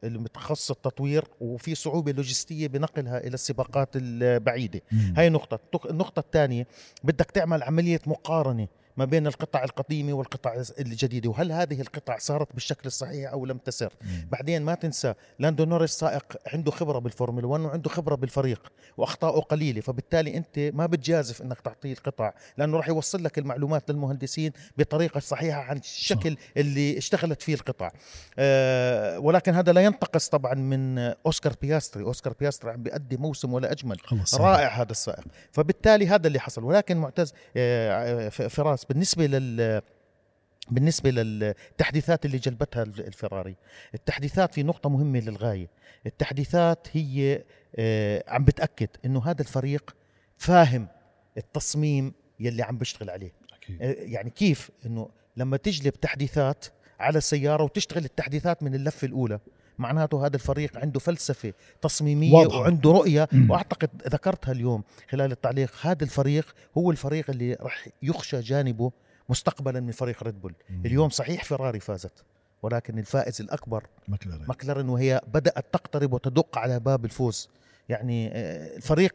المتخصص 0.03 0.71
التطوير 0.71 1.23
وفي 1.41 1.75
صعوبة 1.75 2.11
لوجستية 2.11 2.67
بنقلها 2.67 3.17
إلى 3.17 3.33
السباقات 3.33 3.89
البعيدة. 3.95 4.81
مم. 4.91 5.13
هاي 5.17 5.29
نقطة. 5.29 5.55
التق- 5.55 5.87
النقطة 5.89 6.19
الثانية 6.19 6.67
بدك 7.03 7.31
تعمل 7.31 7.63
عملية 7.63 7.99
مقارنة 8.07 8.67
ما 8.97 9.05
بين 9.05 9.27
القطع 9.27 9.63
القديمة 9.63 10.13
والقطع 10.13 10.63
الجديدة 10.79 11.29
وهل 11.29 11.51
هذه 11.51 11.81
القطع 11.81 12.17
صارت 12.17 12.53
بالشكل 12.53 12.87
الصحيح 12.87 13.31
أو 13.31 13.45
لم 13.45 13.57
تصر؟ 13.57 13.93
مم. 14.01 14.27
بعدين 14.31 14.61
ما 14.61 14.75
تنسى 14.75 15.13
لاندو 15.39 15.65
نوريس 15.65 15.91
سائق 15.91 16.37
عنده 16.53 16.71
خبرة 16.71 16.99
بالفورمولا 16.99 17.47
1 17.47 17.63
وعنده 17.63 17.89
خبرة 17.89 18.15
بالفريق 18.15 18.71
وأخطاؤه 18.97 19.41
قليلة 19.41 19.81
فبالتالي 19.81 20.37
أنت 20.37 20.59
ما 20.59 20.85
بتجازف 20.85 21.41
أنك 21.41 21.61
تعطيه 21.61 21.93
القطع 21.93 22.33
لأنه 22.57 22.77
راح 22.77 22.87
يوصل 22.87 23.23
لك 23.23 23.37
المعلومات 23.37 23.91
للمهندسين 23.91 24.51
بطريقة 24.77 25.19
صحيحة 25.19 25.61
عن 25.61 25.77
الشكل 25.77 26.37
اللي 26.57 26.97
اشتغلت 26.97 27.41
فيه 27.41 27.53
القطع. 27.53 27.91
آه 28.39 29.19
ولكن 29.19 29.53
هذا 29.53 29.73
لا 29.73 29.81
ينتقص 29.81 30.29
طبعا 30.29 30.53
من 30.53 30.97
أوسكار 31.25 31.53
بياستري. 31.61 32.03
أوسكار 32.03 32.33
بياستري 32.39 32.71
عم 32.71 32.83
بيأدي 32.83 33.17
موسم 33.17 33.53
ولا 33.53 33.71
أجمل. 33.71 33.99
خلص 33.99 34.35
رائع 34.35 34.81
هذا 34.81 34.91
السائق. 34.91 35.23
فبالتالي 35.51 36.07
هذا 36.07 36.27
اللي 36.27 36.39
حصل. 36.39 36.63
ولكن 36.63 36.97
معتز 36.97 37.33
آه، 37.57 38.29
بالنسبة 38.89 39.25
لل 39.27 39.81
بالنسبة 40.71 41.11
للتحديثات 41.11 42.25
اللي 42.25 42.37
جلبتها 42.37 42.83
ال- 42.83 43.07
الفراري 43.07 43.55
التحديثات 43.93 44.53
في 44.53 44.63
نقطة 44.63 44.89
مهمة 44.89 45.19
للغاية 45.19 45.67
التحديثات 46.05 46.87
هي 46.93 47.43
آه، 47.75 48.23
عم 48.27 48.45
بتأكد 48.45 48.87
إنه 49.05 49.23
هذا 49.25 49.41
الفريق 49.41 49.95
فاهم 50.37 50.87
التصميم 51.37 52.13
يلي 52.39 52.63
عم 52.63 52.77
بيشتغل 52.77 53.09
عليه 53.09 53.31
أكيد. 53.53 53.81
آه، 53.81 53.95
يعني 53.99 54.29
كيف 54.29 54.69
إنه 54.85 55.09
لما 55.37 55.57
تجلب 55.57 55.93
تحديثات 55.93 56.65
على 56.99 57.17
السيارة 57.17 57.63
وتشتغل 57.63 58.05
التحديثات 58.05 58.63
من 58.63 58.75
اللفة 58.75 59.05
الأولى 59.07 59.39
معناته 59.79 60.25
هذا 60.25 60.35
الفريق 60.35 60.77
عنده 60.77 60.99
فلسفة 60.99 61.53
تصميمية 61.81 62.33
واضحة. 62.33 62.59
وعنده 62.59 62.91
رؤية 62.91 63.27
مم. 63.31 63.51
وأعتقد 63.51 63.89
ذكرتها 64.09 64.51
اليوم 64.51 64.83
خلال 65.09 65.31
التعليق 65.31 65.71
هذا 65.81 66.03
الفريق 66.03 66.55
هو 66.77 66.91
الفريق 66.91 67.29
اللي 67.29 67.53
راح 67.53 67.87
يخشى 68.03 68.39
جانبه 68.39 68.91
مستقبلا 69.29 69.79
من 69.79 69.91
فريق 69.91 70.23
ريد 70.23 70.41
بول. 70.41 70.53
اليوم 70.85 71.09
صحيح 71.09 71.43
فيراري 71.43 71.79
فازت 71.79 72.23
ولكن 72.63 72.99
الفائز 72.99 73.41
الأكبر 73.41 73.83
ماكلارين 74.07 74.45
ماكلارين 74.47 74.89
وهي 74.89 75.21
بدأت 75.33 75.65
تقترب 75.73 76.13
وتدق 76.13 76.57
على 76.57 76.79
باب 76.79 77.05
الفوز 77.05 77.49
يعني 77.89 78.31
آه، 78.33 78.75
الفريق 78.77 79.13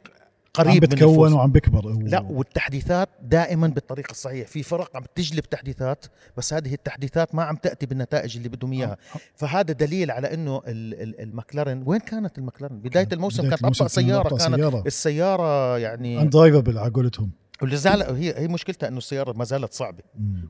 قريب 0.55 0.73
من 0.75 0.81
بتكون 0.81 1.33
وعم 1.33 1.53
بكبر. 1.53 1.87
و- 1.87 2.01
لا 2.01 2.21
والتحديثات 2.21 3.09
دائما 3.23 3.67
بالطريقة 3.69 4.11
الصحيح 4.11 4.49
في 4.49 4.63
فرق 4.63 4.97
عم 4.97 5.05
تجلب 5.15 5.45
تحديثات 5.45 6.05
بس 6.37 6.55
هذه 6.55 6.75
التحديثات 6.75 7.35
ما 7.35 7.43
عم 7.43 7.57
تأتي 7.57 7.87
بالنتائج 7.87 8.37
اللي 8.37 8.49
بدهم 8.49 8.73
إياها. 8.73 8.97
فهذا 9.35 9.73
دليل 9.73 10.11
على 10.11 10.35
إنه 10.35 10.57
ال- 10.67 11.03
ال- 11.03 11.21
المكلارين 11.21 11.83
وين 11.87 12.01
كانت 12.01 12.39
المكلارين؟ 12.39 12.79
بداية 12.81 13.09
الموسم 13.13 13.39
بداية 13.39 13.51
كانت 13.51 13.65
أبطأ 13.65 13.89
سيارة 13.89 14.29
كانت 14.29 14.43
سيارة. 14.43 14.83
السيارة 14.87 15.79
يعني 15.79 16.21
undrivable 16.23 16.79
على 16.79 16.91
قولتهم. 16.91 17.31
واللي 17.63 17.77
زعل 17.77 18.03
هي 18.03 18.35
هي 18.39 18.49
مشكلتها 18.49 18.89
إنه 18.89 18.99
السيارة 18.99 19.33
ما 19.33 19.45
زالت 19.45 19.73
صعبة. 19.73 20.03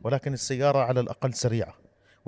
ولكن 0.04 0.33
السيارة 0.33 0.78
على 0.78 1.00
الأقل 1.00 1.35
سريعة. 1.35 1.75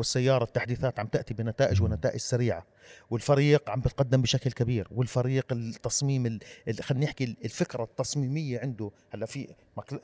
والسيارة 0.03 0.45
التحديثات 0.45 0.99
عم 0.99 1.07
تأتي 1.07 1.35
بنتائج 1.35 1.83
ونتائج 1.83 2.21
سريعة 2.21 2.67
والفريق 3.11 3.71
عم 3.71 3.81
بتقدم 3.81 4.23
بشكل 4.23 4.51
كبير 4.53 4.89
والفريق 4.91 5.47
التصميم 5.53 6.27
ال- 6.27 6.41
خلينا 6.81 7.05
نحكي 7.05 7.37
الفكرة 7.45 7.83
التصميمية 7.85 8.61
عنده 8.61 8.91
هلأ 9.11 9.27
في 9.27 9.49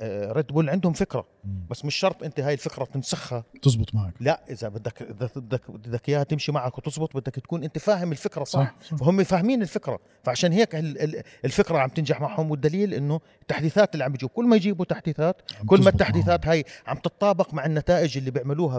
آه، 0.01 0.33
ريد 0.33 0.47
بول 0.47 0.71
عندهم 0.71 0.93
فكرة 0.93 1.27
مم. 1.45 1.67
بس 1.71 1.85
مش 1.85 1.97
شرط 1.97 2.23
أنت 2.23 2.41
هاي 2.41 2.53
الفكرة 2.53 2.85
تنسخها 2.85 3.45
تزبط 3.63 3.95
معك 3.95 4.13
لا 4.21 4.41
إذا 4.51 4.69
بدك 4.69 5.03
إذا 5.03 5.31
بدك 5.37 5.71
بدك 5.71 6.09
إياها 6.09 6.23
تمشي 6.23 6.53
معك 6.53 6.79
وتزبط 6.79 7.17
بدك 7.17 7.35
تكون 7.35 7.65
أنت 7.65 7.79
فاهم 7.79 8.13
الفكرة 8.13 8.45
صح, 8.45 8.75
صح،. 8.91 8.97
فهم 8.97 9.25
فاهمين 9.25 9.63
الفكرة 9.63 9.99
فعشان 10.25 10.53
هيك 10.53 10.75
ال- 10.75 10.99
ال- 11.03 11.23
الفكرة 11.45 11.79
عم 11.79 11.89
تنجح 11.89 12.21
معهم 12.21 12.51
والدليل 12.51 12.95
إنه 12.95 13.21
التحديثات 13.43 13.95
اللي 13.95 14.05
عم 14.05 14.13
بيجيبوا 14.13 14.35
كل 14.35 14.45
ما 14.47 14.57
يجيبوا 14.57 14.85
تحديثات 14.85 15.43
كل 15.67 15.83
ما 15.83 15.89
التحديثات 15.91 16.47
هاي 16.47 16.65
عم 16.87 16.97
تتطابق 16.97 17.55
مع 17.55 17.67
النتائج 17.67 18.19
اللي 18.19 18.31
بيعملوها 18.31 18.79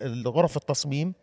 بغرف 0.00 0.57
التصميم 0.58 1.14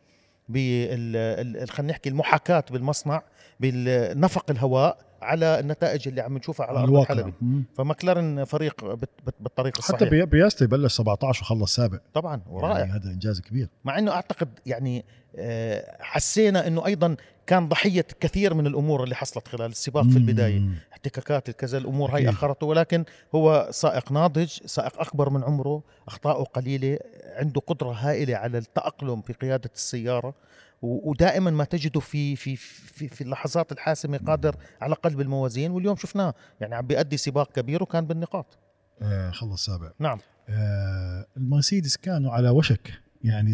بال 0.50 1.70
خلينا 1.70 1.92
نحكي 1.92 2.10
المحاكاة 2.10 2.64
بالمصنع 2.72 3.22
بالنفق 3.60 4.52
الهواء 4.52 4.98
على 5.26 5.60
النتائج 5.60 6.08
اللي 6.08 6.22
عم 6.22 6.38
نشوفها 6.38 6.66
على. 6.66 6.80
أرض 6.80 7.34
مم. 7.42 7.64
فمكلارين 7.78 8.44
فريق 8.44 8.86
بت- 8.94 9.10
بالطريقة 9.40 9.82
حتى 9.82 9.94
الصحيحه 9.94 10.10
بي- 10.10 10.26
بياستري 10.26 10.68
بلش 10.68 10.94
17 10.94 11.42
وخلص 11.44 11.76
سابع 11.76 11.98
طبعا 12.14 12.42
ورائع 12.50 12.80
يعني 12.80 12.92
هذا 12.92 13.10
إنجاز 13.10 13.42
كبير 13.42 13.68
مع 13.86 14.00
إنه 14.00 14.12
أعتقد 14.12 14.50
يعني 14.66 15.06
آه، 15.38 15.98
حسينا 16.00 16.68
إنه 16.68 16.86
أيضا 16.86 17.16
كان 17.48 17.70
ضحية 17.70 18.06
كثير 18.20 18.54
من 18.54 18.68
الأمور 18.68 19.04
اللي 19.04 19.16
حصلت 19.16 19.48
خلال 19.48 19.72
السباق 19.72 20.04
في 20.04 20.18
البداية. 20.18 20.62
احتكاكات 20.94 21.52
كذا 21.52 21.78
الأمور 21.78 22.10
هاي 22.12 22.16
أكيد. 22.22 22.28
أخرته 22.30 22.66
ولكن 22.68 23.06
هو 23.36 23.68
سائق 23.72 24.12
ناضج 24.12 24.48
سائق 24.66 25.00
أكبر 25.02 25.30
من 25.30 25.44
عمره 25.44 25.84
اخطائه 26.08 26.44
قليلة 26.44 27.00
عنده 27.36 27.62
قدرة 27.68 27.92
هائلة 27.92 28.36
على 28.36 28.58
التأقلم 28.58 29.22
في 29.22 29.34
قيادة 29.34 29.70
السيارة 29.76 30.34
ودائما 30.86 31.52
ما 31.52 31.64
تجده 31.64 32.00
في 32.00 32.36
في 32.36 32.56
في, 32.56 33.08
في 33.08 33.22
اللحظات 33.22 33.72
الحاسمة 33.72 34.18
قادر 34.18 34.56
على 34.82 34.96
قلب 34.96 35.22
الموازين. 35.22 35.72
واليوم 35.72 35.96
شفناه 35.96 36.34
يعني 36.62 36.76
عم 36.76 36.88
بيأدي 36.88 37.18
سباق 37.18 37.52
كبير 37.52 37.84
وكان 37.84 38.06
بالنقاط. 38.06 38.58
آه 39.02 39.32
خلص 39.32 39.66
سابع. 39.66 39.92
نعم. 40.00 40.20
آه 40.50 41.26
المرسيدس 41.38 41.98
كانوا 41.98 42.32
على 42.32 42.50
وشك. 42.50 42.94
يعني 43.24 43.52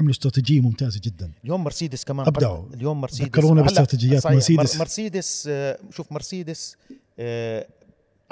عملوا 0.00 0.10
استراتيجية 0.14 0.60
ممتازة 0.60 1.00
جدا. 1.04 1.32
اليوم 1.44 1.64
مرسيدس 1.64 2.04
كمان 2.04 2.26
أبدعوا. 2.26 2.62
قد- 2.64 2.72
اليوم 2.74 3.00
مرسيدس 3.00 3.22
ذكرونا 3.28 3.62
باستراتيجيات 3.62 4.26
مرسيدس. 4.26 4.74
مر- 4.74 4.80
مرسيدس 4.80 5.46
آه، 5.50 5.78
شوف 5.90 6.12
مرسيدس 6.12 6.76
آه، 7.18 7.66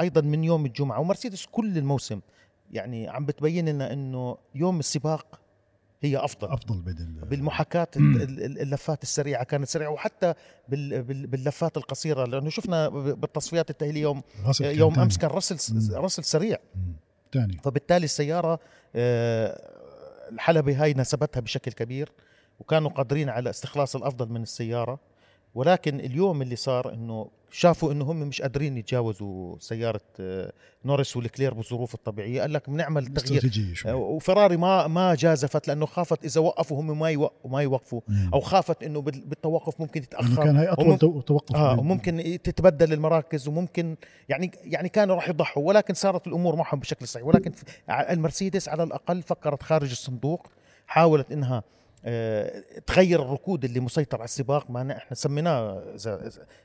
أيضا 0.01 0.21
من 0.21 0.45
يوم 0.45 0.67
الجمعة. 0.67 1.01
ومرسيدس 1.01 1.47
كل 1.47 1.79
الموسم 1.79 2.21
يعني 2.73 3.09
عم 3.09 3.27
بتبين 3.27 3.69
لنا 3.69 3.93
إنه 3.93 4.37
يوم 4.55 4.79
السباق 4.79 5.41
هي 6.03 6.17
أفضل 6.17 6.49
أفضل 6.49 6.81
بدل 6.83 7.15
ال- 8.23 8.61
اللفات 8.61 9.03
السريعة 9.03 9.45
كانت 9.45 9.69
سريعة 9.69 9.91
وحتى 9.91 10.35
بال- 10.69 11.03
بال- 11.03 11.27
باللفات 11.27 11.77
القصيرة 11.77 12.25
لأنه 12.25 12.51
شفنا 12.51 12.89
بالتصفيات 12.89 13.71
التأهيلية 13.71 14.03
يوم 14.03 14.23
يوم. 14.61 14.99
أمس 15.01 15.19
كان 15.19 15.31
راسل. 15.31 15.57
راسل 15.97 16.25
سريع 16.25 16.59
مم. 16.75 16.93
تاني 17.33 17.59
فبالتالي 17.65 18.05
السيارة 18.05 18.61
آه، 18.97 19.71
الحلبة 20.33 20.83
هاي 20.83 20.95
نسبتها 20.95 21.41
بشكل 21.41 21.73
كبير 21.73 22.13
وكانوا 22.61 22.91
قادرين 22.91 23.29
على 23.29 23.51
استخلاص 23.51 23.97
الأفضل 23.97 24.29
من 24.29 24.43
السيارة 24.43 24.99
ولكن 25.55 26.01
اليوم 26.01 26.43
اللي 26.43 26.57
صار 26.57 26.93
إنه 26.93 27.31
شافوا 27.53 27.93
انه 27.93 28.05
هم 28.05 28.17
مش 28.17 28.43
قادرين 28.43 28.79
يتجاوزوا 28.79 29.57
سيارة 29.59 30.01
آه، 30.21 30.53
نورس 30.85 31.17
ولوكلير 31.17 31.55
بالظروف 31.55 31.95
الطبيعية 31.95 32.41
قال 32.41 32.53
لك 32.53 32.71
بنعمل 32.71 33.07
تغيير. 33.07 33.43
آه، 33.87 33.95
وفيراري 33.97 34.57
ما 34.57 34.87
ما 34.87 35.15
جازفت 35.15 35.69
لأنه 35.69 35.87
خافت 35.87 36.25
إذا 36.25 36.41
وقفوا 36.41 36.81
هم 36.81 36.99
ما 36.99 37.11
يوقفوا 37.11 37.51
ما 37.51 37.63
يوقفوا. 37.63 38.01
أو 38.35 38.41
خافت 38.41 38.83
إنه 38.83 39.01
بال- 39.01 39.21
بالتوقف 39.27 39.81
ممكن 39.81 40.03
يتأخر. 40.03 40.45
كان 40.45 40.57
هاي 40.57 40.69
أطول 40.69 40.87
ومم- 40.87 40.97
تو- 40.97 41.21
توقف 41.21 41.57
آه 41.57 41.79
وممكن 41.79 42.39
تتبدل 42.45 42.93
المراكز 42.93 43.49
وممكن 43.49 43.97
يعني 44.29 44.51
يعني 44.65 44.89
كانوا 44.89 45.15
راح 45.15 45.29
يضحوا 45.29 45.63
ولكن 45.63 45.95
صارت 45.95 46.27
الأمور 46.27 46.57
معهم 46.57 46.81
بشكل 46.81 47.09
صحيح. 47.09 47.27
ولكن 47.27 47.53
المرسيدس 47.91 48.69
على 48.69 48.83
الأقل 48.83 49.23
فكرت 49.23 49.63
خارج 49.63 49.91
الصندوق 49.91 50.47
حاولت 50.87 51.33
إنها 51.33 51.63
تغير 52.87 53.23
الركود 53.23 53.65
اللي 53.65 53.81
مسيطر 53.81 54.19
على 54.19 54.25
السباق 54.25 54.71
معنا 54.71 54.97
إحنا 54.97 55.15
سميناه 55.15 55.83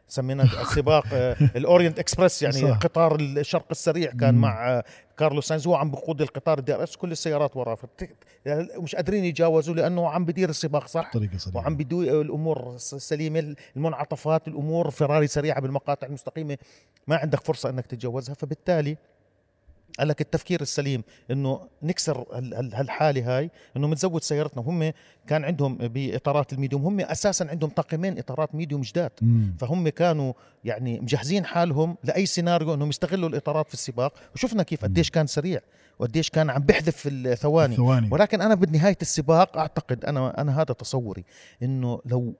سميناه 0.07 0.43
السباق 0.61 1.05
آه، 1.13 1.35
ال 1.55 1.62
Orient 1.62 1.99
Express 1.99 2.41
يعني 2.41 2.53
صح. 2.53 2.77
قطار 2.77 3.15
الشرق 3.19 3.65
السريع 3.71 4.11
كان. 4.11 4.35
مع 4.35 4.69
آه، 4.77 4.83
كارلوس 5.17 5.47
ساينز 5.47 5.67
هو 5.67 5.75
عم 5.75 5.91
بقود 5.91 6.21
القطار 6.21 6.59
ال 6.59 6.73
DRS 6.73 6.95
كل 6.95 7.11
السيارات 7.11 7.57
وراه 7.57 7.77
يعني 8.45 8.67
مش 8.77 8.95
قادرين 8.95 9.25
يتجاوزوا 9.25 9.75
لأنه 9.75 10.09
عم 10.09 10.25
بدير 10.25 10.49
السباق 10.49 10.87
صح 10.87 11.11
سريعة 11.37 11.57
وعم 11.63 11.75
بدو 11.75 12.01
الأمور 12.01 12.77
سليمة 12.77 13.55
المنعطفات 13.75 14.47
الأمور 14.47 14.89
فيراري 14.89 15.27
سريعة 15.27 15.61
بالمقاطع 15.61 16.07
المستقيمة 16.07 16.57
ما 17.07 17.15
عندك 17.15 17.43
فرصة 17.43 17.69
إنك 17.69 17.85
تتجاوزها 17.85 18.35
فبالتالي 18.35 18.97
قال 19.99 20.07
لك 20.07 20.21
التفكير 20.21 20.61
السليم 20.61 21.03
إنه 21.31 21.59
نكسر 21.83 22.25
هال- 22.33 22.53
هال- 22.53 22.75
هالحالة 22.75 23.37
هاي 23.37 23.49
إنه 23.77 23.87
بنزود 23.87 24.23
سيارتنا. 24.23 24.63
وهم 24.63 24.91
كان 25.27 25.43
عندهم 25.43 25.75
بإطارات 25.77 26.53
الميديوم. 26.53 26.81
هم 26.85 26.99
أساسا 26.99 27.47
عندهم 27.49 27.69
طاقمين 27.69 28.17
إطارات 28.17 28.55
ميديوم 28.55 28.81
جداد. 28.81 29.11
فهم 29.59 29.89
كانوا 29.89 30.33
يعني 30.63 30.99
مجهزين 30.99 31.45
حالهم 31.45 31.97
لأي 32.03 32.25
سيناريو 32.25 32.73
إنهم 32.73 32.89
يستغلوا 32.89 33.29
الإطارات 33.29 33.67
في 33.67 33.73
السباق. 33.73 34.13
وشفنا 34.35 34.63
كيف 34.63 34.83
قديش 34.83 35.09
كان 35.09 35.27
سريع 35.27 35.59
وقديش 35.99 36.29
كان 36.29 36.49
عم 36.49 36.61
بحذف 36.61 37.07
الثواني. 37.07 37.75
ثواني 37.75 38.07
ولكن 38.11 38.41
أنا 38.41 38.55
بنهاية 38.55 38.97
السباق 39.01 39.57
أعتقد 39.57 40.05
أنا 40.05 40.41
أنا 40.41 40.55
هذا 40.61 40.73
تصوري 40.73 41.25
إنه 41.63 42.01
لو 42.05 42.33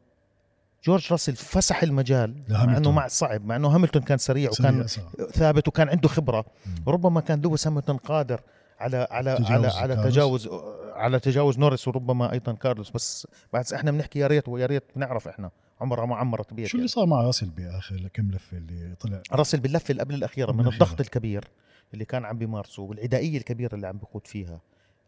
جورج 0.86 1.12
راسل 1.12 1.36
فسح 1.36 1.84
المجال 1.84 2.44
مع 2.50 2.78
إنه. 2.78 2.92
مع 2.92 3.08
صعب 3.08 3.46
مع 3.46 3.56
إنه 3.56 3.68
هاملتون 3.68 4.02
كان 4.02 4.18
سريع 4.18 4.52
سريع 4.52 4.70
وكان 4.70 4.82
أسرع. 4.82 5.06
ثابت 5.34 5.68
وكان 5.68 5.90
عنده 5.90 6.08
خبرة 6.10 6.46
مم. 6.66 6.76
ربما 6.88 7.22
كان 7.22 7.42
لويس 7.42 7.68
هاملتون 7.68 7.98
قادر 7.98 8.42
على 8.80 9.08
على 9.12 9.30
على 9.30 9.68
على. 9.68 9.96
تجاوز 9.96 10.50
على 10.94 11.20
تجاوز 11.20 11.60
نورس 11.60 11.88
وربما 11.88 12.32
أيضا 12.32 12.54
كارلوس 12.54 12.92
بس 12.92 13.28
بعد 13.54 13.74
إحنا 13.74 13.92
بنحكي 13.92 14.20
يا 14.20 14.28
ريت 14.28 14.48
ويا 14.50 14.66
ريت 14.66 14.84
بنعرف 14.96 15.28
إحنا 15.28 15.52
عمرها 15.82 16.06
ما 16.06 16.16
عمرت 16.16 16.54
بيت 16.54 16.68
شو 16.68 16.78
اللي 16.78 16.88
صار 16.88 17.06
مع 17.06 17.22
راسل 17.22 17.50
بآخر 17.50 18.10
كم 18.14 18.32
لفة 18.32 18.58
اللي 18.58 18.96
طلع 19.00 19.22
راسل 19.32 19.60
باللفة 19.60 19.92
اللي 19.92 20.02
قبل 20.02 20.16
الأخيرة 20.16 20.52
من. 20.52 20.68
الضغط 20.68 21.00
الكبير 21.02 21.48
اللي 21.94 22.06
كان 22.06 22.26
عم 22.26 22.38
بيمارسه 22.38 22.84
والعدائيه 22.84 23.38
الكبيرة 23.38 23.76
اللي 23.76 23.88
عم 23.88 23.98
بيقود 23.98 24.28
فيها 24.28 24.60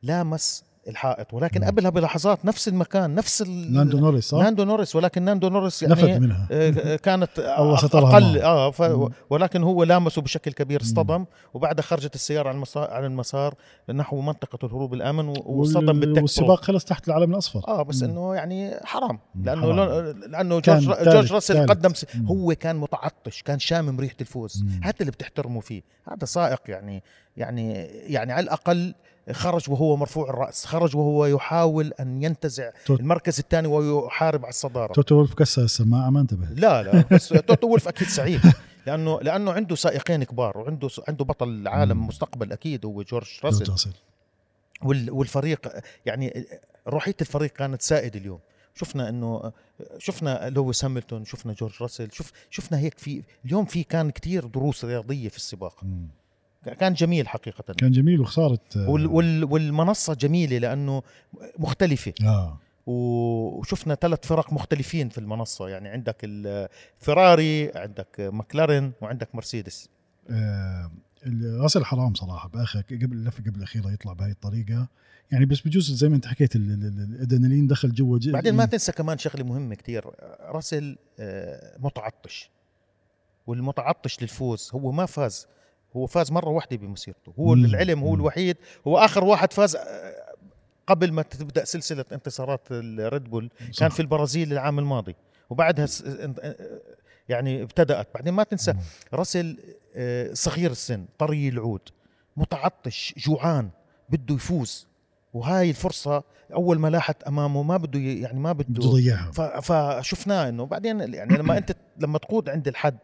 لامس 0.03 0.63
الحائط 0.87 1.33
ولكن 1.33 1.61
مم. 1.61 1.67
قبلها 1.67 1.89
بلحظات 1.89 2.45
نفس 2.45 2.67
المكان 2.67 3.15
نفس 3.15 3.41
ال- 3.41 3.73
لاندو 3.73 3.99
نوريس 3.99 4.25
صح؟ 4.29 4.37
لاندو 4.37 4.63
نورس 4.63 4.95
ولكن 4.95 5.23
ناندو 5.23 5.49
نورس 5.49 5.81
يعني 5.83 5.93
نفت 5.93 6.03
منها 6.03 6.47
آه، 6.51 6.95
كانت 6.95 7.29
الله 7.59 7.77
سترها 7.77 8.13
أقل. 8.13 8.39
آه 8.41 8.71
ف... 8.71 8.81
مم. 8.81 9.09
ولكن 9.29 9.63
هو 9.63 9.83
لامسه 9.83 10.21
بشكل 10.21 10.51
كبير. 10.51 10.81
اصطدم 10.81 11.25
وبعدها 11.53 11.83
خرجت 11.83 12.15
السيارة 12.15 12.49
عن 12.49 12.55
المسار 12.55 12.91
عن 12.91 13.05
المسار 13.05 13.53
نحو 13.93 14.21
منطقة 14.21 14.65
الهروب 14.65 14.93
الأمن 14.93 15.27
واصطدم 15.45 15.99
بالتك 15.99 16.21
والسباق 16.21 16.63
خلص 16.63 16.85
تحت 16.85 17.07
العلم 17.07 17.31
الأصفر 17.31 17.61
آه 17.67 17.83
بس 17.83 18.03
مم. 18.03 18.09
إنه 18.09 18.35
يعني 18.35 18.79
حرام 18.83 19.19
لأنه 19.43 19.61
حرام. 19.61 20.19
لأنه 20.27 20.59
جورج 20.59 20.83
جورج 21.03 21.33
راسل. 21.33 21.65
قدم. 21.67 21.93
هو 22.25 22.55
كان 22.55 22.75
متعطش 22.75 23.41
كان 23.43 23.59
شامم 23.59 23.99
ريحة 23.99 24.15
الفوز. 24.21 24.63
هذا 24.83 24.95
اللي 25.01 25.11
بتحترمه 25.11 25.59
فيه 25.59 25.81
هذا 26.11 26.25
سائق 26.25 26.61
يعني 26.67 27.03
يعني 27.37 27.73
يعني 27.85 28.33
على 28.33 28.43
الأقل 28.43 28.93
خرج 29.31 29.69
وهو 29.69 29.95
مرفوع 29.95 30.29
الرأس 30.29 30.65
خرج 30.65 30.95
وهو 30.95 31.25
يحاول 31.25 31.93
أن 31.99 32.23
ينتزع 32.23 32.71
توت- 32.85 32.99
المركز 32.99 33.39
الثاني 33.39 33.67
ويحارب 33.67 34.41
على 34.41 34.49
الصدارة. 34.49 34.93
توتو 34.93 35.15
وولف 35.15 35.33
كسر 35.33 35.61
السماعة 35.63 36.09
ما 36.09 36.21
انتبه. 36.21 36.45
لا 36.49 36.83
لا 36.83 37.03
بس 37.11 37.27
توتو 37.29 37.67
وولف 37.67 37.87
أكيد 37.87 38.07
سعيد 38.07 38.41
لأنه 38.87 39.19
لأنه 39.21 39.51
عنده 39.51 39.75
سائقين 39.75 40.23
كبار 40.23 40.57
وعنده 40.57 40.89
عنده 41.07 41.25
بطل 41.25 41.49
العالم. 41.49 42.07
مستقبل 42.07 42.51
أكيد 42.51 42.85
هو 42.85 43.01
جورج 43.01 43.27
جورج 43.43 43.45
راسل. 43.45 43.71
راسل. 43.71 43.91
وال- 44.83 45.11
والفريق 45.11 45.67
يعني 46.05 46.45
روحية 46.87 47.15
الفريق 47.21 47.51
كانت 47.51 47.81
سائد 47.81 48.15
اليوم. 48.15 48.39
شفنا 48.75 49.09
انه 49.09 49.51
شفنا 49.97 50.49
لويس 50.49 50.83
هاملتون 50.85 51.25
شفنا 51.25 51.53
جورج 51.53 51.73
راسل 51.81 52.09
شوف 52.11 52.31
شفنا 52.49 52.79
هيك 52.79 52.99
في 52.99 53.23
اليوم 53.45 53.65
في 53.65 53.83
كان 53.83 54.09
كتير 54.11 54.45
دروس 54.45 54.85
رياضية 54.85 55.29
في 55.29 55.37
السباق. 55.37 55.83
مم. 55.83 56.07
كان 56.73 56.93
جميل 56.93 57.27
حقيقه. 57.27 57.73
كان 57.73 57.91
جميل 57.91 58.19
وخسارة 58.21 58.59
آه، 58.77 58.89
وال 58.89 59.07
وال 59.07 59.43
والمنصة 59.43 60.13
جميلة 60.13 60.57
لأنه 60.57 61.03
مختلفة. 61.59 62.13
و- 62.87 63.59
وشفنا 63.59 63.95
ثلاث 63.95 64.27
فرق 64.27 64.53
مختلفين 64.53 65.09
في 65.09 65.17
المنصة 65.17 65.67
يعني 65.69 65.89
عندك 65.89 66.17
الفراري 66.23 67.71
عندك 67.75 68.07
مكلارين 68.19 68.91
وعندك 69.01 69.35
مرسيدس. 69.35 69.89
آه، 70.29 70.91
راسل 71.61 71.85
حرام 71.85 72.13
صراحة 72.13 72.49
باخر 72.49 72.81
قبل 72.81 73.17
اللفة 73.17 73.43
قبل 73.43 73.57
الأخيرة 73.57 73.91
يطلع 73.91 74.13
بهي 74.13 74.31
الطريقة. 74.31 74.87
يعني 75.31 75.45
بس 75.45 75.61
بجوز 75.61 75.91
زي 75.91 76.09
ما 76.09 76.15
أنت 76.15 76.25
حكيت 76.27 76.55
ال- 76.55 76.71
ال- 76.71 76.83
ال- 76.87 77.15
الأدرينالين 77.15 77.67
دخل 77.67 77.91
جوا 77.93 78.19
بعدين 78.27 78.53
ما 78.55 78.65
تنسى 78.65 78.91
كمان 78.91 79.17
شغلة 79.17 79.43
مهمة 79.43 79.75
كتير 79.75 80.05
راسل 80.41 80.97
آه، 81.19 81.77
متعطش. 81.79 82.49
والمتعطش 83.47 84.21
للفوز 84.21 84.69
هو 84.73 84.91
ما 84.91 85.05
فاز. 85.05 85.47
هو 85.97 86.05
فاز 86.05 86.31
مرة 86.31 86.49
واحدة 86.49 86.77
بمسيرته 86.77 87.33
هو 87.39 87.55
مم. 87.55 87.65
للعلم 87.65 87.99
هو. 87.99 88.15
الوحيد. 88.15 88.57
هو 88.87 88.97
آخر 88.97 89.23
واحد 89.23 89.53
فاز 89.53 89.75
آه، 89.75 89.81
قبل 90.87 91.11
ما 91.11 91.21
تبدأ 91.21 91.65
سلسلة 91.65 92.05
انتصارات 92.11 92.61
الريد 92.71 93.23
بول 93.23 93.49
صح. 93.71 93.79
كان 93.79 93.89
في 93.89 93.99
البرازيل 93.99 94.53
العام 94.53 94.79
الماضي. 94.79 95.15
وبعدها 95.49 95.87
انت- 96.23 96.39
آه، 96.39 96.55
يعني 97.29 97.63
ابتدأت. 97.63 98.07
بعدين 98.15 98.33
ما 98.33 98.43
تنسى 98.43 98.73
آه، 99.95 100.33
صغير 100.33 100.71
السن 100.71 101.05
طري 101.19 101.49
العود 101.49 101.81
متعطش 102.37 103.13
جوعان 103.17 103.69
بده 104.09 104.35
يفوز. 104.35 104.87
وهاي 105.33 105.69
الفرصة 105.69 106.23
أول 106.53 106.79
ما 106.79 106.87
لاحت 106.87 107.23
أمامه 107.23 107.63
ما 107.63 107.77
بده 107.77 107.99
يعني 107.99 108.39
ما 108.39 108.51
بده 108.51 108.81
ف- 109.31 109.41
فشفناه 109.71 110.49
إنه. 110.49 110.65
بعدين 110.65 111.13
يعني 111.13 111.37
لما 111.37 111.57
أنت 111.57 111.75
لما 111.99 112.17
تقود 112.17 112.49
عند 112.49 112.67
الحد 112.67 112.97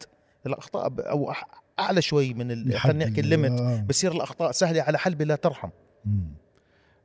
الأخطاء 0.45 0.93
أو 1.09 1.33
أعلى 1.79 2.01
شوي 2.01 2.33
من 2.33 2.71
خلينا 2.77 3.05
نحكي 3.05 3.21
اللي- 3.21 3.35
ال 3.35 3.39
limit 3.39 3.59
آه. 3.61 3.81
بصير 3.81 4.11
الأخطاء 4.11 4.51
سهلة 4.51 4.81
على 4.81 4.97
حلبة 4.97 5.25
لا 5.25 5.35
ترحم. 5.35 5.69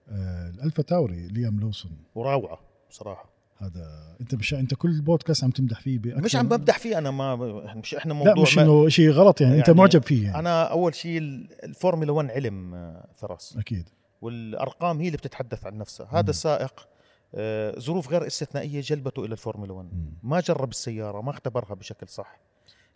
آه، 0.09 0.48
الألفا 0.50 0.83
تاوري 0.83 1.28
ليام 1.28 1.61
لوسون. 1.61 1.92
وروعة 2.14 2.59
بصراحة. 2.90 3.38
هذا 3.59 4.16
أنت 4.20 4.35
مش 4.35 4.54
أنت 4.54 4.74
كل 4.74 5.00
بودكاست 5.00 5.44
عم 5.44 5.50
تمدح 5.50 5.81
فيه 5.81 5.98
بأكثر 5.98 6.22
مش 6.22 6.37
عم 6.37 6.48
بمدح 6.48 6.78
فيه 6.78 6.98
أنا 6.98 7.11
ما 7.11 7.37
مش 7.74 7.94
إحنا 7.94 8.14
موضوع 8.14 8.33
لا 8.35 8.42
مش 8.42 8.59
إنه 8.59 8.88
شيء 8.88 9.11
غلط 9.11 9.40
يعني, 9.40 9.59
أنت 9.59 9.68
يعني 9.68 9.78
معجب 9.81 10.02
فيه 10.02 10.24
يعني. 10.24 10.38
أنا 10.38 10.62
أول 10.64 10.94
شيء 10.94 11.18
ال- 11.18 11.64
الفورمولا 11.64 12.12
1 12.12 12.31
علم 12.31 12.74
آه، 12.74 13.09
فراس. 13.16 13.57
أكيد. 13.59 13.88
والأرقام 14.22 15.00
هي 15.00 15.07
اللي 15.07 15.16
بتتحدث 15.18 15.66
عن 15.66 15.78
نفسها. 15.78 16.07
هذا 16.11 16.22
مم. 16.22 16.28
السائق 16.28 16.88
آه، 17.35 17.78
ظروف 17.78 18.09
غير 18.11 18.26
استثنائية 18.26 18.81
جلبته 18.81 19.24
إلى 19.24 19.33
الفورمولا 19.33 19.72
1 19.72 19.88
مم. 19.92 20.12
ما 20.22 20.40
جرب 20.40 20.70
السيارة 20.70 21.20
ما 21.20 21.31
اختبرها 21.31 21.74
بشكل 21.74 22.09
صح. 22.09 22.40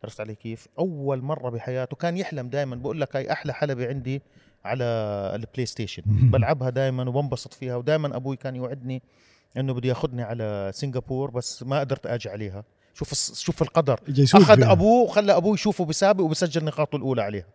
عرفت 0.05 0.21
علي 0.21 0.35
كيف؟ 0.35 0.69
أول 0.79 1.23
مرة 1.23 1.51
بحياته 1.51 1.97
كان 1.97 2.17
يحلم 2.17 2.49
دائما 2.49 2.77
بقول 2.77 3.01
لك 3.01 3.17
هاي 3.17 3.33
أحلى 3.33 3.55
حلبة 3.55 3.89
عندي 3.89 4.23
على 4.65 4.85
البلاي 5.35 5.67
ستيشن. 5.67 6.03
بلعبها 6.07 6.71
دائما 6.71 7.09
وبنبسط 7.09 7.55
فيها 7.55 7.77
ودائما 7.77 8.17
أبوي 8.17 8.37
كان 8.37 8.57
يوعدني 8.57 9.03
إنه 9.57 9.75
بده 9.75 9.89
ياخذني 9.89 10.23
على 10.23 10.71
سنغافور 10.75 11.31
بس 11.31 11.63
ما 11.63 11.81
قدرت 11.81 12.07
أجي 12.07 12.29
عليها. 12.29 12.65
شوف 12.95 13.11
الص- 13.15 13.35
شوف 13.39 13.63
القدر. 13.63 14.01
أخذ 14.43 14.57
فيها. 14.57 14.73
أبوه 14.73 15.03
وخلى 15.03 15.37
أبوه 15.37 15.55
يشوفه 15.55 15.85
بسابق 15.85 16.25
وبسجل 16.25 16.65
نقاطه 16.65 16.97
الأولى 16.97 17.23
عليها. 17.23 17.47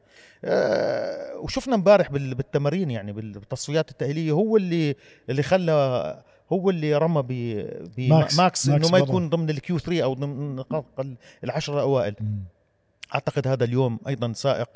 أه 0.43 1.37
وشفنا 1.39 1.75
امبارح 1.75 2.11
بال- 2.11 2.35
بالتمارين 2.35 2.91
يعني 2.91 3.11
بالتصفيات 3.13 3.91
التأهيلية 3.91 4.31
هو 4.31 4.57
اللي 4.57 4.95
اللي 5.29 5.43
خلى 5.43 6.23
هو 6.53 6.69
اللي 6.69 6.95
رمى 6.97 7.21
ب 7.21 7.31
ماكس. 7.31 7.95
بماكس 7.97 8.37
ماكس 8.39 8.69
إنه 8.69 8.89
ما. 8.91 8.97
يكون 8.97 9.29
ضمن 9.29 9.49
ال 9.49 9.79
Q3 9.79 10.03
أو 10.03 10.13
ضمن 10.13 10.31
النقاط 10.41 10.85
ال- 10.99 11.15
العشره 11.43 11.73
الأوائل. 11.73 12.15
أعتقد 13.15 13.47
هذا 13.47 13.63
اليوم 13.63 13.99
أيضا 14.07 14.33
سائق 14.33 14.69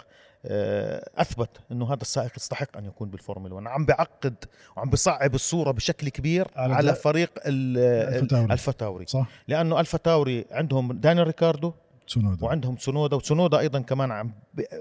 آه، 0.45 1.09
أثبت 1.17 1.49
إنه 1.71 1.93
هذا 1.93 2.01
السائق 2.01 2.31
يستحق 2.37 2.77
أن 2.77 2.85
يكون 2.85 3.09
بالفورمولا 3.09 3.53
1 3.53 3.67
عم 3.67 3.85
بعقد 3.85 4.35
وعم 4.77 4.89
بصعب 4.89 5.35
الصورة 5.35 5.71
بشكل 5.71 6.09
كبير 6.09 6.47
على 6.55 6.73
على, 6.73 6.95
فريق 6.95 7.31
ال- 7.45 7.77
ألفا 8.15 8.27
تاوري. 8.27 8.53
الفا 8.53 8.71
تاوري 8.71 9.05
صح 9.05 9.27
لأنه 9.47 9.79
الفا 9.79 9.97
تاوري 9.97 10.45
عندهم 10.51 10.91
دانيال 10.93 11.27
ريكاردو 11.27 11.73
تسونودا 12.11 12.45
وعندهم 12.45 12.75
تسونودا 12.75 13.15
وتسونودا 13.15 13.59
أيضا 13.59 13.79
كمان 13.79 14.11
عم. 14.11 14.31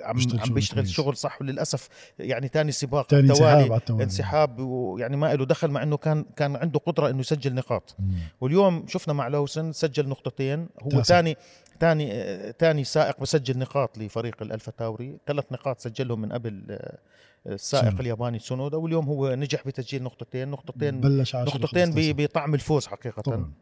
عم 0.04 0.14
بيشتغل 0.14 0.40
عم 0.40 0.54
بيشتغل. 0.54 0.88
شغل 0.88 1.16
صح 1.16 1.40
وللأسف 1.42 1.88
يعني 2.18 2.48
ثاني 2.48 2.72
سباق 2.72 3.06
توالي 3.06 3.32
على 3.46 3.76
التوالي 3.76 4.04
انسحاب 4.04 4.58
ويعني 4.58 5.16
ما 5.16 5.34
له 5.34 5.44
دخل 5.46 5.68
مع 5.70 5.82
إنه 5.82 5.96
كان 5.96 6.24
كان 6.36 6.56
عنده 6.56 6.78
قدرة 6.78 7.10
إنه 7.10 7.20
يسجل 7.20 7.54
نقاط 7.54 7.94
مم. 7.98 8.14
واليوم 8.40 8.84
شفنا 8.88 9.14
مع 9.14 9.28
لوسن 9.28 9.72
سجل 9.72 10.08
نقطتين 10.08 10.68
هو. 10.82 11.02
ثاني 11.02 11.36
ثاني 11.80 12.10
ثاني 12.58 12.84
سائق 12.84 13.20
بسجل 13.20 13.58
نقاط 13.58 13.98
لفريق 13.98 14.42
الألفا 14.42 14.72
تاوري 14.72 15.18
ثلاث 15.26 15.44
نقاط 15.52 15.80
سجلهم 15.80 16.20
من 16.20 16.32
قبل 16.32 16.64
آه، 16.70 16.98
السائق 17.46 17.84
تسونودا. 17.84 18.00
الياباني 18.02 18.38
تسونودا 18.38 18.76
واليوم 18.76 19.06
هو 19.06 19.34
نجح 19.34 19.66
بتسجيل 19.66 20.02
نقطتين 20.02 20.48
نقطتين 20.48 21.00
بلش 21.00 21.34
10 21.34 21.58
نقطتين 21.58 21.90
ب- 21.90 21.94
15. 21.94 22.12
بطعم 22.12 22.54
الفوز 22.54 22.86
حقيقة 22.86 23.22
طبعا 23.22 23.52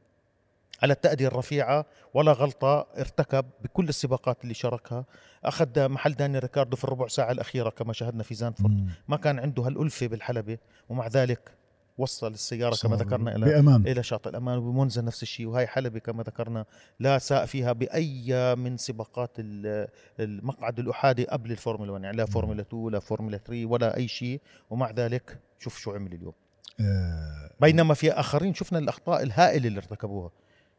على 0.82 0.92
التأدية 0.92 1.26
الرفيعة 1.26 1.86
ولا 2.14 2.32
غلطة 2.32 2.86
ارتكب 2.98 3.44
بكل 3.64 3.88
السباقات 3.88 4.42
اللي 4.42 4.54
شاركها. 4.54 5.04
أخذ 5.44 5.88
محل 5.88 6.12
داني 6.12 6.38
ريكاردو 6.38 6.76
في 6.76 6.84
الربع 6.84 7.06
ساعة 7.08 7.32
الأخيرة 7.32 7.70
كما 7.70 7.92
شاهدنا 7.92 8.22
في 8.22 8.34
زاندفورت. 8.34 8.88
ما 9.08 9.16
كان 9.16 9.38
عنده 9.38 9.62
هالألفة 9.62 10.06
بالحلبة 10.06 10.58
ومع 10.88 11.06
ذلك 11.06 11.54
وصل 11.98 12.32
السيارة 12.32 12.76
كما 12.82 12.96
ذكرنا 12.96 13.36
إلى 13.36 13.46
بأمان. 13.46 13.86
إلى 13.86 14.02
شاطئ 14.02 14.30
الأمان 14.30 14.58
وبمونزا 14.58 15.02
نفس 15.02 15.22
الشيء. 15.22 15.46
وهي 15.46 15.66
حلبة 15.66 15.98
كما 15.98 16.22
ذكرنا 16.22 16.64
لا 17.00 17.18
ساق 17.18 17.46
فيها 17.46 17.72
بأي 17.72 18.54
من 18.56 18.76
سباقات 18.76 19.30
ال- 19.38 19.88
المقعد 20.20 20.78
الأحادي 20.78 21.24
قبل 21.26 21.50
الفورمولا 21.52 21.92
1 21.92 22.04
يعني 22.04 22.16
لا 22.16 22.26
فورمولا 22.26 22.60
2 22.62 22.88
لا 22.88 22.98
فورمولا 22.98 23.38
3 23.38 23.66
ولا 23.66 23.96
أي 23.96 24.08
شيء. 24.08 24.40
ومع 24.70 24.90
ذلك 24.90 25.38
شوف 25.58 25.78
شو 25.78 25.92
عمل 25.92 26.12
اليوم. 26.12 26.32
آه، 26.80 27.50
بينما 27.60 27.94
في 27.94 28.12
آخرين 28.12 28.54
شفنا 28.54 28.78
الأخطاء 28.78 29.22
الهائلة 29.22 29.68
اللي 29.68 29.78
ارتكبوها. 29.78 30.30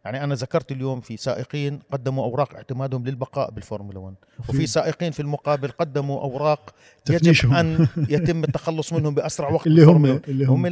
يعني 0.10 0.24
أنا 0.24 0.36
ذكرت 0.36 0.72
اليوم 0.72 1.02
في 1.02 1.18
سائقين 1.18 1.80
قدموا 1.92 2.24
أوراق 2.26 2.56
اعتمادهم 2.56 3.06
للبقاء 3.06 3.52
بالفورمولا 3.52 4.00
1 4.00 4.16
وفي 4.50 4.68
سائقين 4.68 5.12
في 5.12 5.20
المقابل 5.20 5.68
قدموا 5.72 6.22
أوراق 6.22 6.76
يجب. 7.10 7.54
أن 7.54 7.88
يتم 8.10 8.44
التخلص 8.44 8.94
منهم 8.94 9.16
بأسرع 9.16 9.50
وقت 9.52 9.68
اللي 9.68 9.84
هم 9.84 10.06
اللي 10.06 10.46
هم. 10.46 10.52
هم 10.52 10.66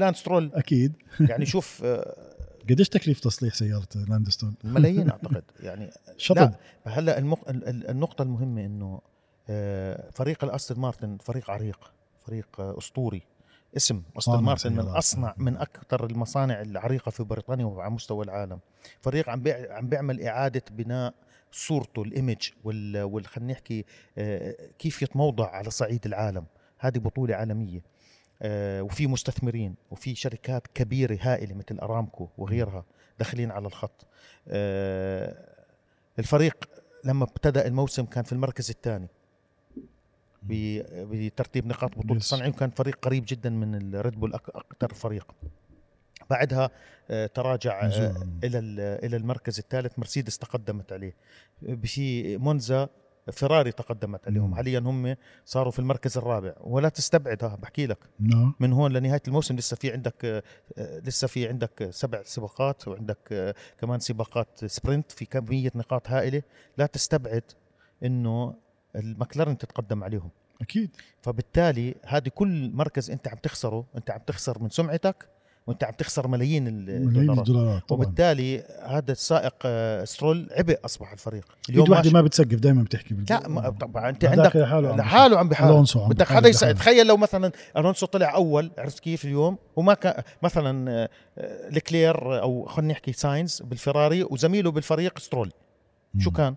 أكيد. 0.54 0.94
يعني 1.20 1.46
شوف 1.46 1.82
آه، 1.86 2.16
قديش 2.70 2.90
تكليف 2.90 3.20
تصليح 3.20 3.54
سيارة 3.54 3.88
لاندستون؟ 4.10 4.54
ملايين 4.64 5.10
أعتقد. 5.10 5.44
يعني 5.64 5.90
شطب. 6.18 6.38
لا 6.38 6.52
هلا 6.84 7.18
المق... 7.18 7.50
ال- 7.50 7.68
ال- 7.68 7.90
النقطة 7.90 8.22
المهمة 8.22 8.66
إنه 8.66 9.02
آه، 9.50 10.10
فريق 10.14 10.44
الأستون 10.44 10.80
مارتن 10.80 11.18
فريق 11.24 11.52
عريق 11.52 11.92
فريق 12.28 12.48
أسطوري. 12.60 13.22
اسم 13.76 14.04
استون 14.18 14.44
مارتن 14.44 14.74
من. 14.74 14.80
اصنع 14.80 15.34
من 15.38 15.58
أكثر 15.58 16.06
المصانع 16.06 16.62
العريقة 16.62 17.10
في 17.10 17.24
بريطانيا 17.24 17.66
وعلى 17.66 17.92
مستوى 17.92 18.26
العالم. 18.26 18.60
فريق 19.02 19.30
عم 19.30 19.42
بيع... 19.42 19.78
عم 19.78 19.90
بيعمل 19.90 20.22
إعادة 20.22 20.64
بناء 20.72 21.14
صورته 21.52 22.02
ال 22.02 22.10
image 22.10 22.50
وال, 22.64 23.04
وال... 23.04 23.26
خلينا 23.26 23.54
نحكي 23.54 23.86
آه، 24.18 24.56
كيف 24.80 25.02
يتموضع 25.02 25.50
على 25.50 25.70
صعيد 25.70 26.06
العالم. 26.06 26.46
هذه 26.80 26.98
بطولة 26.98 27.36
عالمية 27.36 27.82
آه، 28.42 28.82
وفي 28.82 29.08
مستثمرين 29.08 29.76
وفي 29.92 30.16
شركات 30.16 30.68
كبيرة 30.68 31.18
هائلة 31.22 31.56
مثل 31.56 31.80
أرامكو 31.80 32.30
وغيرها 32.38 32.86
داخلين 33.20 33.52
على 33.52 33.68
الخط. 33.68 34.08
آه، 34.48 35.56
الفريق 36.20 36.70
لما 37.04 37.24
ابتدأ 37.24 37.68
الموسم 37.68 38.06
كان 38.06 38.24
في 38.24 38.34
المركز 38.34 38.70
الثاني. 38.70 39.08
بترتيب 40.50 41.68
نقاط 41.68 41.92
بطولة 41.98 42.16
يس. 42.16 42.22
الصانعين 42.22 42.52
وكان 42.52 42.70
فريق 42.70 43.00
قريب 43.02 43.24
جدا 43.28 43.50
من 43.50 43.96
الريد 43.96 44.20
بول 44.20 44.34
أكثر 44.34 44.94
فريق. 44.94 45.28
بعدها 46.30 46.70
آه، 47.10 47.26
تراجع 47.26 47.86
آه،. 47.86 47.88
إلى 48.44 48.60
ال- 48.60 49.06
إلى 49.06 49.18
المركز 49.18 49.60
الثالث. 49.60 50.00
مرسيدس 50.00 50.38
تقدمت 50.38 50.94
عليه. 50.94 51.16
بشي 51.62 52.38
مونزا 52.38 52.90
فيراري 53.32 53.72
تقدمت 53.72 54.28
عليهم. 54.28 54.50
مم. 54.50 54.56
حاليا 54.56 54.80
هم 54.80 55.16
صاروا 55.46 55.72
في 55.72 55.80
المركز 55.80 56.18
الرابع. 56.18 56.54
ولا 56.62 56.90
تستبعد 56.90 57.44
ها 57.44 57.56
بحكي 57.56 57.86
لك. 57.88 57.98
من 58.60 58.74
هون 58.74 58.94
لنهاية 58.94 59.22
الموسم 59.28 59.56
لسه 59.56 59.76
في 59.76 59.92
عندك 59.92 60.26
آه، 60.78 61.00
لسه 61.00 61.28
في 61.28 61.48
عندك 61.48 61.88
سبع 61.92 62.22
سباقات 62.24 62.88
وعندك 62.88 63.54
كمان 63.80 64.00
سباقات 64.00 64.66
سبرنت 64.66 65.12
في 65.12 65.26
كمية 65.26 65.72
نقاط 65.76 66.10
هائلة. 66.10 66.42
لا 66.78 66.86
تستبعد 66.86 67.44
إنه 68.04 68.56
المكلارن 68.98 69.58
تتقدم 69.58 70.04
عليهم. 70.04 70.30
أكيد. 70.62 70.90
فبالتالي 71.22 71.96
هذه 72.06 72.30
كل 72.36 72.72
مركز 72.74 73.12
أنت 73.12 73.28
عم 73.28 73.38
تخسره 73.44 73.86
أنت 73.98 74.12
عم 74.12 74.20
تخسر 74.28 74.64
من 74.64 74.70
سمعتك 74.70 75.26
وأنت 75.68 75.84
عم 75.84 75.92
تخسر 75.92 76.28
ملايين 76.28 76.68
ال- 76.68 76.74
ملايين 77.06 77.08
الدولارات. 77.08 77.38
الدولارات 77.48 77.84
طبعا. 77.90 78.02
وبالتالي 78.02 78.64
هذا 78.86 79.12
السائق 79.12 79.54
آه، 79.66 80.04
سترول 80.04 80.50
عبء 80.52 80.80
أصبح 80.86 81.12
الفريق. 81.12 81.46
ايد 81.70 81.90
واحدة 81.90 82.12
ما 82.12 82.22
بتسقف 82.22 82.54
دائما 82.56 82.84
بتحكي. 82.84 83.16
لا 83.30 83.48
ما- 83.48 83.70
طبعا. 83.70 84.10
أنت 84.10 84.26
عندك 84.26 84.56
لحاله 84.56 85.40
عم 85.40 85.50
بحاول 85.50 85.72
ألونسو 85.74 86.02
عم 86.04 86.10
بدك 86.10 86.28
حدا 86.28 86.50
بحاله. 86.52 86.72
تخيل 86.72 87.08
لو 87.08 87.18
مثلا 87.18 87.52
ألونسو 87.78 88.06
طلع 88.06 88.36
أول 88.36 88.72
عرفت 88.78 89.00
كيف 89.00 89.26
اليوم؟ 89.26 89.58
وما 89.76 89.94
كان 89.94 90.24
مثلا 90.44 90.92
آه، 90.92 91.10
آه، 91.38 91.70
لكلير 91.70 92.42
أو 92.42 92.66
خلينا 92.66 92.92
نحكي 92.94 93.14
ساينز 93.14 93.62
بالفراري 93.62 94.24
وزميله 94.24 94.72
بالفريق 94.72 95.20
سترول. 95.20 95.52
شو. 96.20 96.32
كان؟ 96.32 96.56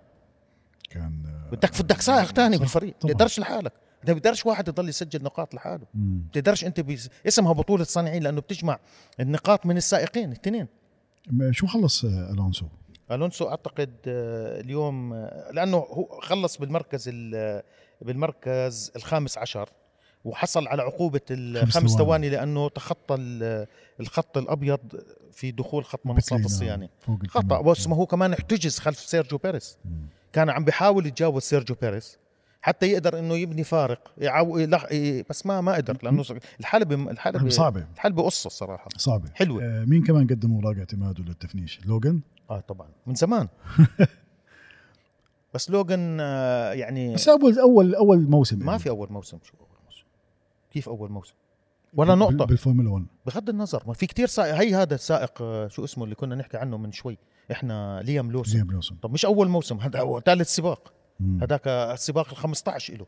كان 0.90 1.22
آه، 1.26 1.50
بدك 1.50 1.82
بدك 1.82 2.00
سائق 2.00 2.26
ثاني 2.32 2.58
بالفريق 2.58 2.94
طبعاً. 3.00 3.12
بتقدرش 3.14 3.38
لحالك 3.40 3.72
انت 4.00 4.10
بتقدرش 4.10 4.46
واحد 4.46 4.68
يضل 4.68 4.88
يسجل 4.88 5.22
نقاط 5.24 5.54
لحاله 5.54 5.86
مم. 5.94 6.22
بتقدرش 6.30 6.64
أنت 6.64 6.80
بيز... 6.80 7.08
اسمها 7.26 7.52
بطولة 7.52 7.84
صانعين 7.84 8.22
لأنه 8.22 8.40
بتجمع 8.40 8.78
النقاط 9.20 9.66
من 9.66 9.76
السائقين 9.76 10.28
الاثنين 10.28 10.66
ما- 11.30 11.52
شو 11.52 11.66
خلص 11.66 12.04
آه، 12.04 12.30
ألونسو؟ 12.32 12.66
ألونسو 13.10 13.48
أعتقد 13.48 13.90
آه، 14.06 14.60
اليوم 14.60 15.12
آه، 15.12 15.50
لأنه 15.52 15.76
هو 15.76 16.20
خلص 16.20 16.56
بالمركز 16.58 17.04
ال- 17.12 17.62
بالمركز 18.02 18.92
الخامس 18.96 19.38
عشر 19.38 19.68
وحصل 20.24 20.68
على 20.68 20.82
عقوبة 20.82 21.20
الخمس 21.30 21.92
ثواني. 21.96 22.28
لأنه 22.28 22.68
تخطى 22.68 23.14
ال- 23.14 23.66
الخط 24.00 24.38
الأبيض 24.38 24.80
في 25.32 25.50
دخول 25.50 25.84
خط 25.84 26.00
منصات 26.06 26.40
الصيانة 26.44 26.76
نعم، 27.08 27.16
فوق 27.18 27.26
خطأ. 27.28 27.60
بس 27.60 27.86
ما 27.88 27.96
هو 27.96 28.06
كمان 28.06 28.32
احتجز 28.32 28.78
خلف 28.78 28.98
سيرجيو 28.98 29.38
بيريز 29.38 29.78
مم. 29.84 30.06
كان 30.32 30.50
عم 30.50 30.64
بيحاول 30.64 31.06
يتجاوز 31.06 31.42
سيرجيو 31.42 31.76
بيريز 31.82 32.18
حتى 32.62 32.86
يقدر 32.86 33.18
إنه 33.18 33.34
يبني 33.34 33.64
فارق 33.64 34.12
يعو... 34.18 34.58
يلح... 34.58 34.92
ي- 34.92 35.22
بس 35.30 35.46
ما 35.46 35.60
ما 35.60 35.74
قدر 35.74 35.98
لأنه 36.02 36.24
الحلبة 36.60 37.10
الحلبة 37.10 37.48
صعبة. 37.48 37.86
الحلبة 37.94 38.22
قصة 38.22 38.46
الصراحة. 38.46 38.88
صعبة. 38.96 39.30
حلوة. 39.34 39.64
آه، 39.64 39.84
مين 39.84 40.02
كمان 40.02 40.26
قدم 40.26 40.52
اوراق 40.54 40.76
اعتماده 40.78 41.24
للتفنيش؟ 41.24 41.80
لوغان؟ 41.86 42.20
آه 42.50 42.60
طبعا. 42.60 42.88
من 43.06 43.14
زمان. 43.14 43.48
بس 45.54 45.70
لوغان 45.70 46.18
آه، 46.20 46.72
يعني 46.72 47.14
بس 47.14 47.28
اول 47.28 47.58
اول 47.58 47.94
أول 47.94 48.18
موسم 48.30 48.58
ما 48.58 48.66
يعني. 48.66 48.78
في 48.78 48.88
أول 48.88 49.08
موسم. 49.12 49.38
شو 49.42 49.52
أول 49.60 49.68
موسم. 49.84 50.04
كيف 50.72 50.88
أول 50.88 51.10
موسم؟ 51.10 51.34
ولا 51.94 52.14
نقطة. 52.14 52.44
بالفورمولا 52.44 52.90
1 52.90 53.06
بغض 53.26 53.48
النظر 53.48 53.82
ما 53.86 53.92
في 53.94 54.06
كتير 54.06 54.26
سائق 54.26 54.54
هي 54.54 54.74
هذا 54.74 54.94
السائق 54.94 55.42
آه، 55.42 55.68
شو 55.68 55.84
اسمه 55.84 56.04
اللي 56.04 56.14
كنا 56.14 56.34
نحكي 56.34 56.56
عنه 56.56 56.76
من 56.78 56.92
شوي. 56.92 57.18
إحنا 57.50 58.02
ليام 58.04 58.32
لوسن 58.32 58.54
ليام 58.56 58.70
لوسون 58.70 58.98
طب 59.02 59.12
مش 59.12 59.24
أول 59.24 59.48
موسم 59.48 59.76
هذا 59.80 60.00
هو 60.00 60.20
ثالث 60.20 60.48
سباق. 60.54 60.92
هذاك 61.42 61.68
السباق 61.68 62.28
ال 62.30 62.36
15 62.36 62.94
له 62.96 63.06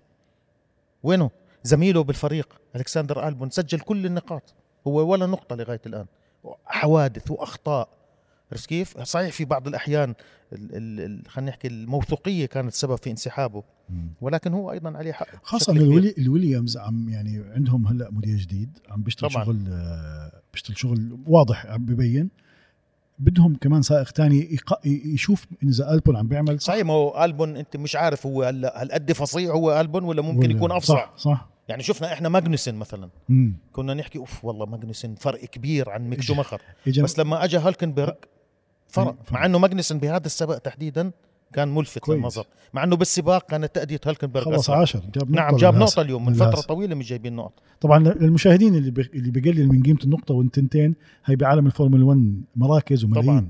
وينه؟ 1.03 1.31
زميله 1.65 2.03
بالفريق 2.05 2.61
ألكسندر 2.77 3.29
ألبون 3.29 3.51
سجل 3.51 3.81
كل 3.81 4.07
النقاط. 4.07 4.55
هو 4.87 5.11
ولا 5.11 5.27
نقطة 5.27 5.57
لغاية 5.57 5.81
الآن. 5.87 6.07
حوادث 6.67 7.31
وأخطاء. 7.31 7.89
عرفت 8.53 8.67
كيف؟ 8.67 9.01
صحيح 9.03 9.33
في 9.33 9.45
بعض 9.45 9.69
الأحيان 9.69 10.15
ال- 10.53 10.77
ال- 10.77 11.01
ال- 11.01 11.29
خلينا 11.29 11.51
نحكي 11.51 11.69
الموثوقية 11.69 12.47
كانت 12.47 12.73
سبب 12.73 12.97
في 12.97 13.11
انسحابه. 13.11 13.63
ولكن 14.21 14.55
هو 14.55 14.73
أيضا 14.73 14.97
عليه 14.97 15.13
حق. 15.13 15.27
كبير. 15.75 15.87
الولي 15.87 16.15
الويليامز 16.19 16.77
عم 16.77 17.09
يعني 17.09 17.43
عندهم 17.55 17.87
هلأ 17.87 18.11
مدير 18.11 18.37
جديد 18.39 18.79
عم 18.89 19.03
بيشتغل 19.03 19.31
طبعاً. 19.31 19.45
شغل 19.45 19.65
آه، 19.69 20.43
بيشتغل 20.53 20.79
شغل 20.79 21.19
واضح 21.27 21.67
عم 21.67 21.85
ببين. 21.87 22.31
بدهم 23.23 23.55
كمان 23.57 23.83
سائق 23.83 24.11
تاني. 24.11 24.59
يشوف 24.85 25.47
إذا 25.63 25.93
ألبون 25.95 26.17
عم 26.17 26.29
بيعمل. 26.29 26.61
صح 26.61 26.67
صحيح 26.67 26.87
ما 26.87 26.93
هو 26.93 27.25
ألبون 27.25 27.57
أنت 27.57 27.77
مش 27.77 27.97
عارف 27.97 28.27
هو 28.27 28.43
هلا 28.43 28.83
هل 28.83 28.93
قد 28.93 29.13
فظيع 29.13 29.53
هو 29.53 29.81
ألبون 29.81 30.05
ولا 30.05 30.23
ممكن 30.23 30.47
ولا- 30.47 30.57
يكون 30.57 30.73
افظع 30.73 30.95
صح 30.95 31.13
صح. 31.17 31.49
يعني 31.69 31.83
شفنا 31.83 32.13
إحنا 32.13 32.29
ماجنسن 32.29 32.75
مثلا. 32.75 33.09
مم. 33.29 33.55
كنا 33.73 33.95
نحكي 33.95 34.19
أوف 34.19 34.45
والله 34.45 34.67
ماجنسن 34.67 35.15
فرق 35.15 35.45
كبير 35.45 35.91
عن 35.91 36.09
ميك 36.11 36.21
شوماخر. 36.23 36.61
بس 37.03 37.19
لما 37.19 37.45
اجى 37.45 37.57
هولكنبرغ 37.59 38.13
فرق. 38.89 39.15
فرق. 39.25 39.33
مع 39.33 39.47
إنه 39.47 39.59
ماجنسن 39.59 39.99
بهذا 39.99 40.27
السباق 40.27 40.59
تحديدا 40.59 41.11
كان 41.53 41.75
ملفت 41.75 41.99
كويس. 41.99 42.19
للنظر 42.19 42.47
مع 42.75 42.85
إنه 42.85 42.97
بالسباق 42.97 43.47
كانت 43.51 43.75
تأدية 43.75 44.01
هولكنبرغ 44.07 44.45
خلص 44.45 44.59
أسرع. 44.59 44.77
عاشر 44.79 45.01
جاب 45.15 45.31
نقطة 45.31 45.43
نعم 45.43 45.57
جاب. 45.57 45.75
نقطة 45.75 46.03
اليوم 46.03 46.27
من 46.27 46.33
للناس. 46.33 46.49
فترة 46.49 46.61
طويلة 46.61 46.95
مش 46.95 47.09
جايبين 47.09 47.37
نقط 47.37 47.53
طبعا 47.81 47.99
للمشاهدين 47.99 48.75
اللي 48.75 48.91
بي... 48.91 49.11
اللي 49.15 49.31
بقلل 49.31 49.69
من 49.69 49.83
قيمة 49.83 49.99
النقطة 50.05 50.35
والتنتين 50.35 50.95
هي 51.25 51.37
بعالم 51.37 51.67
الفورمولا 51.67 52.05
1 52.05 52.43
مراكز 52.57 53.05
وملايين 53.05 53.27
طبعاً. 53.27 53.49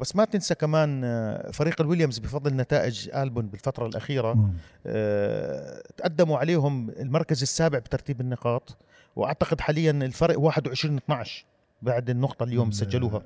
بس 0.00 0.16
ما 0.16 0.24
تنسى 0.24 0.54
كمان 0.54 1.00
آه، 1.04 1.50
فريق 1.50 1.80
الويليامز 1.80 2.18
بفضل 2.18 2.56
نتائج 2.56 3.08
ألبون 3.14 3.46
بالفترة 3.46 3.86
الأخيرة 3.86 4.34
مم. 4.34 4.52
آه، 4.86 5.82
تقدموا 5.96 6.38
عليهم 6.38 6.90
المركز 6.90 7.42
السابع 7.42 7.78
بترتيب 7.78 8.20
النقاط 8.20 8.76
وأعتقد 9.16 9.60
حاليا 9.60 9.90
الفرق 9.90 10.38
21 10.38 10.96
12 10.96 11.44
بعد 11.82 12.10
النقطة 12.10 12.44
اليوم 12.44 12.70
سجلوها 12.70 13.22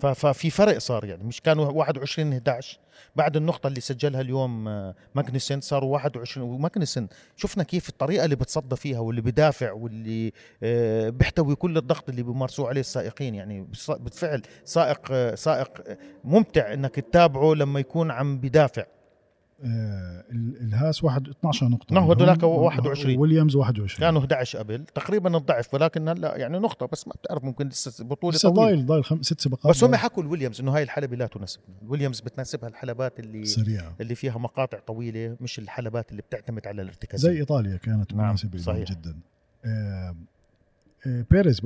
ففي 0.00 0.50
فرق 0.50 0.78
صار 0.78 1.04
يعني. 1.04 1.24
مش 1.24 1.40
كانوا 1.40 1.70
21 1.70 2.32
11 2.32 2.78
بعد 3.16 3.36
النقطة 3.36 3.66
اللي 3.66 3.80
سجلها 3.80 4.20
اليوم 4.20 4.68
آه، 4.68 4.94
ماجنسن 5.14 5.60
صاروا 5.60 5.92
21 5.92 6.50
وماجنسن 6.50 7.08
شفنا 7.36 7.64
كيف 7.64 7.88
الطريقة 7.88 8.24
اللي 8.24 8.36
بتصدى 8.36 8.76
فيها 8.76 8.98
واللي 8.98 9.20
بدافع 9.20 9.72
واللي 9.72 10.32
آه، 10.62 11.10
بيحتوي 11.10 11.54
كل 11.54 11.76
الضغط 11.76 12.08
اللي 12.08 12.22
بيمارسوه 12.22 12.68
عليه 12.68 12.80
السائقين. 12.80 13.34
يعني 13.34 13.68
بالفعل 13.88 14.42
سائق 14.64 15.00
آه، 15.10 15.34
سائق 15.34 15.82
ممتع 16.24 16.72
إنك 16.72 16.94
تتابعه 16.94 17.54
لما 17.54 17.80
يكون 17.80 18.10
عم 18.10 18.38
بدافع. 18.38 18.84
الهاس 19.62 21.04
واحد 21.04 21.28
12 21.28 21.68
نقطة. 21.68 21.94
نعم، 21.94 22.10
هدولاك 22.10 22.44
هم- 22.44 22.50
21. 22.50 23.18
ويليامز 23.18 23.56
21 23.56 24.00
كانوا 24.00 24.20
11 24.20 24.58
قبل 24.58 24.84
تقريبا 24.94 25.36
الضعف 25.36 25.74
ولكن 25.74 26.08
هلا 26.08 26.36
يعني 26.36 26.58
نقطة 26.58 26.86
بس 26.92 27.08
ما 27.08 27.14
بتعرف 27.22 27.44
ممكن 27.44 27.68
لسه 27.68 28.04
بطولة 28.04 28.34
لسه 28.36 28.48
طويلة. 28.50 28.70
ضايل 28.70 28.86
ضايل 28.86 29.04
خم... 29.04 29.22
ست 29.22 29.40
سباقات 29.40 29.66
بس 29.76 29.84
هم. 29.84 29.94
حكوا 29.96 30.22
الويليامز 30.22 30.60
إنه 30.60 30.76
هاي 30.76 30.82
الحلبة 30.82 31.16
لا 31.16 31.26
تناسبنا. 31.26 31.66
الويليامز 31.82 32.20
بتناسبها 32.20 32.68
الحلبات 32.68 33.20
اللي 33.20 33.44
سريعة. 33.44 33.94
اللي 34.00 34.14
فيها 34.14 34.38
مقاطع 34.38 34.78
طويلة 34.78 35.36
مش 35.40 35.58
الحلبات 35.58 36.10
اللي 36.10 36.22
بتعتمد 36.22 36.66
على 36.66 36.82
الارتكازية. 36.82 37.28
زي 37.32 37.38
إيطاليا 37.40 37.76
كانت 37.76 38.12
نعم، 38.14 38.26
مناسبة 38.28 38.50
لهم 38.58 38.62
صحيح. 38.64 38.90
جدا. 38.90 39.16
آه 39.64 40.16
آه 41.06 41.24
بيريز 41.30 41.60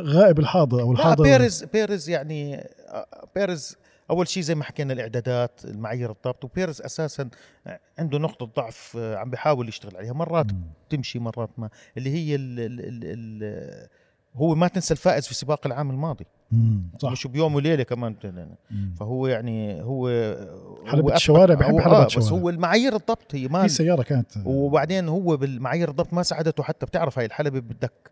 غائب 0.00 0.38
الحاضر 0.38 0.80
أو 0.80 0.92
الحاضر. 0.92 1.24
بيرز 1.24 1.64
بيرز 1.64 2.10
يعني 2.10 2.56
آه، 2.56 3.28
بيريز 3.36 3.76
أول 4.10 4.28
شيء 4.28 4.42
زي 4.42 4.54
ما 4.54 4.64
حكينا 4.64 4.92
الإعدادات 4.92 5.60
المعايير 5.64 6.10
الضبط 6.10 6.44
وبيريز 6.44 6.82
أساسا 6.82 7.28
عنده 7.98 8.18
نقطة 8.18 8.46
ضعف 8.46 8.96
آه، 8.98 9.16
عم 9.16 9.30
بيحاول 9.30 9.68
يشتغل 9.68 9.96
عليها 9.96 10.12
مرات 10.12 10.52
مم. 10.52 10.62
تمشي 10.90 11.18
مرات 11.18 11.50
ما 11.58 11.70
اللي 11.96 12.10
هي 12.10 12.34
ال 12.34 12.60
ال 12.60 12.80
ال 12.80 13.00
ال 13.04 13.88
هو 14.34 14.54
ما 14.54 14.68
تنسى 14.68 14.94
الفائز 14.94 15.26
في 15.26 15.34
سباق 15.34 15.66
العام 15.66 15.90
الماضي. 15.90 16.26
صح 16.98 17.12
مش 17.12 17.26
بيوم 17.26 17.54
وليلة 17.54 17.82
كمان 17.82 18.14
مم. 18.70 18.94
فهو 19.00 19.26
يعني 19.26 19.82
هو 19.82 20.08
حلبة 20.86 21.14
الشوارع، 21.14 21.54
بحب 21.54 21.78
حلبات 21.78 22.00
آه، 22.00 22.04
بس 22.04 22.16
الشوارع. 22.16 22.42
هو 22.42 22.48
المعايير 22.48 22.96
الضبط 22.96 23.34
هي 23.34 23.48
ما 23.48 23.62
في 23.62 23.68
سيارة 23.68 24.02
كانت 24.02 24.32
وبعدين 24.44 25.08
هو 25.08 25.36
بالمعايير 25.36 25.90
الضبط 25.90 26.12
ما 26.12 26.22
ساعدته 26.22 26.62
حتى 26.62 26.86
بتعرف 26.86 27.18
هاي 27.18 27.26
الحلبة 27.26 27.60
بدك 27.60 28.10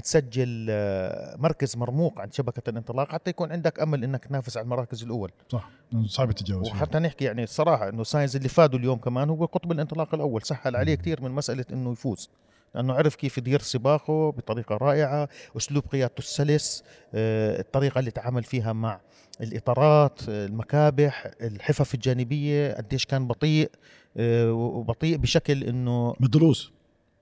تسجل 0.00 0.66
آه، 0.70 1.36
مركز 1.38 1.76
مرموق 1.76 2.20
عند 2.20 2.32
شبكة 2.32 2.70
الانطلاق 2.70 3.08
حتى 3.08 3.30
يكون 3.30 3.52
عندك 3.52 3.80
أمل 3.80 4.04
أنك 4.04 4.24
تنافس 4.24 4.56
على 4.56 4.64
المراكز 4.64 5.02
الأول. 5.02 5.30
صح 5.48 5.70
صعب 6.06 6.30
التجاوز. 6.30 6.68
وحتى 6.68 6.98
نحكي 6.98 7.24
يعني 7.24 7.44
الصراحة 7.44 7.88
أنه 7.88 8.02
ساينز 8.02 8.36
اللي 8.36 8.48
فادوا 8.48 8.78
اليوم 8.78 8.98
كمان 8.98 9.30
هو 9.30 9.44
قطب 9.44 9.72
الانطلاق 9.72 10.14
الأول 10.14 10.42
سهل 10.42 10.76
عليه 10.76 10.94
كثير 10.94 11.22
من 11.22 11.30
مسألة 11.30 11.64
أنه 11.72 11.92
يفوز. 11.92 12.30
لأنه 12.74 12.92
عرف 12.94 13.14
كيف 13.14 13.38
يدير 13.38 13.60
سباقه 13.60 14.30
بطريقة 14.30 14.76
رائعة 14.76 15.28
أسلوب 15.56 15.84
قيادته 15.92 16.18
السلس 16.18 16.84
آه، 17.14 17.60
الطريقة 17.60 17.98
اللي 17.98 18.10
تعامل 18.10 18.42
فيها 18.42 18.72
مع 18.72 19.00
الإطارات 19.40 20.20
آه، 20.28 20.46
المكابح 20.46 21.30
الحفف 21.40 21.94
الجانبية 21.94 22.74
قديش 22.74 23.06
كان 23.06 23.26
بطيء 23.26 23.70
وبطيء 24.18 25.16
بشكل 25.16 25.64
أنه 25.64 26.14
مدروس 26.20 26.72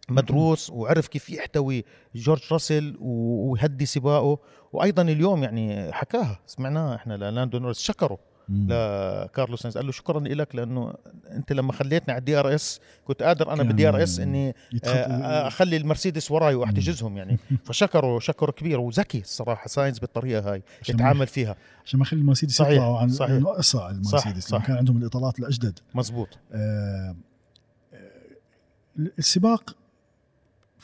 مدروس 0.09 0.71
وعرف 0.71 1.09
كيف 1.09 1.31
يحتوي 1.31 1.85
جورج 2.15 2.41
راسل 2.53 2.97
ويهدي 3.01 3.87
سباقه. 3.87 4.39
وأيضا 4.73 5.03
اليوم 5.03 5.43
يعني 5.43 5.93
حكاها 5.93 6.41
سمعناها 6.47 6.95
إحنا 6.97 7.15
للاندو 7.15 7.59
نورس 7.59 7.81
شكره. 7.81 8.19
لكارلوس 8.49 9.61
ساينز 9.63 9.77
قال 9.77 9.87
له 9.87 9.93
شكرا 9.93 10.21
لك 10.21 10.55
لأنه 10.55 10.95
أنت 11.31 11.53
لما 11.53 11.73
خليتني 11.73 12.13
على 12.13 12.19
ال 12.21 12.39
DRS 12.39 12.81
كنت 13.05 13.23
قادر 13.23 13.53
أنا 13.53 13.63
بال 13.63 13.89
DRS 13.89 14.21
إني 14.21 14.55
يتخط- 14.73 14.87
آه، 15.11 15.47
أخلي 15.49 15.77
المرسيدس 15.77 16.31
وراي 16.31 16.55
وأحتجزهم 16.55 17.17
يعني. 17.17 17.39
فشكره 17.67 18.19
شكر 18.19 18.51
كبير 18.51 18.81
وذكي 18.81 19.21
الصراحة 19.21 19.67
ساينز 19.69 19.99
بالطريقة 19.99 20.53
هاي 20.53 20.63
يتعامل 20.89 21.27
فيها. 21.27 21.57
عشان 21.85 21.99
ما 21.99 22.03
يخلي 22.05 22.21
المرسيدس 22.21 22.55
صحيح، 22.57 22.73
يطلعوا 22.73 22.99
عن 22.99 23.09
صحيح. 23.09 23.31
لأنه 23.31 23.59
أسرع 23.59 23.91
المرسيدس 23.91 24.45
صح. 24.49 24.53
لأنه 24.53 24.67
كان 24.67 24.77
عندهم 24.77 24.97
الاطارات 24.97 25.39
الأجدد. 25.39 25.79
مزبوط 25.95 26.29
آه، 26.53 27.17
آه، 27.95 28.11
السباق 29.19 29.77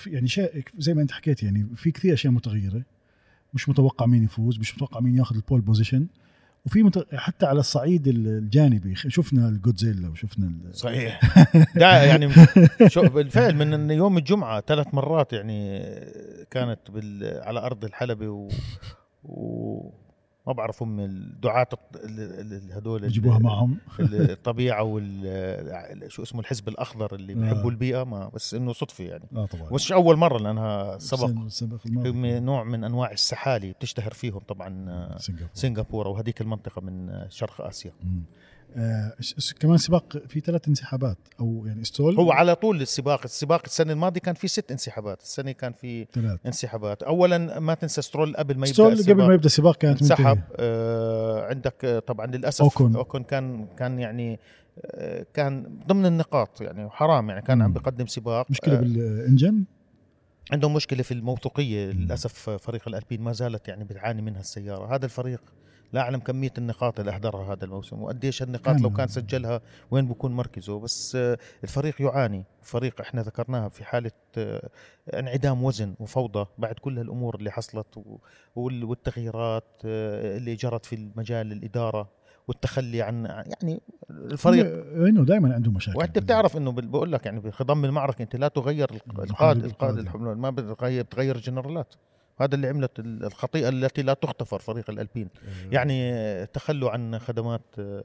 يعني 0.07 0.29
شيء 0.29 0.65
زي 0.79 0.95
ما 0.95 1.03
انت 1.03 1.13
حكيت 1.13 1.43
يعني 1.43 1.67
في 1.77 1.91
كثير 1.91 2.15
أشياء 2.15 2.33
متغيرة. 2.33 2.83
مش 3.55 3.69
متوقع 3.69 4.07
مين 4.07 4.25
يفوز 4.25 4.59
مش 4.59 4.75
متوقع 4.75 5.01
مين 5.01 5.19
ياخذ 5.19 5.37
ال 5.37 5.42
pole 5.42 5.61
position 5.61 6.07
وفي 6.67 6.83
مت... 6.83 7.15
حتى 7.15 7.47
على 7.47 7.61
الصعيد 7.61 8.09
الجانبي 8.09 8.95
شفنا 8.95 9.49
الجودزيلا 9.49 10.09
وشفنا 10.09 10.47
ال... 10.47 10.75
صحيح. 10.75 11.21
ده 11.77 12.03
يعني 12.03 12.31
شو 12.87 13.03
بالفعل 13.03 13.55
من 13.57 13.91
يوم 13.91 14.19
الجمعة 14.19 14.61
ثلاث 14.61 14.95
مرات 14.95 15.33
يعني 15.33 15.81
كانت 16.51 16.91
بال 16.91 17.41
على 17.43 17.61
أرض 17.61 17.85
الحلبة 17.85 18.29
و, 18.29 18.49
و 19.25 20.06
ما 20.47 20.53
بعرف 20.53 20.83
هم 20.83 21.01
الدعاة 21.01 21.67
الط- 21.73 21.97
ال- 21.97 22.53
ال- 22.53 22.73
هدول 22.73 23.01
ال- 23.05 23.09
يجيبوها 23.09 23.39
معهم. 23.39 23.79
ال- 24.01 24.31
الطبيعة 24.31 24.83
وال 24.83 26.05
شو 26.13 26.23
اسمه 26.23 26.41
الحزب 26.41 26.69
الأخضر 26.69 27.15
اللي 27.15 27.33
آه. 27.33 27.37
بيحبوا 27.37 27.71
البيئة 27.71 28.05
ما 28.05 28.29
بس 28.35 28.55
إنه 28.55 28.73
صدفة 28.73 29.05
يعني. 29.05 29.25
آه 29.37 29.47
طبعا. 29.47 29.73
مش 29.73 29.93
أول 29.93 30.17
مرة 30.17 30.39
لأنها 30.39 30.99
سبق. 30.99 31.25
الماضي 31.87 32.11
هم 32.11 32.27
نوع 32.27 32.65
من 32.65 32.85
أنواع 32.85 33.13
السحالي 33.13 33.73
بتشتهر 33.73 34.13
فيهم 34.13 34.39
طبعا 34.39 34.87
آه، 34.91 35.19
سنغافورة. 35.19 35.51
سنغافورة 35.55 36.09
وهذيك 36.09 36.41
المنطقة 36.41 36.81
من 36.81 37.11
آه، 37.11 37.29
شرق 37.29 37.61
آسيا. 37.61 37.93
مم. 38.05 38.23
آه 38.77 39.13
كمان 39.61 39.79
سباق 39.79 40.19
في 40.29 40.41
ثلاث 40.41 40.69
انسحابات 40.69 41.19
أو 41.41 41.65
يعني 41.67 41.85
سترول. 41.85 42.17
هو 42.17 42.33
على 42.33 42.55
طول 42.55 42.83
السباق 42.83 43.21
السباق 43.25 43.63
السنة 43.65 43.93
الماضية 43.93 44.21
كان 44.21 44.35
في 44.35 44.49
ست 44.49 44.71
انسحابات 44.71 45.21
السنة 45.23 45.53
كان 45.53 45.73
في 45.73 46.07
ثلاث. 46.13 46.41
انسحابات. 46.47 47.03
اولا 47.03 47.61
ما 47.61 47.75
تنسى 47.75 48.03
سترول 48.03 48.37
قبل 48.37 48.55
ما 48.59 48.67
يبدأ 48.67 48.73
سترول 48.73 49.03
قبل 49.15 49.27
ما 49.27 49.35
يبدأ 49.35 49.47
السباق 49.47 49.77
كانت 49.77 50.03
انسحب. 50.03 50.41
آه 50.57 51.47
عندك 51.47 51.85
آه، 51.85 51.99
طبعا 51.99 52.27
للأسف 52.27 52.63
أوكون. 52.63 52.97
أوكون 52.97 53.23
كان 53.23 53.67
كان 53.79 53.99
يعني 53.99 54.39
آه 54.85 55.27
كان 55.35 55.79
ضمن 55.87 56.07
النقاط 56.07 56.61
يعني 56.61 56.91
حرام 56.91 57.29
يعني 57.29 57.43
كان 57.43 57.63
عم. 57.63 57.73
بيقدم 57.73 58.07
سباق. 58.07 58.51
مشكلة 58.51 58.75
آه 58.77 58.81
بالإنجن؟ 58.81 59.65
عندهم 60.53 60.75
مشكلة 60.75 61.03
في 61.03 61.15
الموثوقية 61.15 61.87
للأسف 61.87 62.51
فريق 62.51 62.89
الألبين 62.89 63.21
ما 63.21 63.33
زالت 63.33 63.69
يعني 63.69 63.85
بتعاني 63.85 64.23
منها 64.23 64.41
السيارة. 64.41 64.95
هذا 64.95 65.05
الفريق 65.05 65.41
لا 65.93 66.01
أعلم 66.01 66.21
كمية 66.21 66.53
النقاط 66.59 67.01
اللي 67.01 67.15
اهدرها 67.15 67.53
هذا 67.53 67.65
الموسم 67.65 68.03
وقديش 68.03 68.43
النقاط 68.43 68.81
لو 68.81 68.91
كان 68.91 69.09
سجلها 69.09 69.61
وين 69.91 70.07
بكون 70.09 70.33
مركزه. 70.33 70.79
بس 70.81 71.17
آه، 71.17 71.39
الفريق 71.65 72.03
يعاني. 72.03 72.45
فريق 72.63 73.01
إحنا 73.01 73.23
ذكرناها 73.23 73.69
في 73.69 73.85
حالة 73.85 74.11
آه، 74.39 74.69
انعدام 75.15 75.65
وزن 75.65 75.95
وفوضى 76.01 76.47
بعد 76.59 76.75
كل 76.75 76.99
هالأمور 76.99 77.35
اللي 77.35 77.51
حصلت 77.51 78.05
والتغييرات 78.57 79.65
آه، 79.85 80.37
اللي 80.37 80.55
جرت 80.55 80.87
في 80.87 80.95
المجال 80.95 81.53
الإدارة 81.53 82.09
والتخلي 82.49 83.03
عن 83.03 83.25
يعني 83.25 83.81
الفريق 84.11 84.67
إنه 84.95 85.25
دائما 85.25 85.55
عندهم 85.55 85.75
مشاكل. 85.75 85.99
وأنت 85.99 86.19
بتعرف 86.19 86.57
إنه 86.57 86.73
بقول 86.73 87.13
لك 87.13 87.27
يعني 87.27 87.41
بخضم 87.41 87.85
المعركة 87.85 88.23
أنت 88.23 88.37
لا 88.37 88.49
تغير 88.49 88.91
الق- 88.91 89.21
القائد 89.21 89.65
القائد 89.65 90.17
ما 90.17 90.51
بتغير 90.51 91.03
بتغير 91.05 91.37
جنرالات. 91.39 91.95
هذا 92.41 92.55
اللي 92.55 92.69
عملت 92.69 92.99
ال- 92.99 93.25
الخطيئة 93.25 93.69
التي 93.69 94.03
لا 94.03 94.15
تغتفر 94.15 94.59
فريق 94.59 94.91
الألبين. 94.91 95.29
يعني 95.73 96.47
تخلوا 96.47 96.91
عن 96.91 97.19
خدمات 97.19 97.63
آه، 97.79 98.05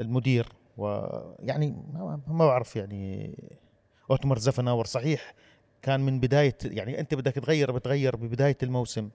المدير 0.00 0.48
ويعني 0.76 1.76
ما 2.26 2.46
بعرف 2.46 2.76
يعني 2.76 3.34
اوتمر 4.10 4.38
زفناور 4.38 4.84
صحيح 4.86 5.34
كان 5.82 6.00
من 6.00 6.20
بداية 6.20 6.56
يعني 6.64 7.00
أنت 7.00 7.14
بدك 7.14 7.32
تغير 7.32 7.72
بتغير 7.72 8.16
ببداية 8.16 8.56
الموسم 8.62 9.10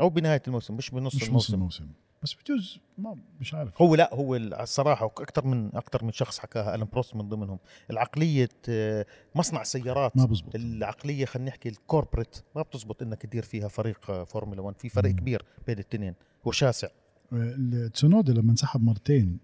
أو 0.00 0.08
بنهاية 0.08 0.42
الموسم 0.48 0.74
مش 0.76 0.90
بنص 0.90 1.14
مش 1.14 1.28
الموسم. 1.28 1.54
الموسم. 1.54 1.88
بس 2.24 2.34
بجوز 2.34 2.78
ما 2.98 3.16
مش 3.40 3.54
عارف. 3.54 3.82
هو 3.82 3.94
لا 3.94 4.14
هو 4.14 4.36
الصراحة 4.36 5.06
أكثر 5.06 5.46
من 5.46 5.70
أكثر 5.76 6.04
من 6.04 6.12
شخص 6.12 6.38
حكاها 6.38 6.74
آلان 6.74 6.86
بروست 6.92 7.16
من 7.16 7.28
ضمنهم. 7.28 7.58
العقلية 7.90 8.48
آه، 8.68 9.06
مصنع 9.34 9.62
سيارات. 9.62 10.16
ما 10.16 10.24
بزبط. 10.24 10.54
العقلية 10.54 11.24
خلينا 11.24 11.48
نحكي 11.50 11.68
ال 11.68 11.75
corporate 11.75 12.36
ما 12.56 12.62
بتزبط 12.62 13.02
إنك 13.02 13.22
تدير 13.22 13.42
فيها 13.42 13.68
فريق 13.68 14.10
آه، 14.10 14.24
فورمولا 14.24 14.60
1 14.62 14.78
في 14.78 14.88
فرق 14.88 15.10
مم. 15.10 15.16
كبير 15.16 15.44
بين 15.66 15.74
الاثنين 15.74 16.14
وشاسع. 16.44 16.88
آه، 17.32 17.90
تسونودا 17.94 18.32
لما 18.32 18.50
انسحب 18.50 18.82
مرتين 18.84 19.38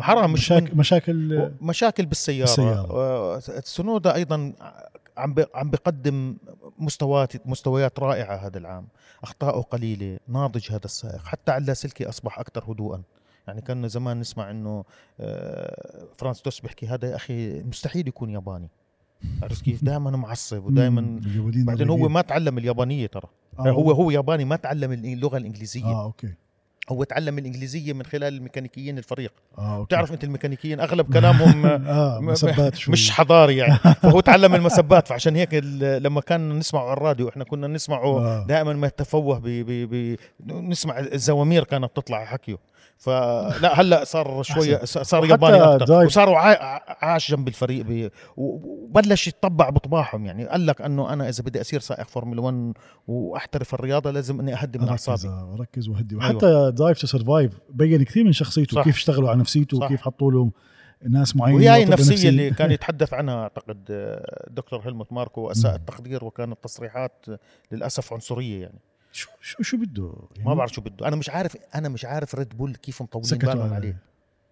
حرام 0.00 0.32
مش 0.32 0.40
مشاكل 0.52 0.76
مشاكل 0.76 1.50
مشاكل 1.60 2.06
بالسيارة, 2.06 2.40
بالسيارة. 2.46 2.90
آه، 2.92 3.38
تسونودا 3.64 4.14
أيضا 4.14 4.52
عم 5.16 5.34
بي- 5.34 5.46
عم 5.54 5.70
بقدم 5.70 6.36
مستويات 6.78 7.46
مستويات 7.46 7.98
رائعة 8.00 8.36
هذا 8.36 8.58
العام. 8.58 8.86
اخطاؤه 9.22 9.62
قليلة 9.62 10.18
ناضج 10.28 10.70
هذا 10.72 10.84
السائق 10.84 11.24
حتى 11.24 11.52
على 11.52 11.74
اللاسلكي 11.74 12.08
أصبح 12.08 12.38
أكثر 12.38 12.64
هدوءا. 12.72 13.02
يعني 13.46 13.60
كنا 13.60 13.88
زمان 13.88 14.20
نسمع 14.20 14.50
إنه 14.50 14.84
آه، 15.20 16.06
فرانز 16.18 16.42
توست 16.42 16.60
بيحكي 16.60 16.86
هذا 16.86 17.10
يا 17.10 17.16
أخي 17.16 17.62
مستحيل 17.62 18.08
يكون 18.08 18.30
ياباني. 18.30 18.68
عرفت 19.42 19.64
كيف؟ 19.64 19.84
دائما 19.84 20.10
معصب 20.10 20.64
ودائما 20.64 21.20
بعدين 21.66 21.90
هو. 21.90 22.08
ما 22.08 22.20
تعلم 22.20 22.58
اليابانية 22.58 23.06
ترى. 23.06 23.28
آه، 23.58 23.70
هو 23.70 23.90
هو 23.92 24.10
ياباني 24.10 24.44
ما 24.44 24.56
تعلم 24.56 24.92
اللغة 24.92 25.36
الإنجليزية. 25.36 25.84
آه 25.84 26.04
أوكي. 26.04 26.34
هو 26.90 27.04
تعلم 27.04 27.38
الإنجليزية 27.38 27.92
من 27.92 28.04
خلال 28.04 28.34
الميكانيكيين 28.34 28.98
الفريق. 28.98 29.32
آه 29.58 29.76
أوكي. 29.76 29.84
بتعرف 29.84 30.12
أنت 30.12 30.24
الميكانيكيين 30.24 30.80
أغلب 30.80 31.12
كلامهم 31.12 31.66
آه 31.66 32.20
م- 32.20 32.26
مسبات 32.26 32.74
شوي. 32.76 32.92
مش 32.92 33.10
حضاري 33.10 33.56
يعني. 33.56 33.78
فهو 34.02 34.20
تعلم 34.20 34.54
المسبات 34.54 35.08
فعشان 35.08 35.36
هيك 35.36 35.54
لما 35.54 36.20
كان 36.20 36.58
نسمعه 36.58 36.82
على 36.84 36.92
الراديو 36.92 37.28
إحنا 37.28 37.44
كنا 37.44 37.66
نسمعه 37.68 38.04
آه. 38.18 38.46
دائما 38.46 38.72
ما 38.72 38.86
يتفوه 38.86 39.38
ب 39.38 39.42
ب 39.48 39.94
ب 39.94 40.16
نسمع 40.52 40.98
الزوامير 40.98 41.64
كانت 41.64 41.90
تطلع 41.96 42.24
حكيه. 42.24 42.56
فلا 43.02 43.80
هلا 43.80 44.04
صار 44.04 44.42
شوية 44.42 44.84
صار 44.84 45.24
ياباني 45.26 45.56
أكثر 45.56 46.04
وصاروا 46.04 46.36
عا- 46.38 46.80
عاش 47.04 47.30
جنب 47.30 47.48
الفريق 47.48 48.10
وبلش 48.36 49.28
يتطبع 49.28 49.68
بطباعهم 49.70 50.26
يعني 50.26 50.46
قال 50.46 50.66
لك 50.66 50.80
إنه 50.82 51.12
أنا 51.12 51.28
إذا 51.28 51.42
بدي 51.44 51.60
أصير 51.60 51.80
سائق 51.80 52.08
فورمولا 52.08 52.40
1 52.40 52.72
وأحترف 53.06 53.74
الرياضة 53.74 54.10
لازم 54.10 54.40
إني 54.40 54.54
أهدي 54.54 54.78
من 54.78 54.88
أعصابي 54.88 55.28
آه، 55.28 55.56
ركز 55.60 55.88
وهدي 55.88 56.14
أيوة. 56.14 56.26
وحتى 56.34 56.72
Drive 56.76 56.98
to 57.00 57.06
Survive 57.06 57.60
بين 57.70 58.02
كثير 58.02 58.24
من 58.24 58.32
شخصيته 58.32 58.76
صح. 58.76 58.84
كيف 58.84 58.96
اشتغلوا 58.96 59.30
على 59.30 59.38
نفسيته 59.40 59.78
صح. 59.78 59.84
وكيف 59.86 60.02
حطوا 60.02 60.32
له 60.32 60.50
ناس 61.08 61.36
معينة 61.36 61.56
وهي 61.56 61.82
النفسية 61.82 62.12
نفسي. 62.12 62.28
اللي 62.28 62.50
كان 62.50 62.70
يتحدث 62.76 63.14
عنها 63.14 63.34
أعتقد 63.42 63.84
آه، 63.90 64.46
الدكتور 64.48 64.80
هيلموت 64.80 65.12
ماركو 65.12 65.50
أساء. 65.50 65.74
التقدير 65.74 66.24
وكانت 66.24 66.58
تصريحات 66.64 67.24
آه، 67.28 67.38
للأسف 67.72 68.12
عنصرية 68.12 68.62
يعني 68.62 68.78
شو 69.12 69.30
شو 69.40 69.62
شو 69.62 69.76
بده؟ 69.76 70.12
يعني 70.36 70.48
ما 70.48 70.54
بعرف 70.54 70.72
شو 70.72 70.80
بده. 70.80 71.08
أنا 71.08 71.16
مش 71.16 71.30
عارف 71.30 71.56
أنا 71.74 71.88
مش 71.88 72.04
عارف 72.04 72.34
ريد 72.34 72.48
بول 72.56 72.74
كيف 72.76 73.02
مطولين 73.02 73.38
بالهم 73.38 73.72
عليه. 73.74 73.96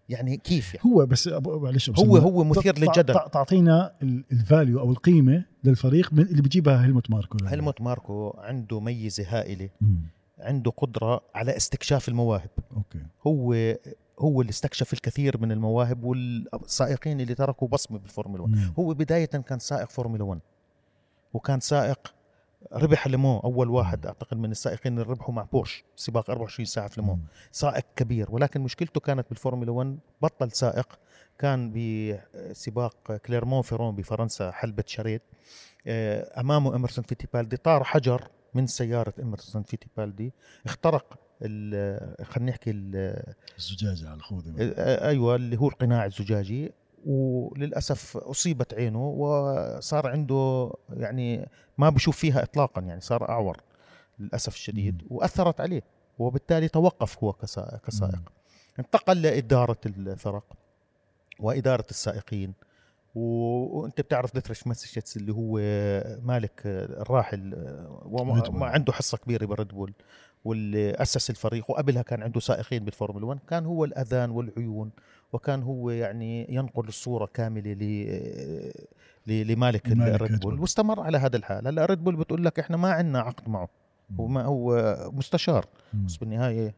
يعني 0.09 0.37
كيف 0.37 0.75
يعني؟ 0.75 0.87
هو 0.95 1.07
بس 1.07 1.29
معلش 1.47 1.91
هو 1.91 2.17
هو 2.17 2.45
مثير 2.45 2.79
للجدل. 2.79 3.15
تع- 3.15 3.27
تعطينا 3.27 3.93
ال- 4.03 4.25
ال 4.33 4.41
value 4.41 4.81
أو 4.81 4.91
القيمة 4.91 5.45
للفريق 5.65 6.13
من 6.13 6.23
اللي 6.23 6.43
بيجيبها 6.43 6.85
هيلموت 6.85 7.11
ماركو 7.11 7.37
هيلموت 7.47 7.81
ماركو 7.81 8.31
عنده 8.39 8.81
ميزة 8.81 9.25
هائلة. 9.29 9.69
مم. 9.81 10.01
عنده 10.39 10.71
قدرة 10.71 11.21
على 11.35 11.57
استكشاف 11.57 12.09
المواهب. 12.09 12.51
أوكي. 12.77 12.99
هو 13.27 13.55
هو 14.19 14.41
اللي 14.41 14.51
استكشف 14.51 14.93
الكثير 14.93 15.39
من 15.41 15.53
المواهب 15.53 16.05
والسائقين 16.05 17.21
اللي 17.21 17.35
تركوا 17.35 17.69
بصمة 17.69 17.99
بالفورمولا 17.99 18.43
1 18.43 18.55
مم. 18.55 18.73
هو 18.79 18.95
بداية 18.95 19.25
كان 19.25 19.59
سائق 19.59 19.91
فورمولا 19.91 20.25
1 20.25 20.41
وكان 21.35 21.61
سائق 21.61 22.15
ربح 22.73 23.07
لومان 23.07 23.39
أول 23.39 23.69
واحد 23.69 24.07
أعتقد 24.07 24.37
من 24.37 24.51
السائقين 24.51 24.93
اللي 24.93 25.03
ربحوا 25.13 25.35
مع 25.35 25.43
بورش 25.43 25.85
سباق 25.97 26.31
24 26.31 26.67
ساعة 26.67 26.89
في 26.89 27.01
لومان 27.01 27.15
مم. 27.15 27.23
سائق 27.53 27.85
كبير 27.97 28.27
ولكن 28.31 28.61
مشكلته 28.61 29.01
كانت 29.01 29.27
بالفورمولا 29.29 29.71
1 29.73 29.99
بطل 30.23 30.53
سائق 30.53 30.99
كان 31.39 31.73
بسباق 31.73 33.17
كليرمون 33.17 33.63
فيران 33.63 33.95
بفرنسا 33.97 34.51
حلبة 34.51 34.85
شريط 34.87 35.23
آه، 35.87 36.41
أمامه 36.41 36.77
ايميرسون 36.77 37.05
فيتيبالدي. 37.05 37.57
طار 37.57 37.85
حجر 37.85 38.29
من 38.55 38.67
سيارة 38.67 39.15
ايميرسون 39.23 39.63
فيتيبالدي. 39.63 40.33
اخترق 40.67 41.19
ال- 41.43 42.25
خلينا 42.27 42.51
نحكي 42.51 42.71
ال- 42.71 43.35
الزجاجة 43.59 44.07
على 44.09 44.17
الخوذة. 44.17 44.55
آه، 44.59 45.09
أيوه 45.09 45.37
اللي 45.37 45.57
هو 45.57 45.69
القناع 45.69 46.05
الزجاجي. 46.07 46.73
وللأسف 47.07 48.17
أصيبت 48.17 48.75
عينه 48.75 49.07
وصار 49.09 50.07
عنده 50.07 50.73
يعني 50.91 51.49
ما 51.79 51.91
بشوف 51.91 52.17
فيها 52.17 52.43
اطلاقا 52.43 52.81
يعني 52.83 53.01
صار 53.01 53.29
أعور 53.29 53.57
للأسف 54.19 54.55
الشديد 54.55 55.03
وأثرت 55.11 55.61
عليه 55.61 55.83
وبالتالي 56.19 56.69
توقف 56.69 57.25
هو 57.25 57.33
كسا- 57.33 57.79
كسائق. 57.87 58.33
انتقل 58.79 59.23
لإدارة 59.23 59.77
الفرق 59.87 60.45
وإدارة 61.41 61.85
السائقين 61.91 62.53
وأنت 63.15 64.01
بتعرف 64.01 64.35
ديتريش 64.35 64.67
ماتيشيتس 64.67 65.17
اللي 65.17 65.33
هو 65.33 65.57
مالك 66.23 66.61
الراحل 66.67 67.55
وما 68.05 68.67
عنده 68.67 68.93
حصة 68.93 69.19
كبيرة 69.19 69.47
بريد 69.47 69.69
بول 69.69 69.93
واللي 70.45 70.91
أسس 70.91 71.31
الفريق 71.31 71.71
وقبلها 71.71 72.03
كان 72.03 72.23
عنده 72.23 72.41
سائقين 72.41 72.85
بالفورمولا 72.85 73.27
1 73.27 73.41
كان 73.49 73.67
هو 73.67 73.85
الآذان 73.85 74.31
والعيون 74.31 74.91
وكان 75.33 75.63
هو 75.63 75.91
يعني 75.91 76.47
ينقل 76.55 76.89
الصورة 76.89 77.27
كاملة 77.35 77.73
لمالك 79.27 79.87
الريد 79.87 80.23
ريد 80.23 80.41
بول. 80.41 80.61
واستمر 80.61 81.01
على 81.01 81.19
هذا 81.19 81.37
الحال. 81.37 81.67
هلا 81.67 81.87
ريد 81.87 82.05
بول 82.05 82.17
بتقول 82.17 82.45
لك 82.45 82.59
إحنا 82.59 82.77
ما 82.77 82.93
عندنا 82.93 83.21
عقد 83.21 83.49
معه. 83.49 83.69
هو 84.21 84.27
ما 84.27 84.45
هو 84.45 84.97
مستشار. 85.13 85.67
مم. 85.95 86.07
بس 86.07 86.17
بالنهاية 86.17 86.75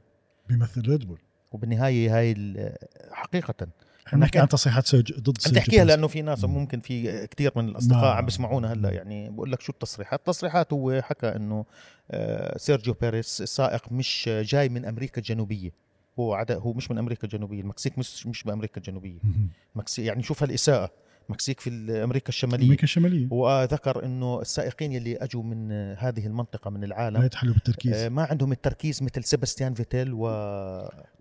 بيمثل 0.48 0.88
ريد 0.88 1.06
بول 1.06 1.20
وبالنهاية 1.52 2.18
هاي 2.18 2.74
حقيقة. 3.12 3.66
إحنا 4.06 4.18
بنحكي 4.18 4.38
عن 4.38 4.48
تصريحات 4.48 4.86
سيرج 4.86 5.12
ضد 5.20 5.28
عم 5.28 5.34
سيرجيو 5.38 5.62
تحكيها. 5.62 5.84
لأنه 5.84 6.06
في 6.06 6.22
ناس 6.22 6.44
مم. 6.44 6.54
ممكن 6.54 6.80
في 6.80 7.26
كثير 7.26 7.52
من 7.56 7.68
الأصدقاء 7.68 8.16
عم 8.16 8.24
بيسمعونا 8.24 8.72
هلا 8.72 8.90
يعني 8.90 9.30
بقول 9.30 9.52
لك 9.52 9.60
شو 9.60 9.72
التصريحات. 9.72 10.18
التصريحات 10.18 10.72
هو 10.72 11.02
حكى 11.02 11.36
إنه 11.36 11.64
آه، 12.10 12.58
سيرجيو 12.58 12.94
بيريس 13.00 13.42
السائق 13.42 13.92
مش 13.92 14.30
جاي 14.32 14.68
من 14.68 14.84
أمريكا 14.84 15.18
الجنوبية. 15.18 15.70
هو 16.18 16.34
عدا 16.34 16.56
هو 16.56 16.72
مش 16.72 16.90
من 16.90 16.98
أمريكا 16.98 17.24
الجنوبية 17.24 17.60
المكسيك 17.60 17.98
مش 17.98 18.26
مش 18.26 18.42
بأمريكا 18.42 18.76
الجنوبية. 18.76 19.18
مم. 19.22 19.48
مكسيك 19.74 20.06
يعني 20.06 20.22
شوف 20.22 20.42
هالإساءة. 20.42 20.90
المكسيك 21.28 21.60
في 21.60 21.70
أمريكا 22.04 22.28
الشمالية. 22.28 22.66
أمريكا 22.66 22.82
الشمالية. 22.82 23.26
وذكر 23.30 24.04
إنه 24.04 24.40
السائقين 24.40 24.92
يلي 24.92 25.16
أجوا 25.16 25.42
من 25.42 25.72
هذه 25.98 26.26
المنطقة 26.26 26.70
من 26.70 26.80
لا 26.80 26.86
العالم 26.86 27.22
يتحلوا 27.22 27.54
بالتركيز. 27.54 27.92
آه، 27.92 28.08
ما 28.08 28.26
عندهم 28.30 28.52
التركيز 28.52 29.02
مثل 29.02 29.24
سيباستيان 29.24 29.74
فيتيل 29.74 30.12
و 30.12 30.26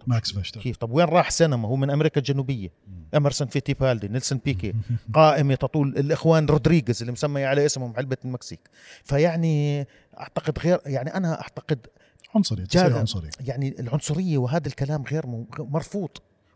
ماكس 0.07 0.31
فيرستابن 0.31 0.61
كيف؟ 0.61 0.77
طب 0.77 0.91
وين 0.91 1.05
راح 1.05 1.29
سينا؟ 1.29 1.67
هو 1.67 1.75
من 1.75 1.89
أمريكا 1.89 2.19
الجنوبية. 2.19 2.69
إيمرسون 3.15 3.47
فيتيبالدي 3.47 4.07
نيلسون 4.07 4.41
بيكيه 4.45 4.73
قائمه 5.13 5.55
تطول 5.55 5.87
الإخوان 5.97 6.45
رودريغيز 6.45 7.01
اللي 7.01 7.11
مسمي 7.11 7.45
على 7.45 7.65
اسمهم 7.65 7.93
حلبة 7.97 8.17
المكسيك. 8.25 8.69
فيعني 9.03 9.87
أعتقد 10.19 10.59
غير 10.59 10.79
يعني 10.85 11.15
أنا 11.15 11.41
أعتقد 11.41 11.87
عنصري 12.35 12.65
تصير 12.65 12.97
عنصري. 12.97 13.29
يعني 13.39 13.79
العنصرية 13.79 14.37
وهذا 14.37 14.67
الكلام 14.67 15.03
غير 15.03 15.25
مرفوض. 15.59 16.09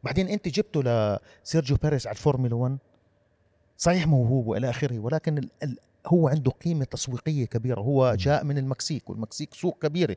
بعدين 0.03 0.27
أنت 0.27 0.47
جبته 0.47 0.83
لسيرجيو 1.43 1.77
بيريز 1.83 2.07
على 2.07 2.15
الفورمولا 2.15 2.55
1 2.55 2.77
صحيح 3.77 4.07
موهوب 4.07 4.47
وإلى 4.47 4.69
آخره 4.69 4.99
ولكن 4.99 5.37
ال 5.37 5.49
ال 5.63 5.77
هو 6.07 6.27
عنده 6.27 6.51
قيمة 6.51 6.85
تسويقية 6.85 7.45
كبيرة. 7.45 7.79
هو. 7.81 8.15
جاء 8.15 8.43
من 8.43 8.57
المكسيك 8.57 9.09
والمكسيك 9.09 9.53
سوق 9.53 9.77
كبيرة. 9.81 10.15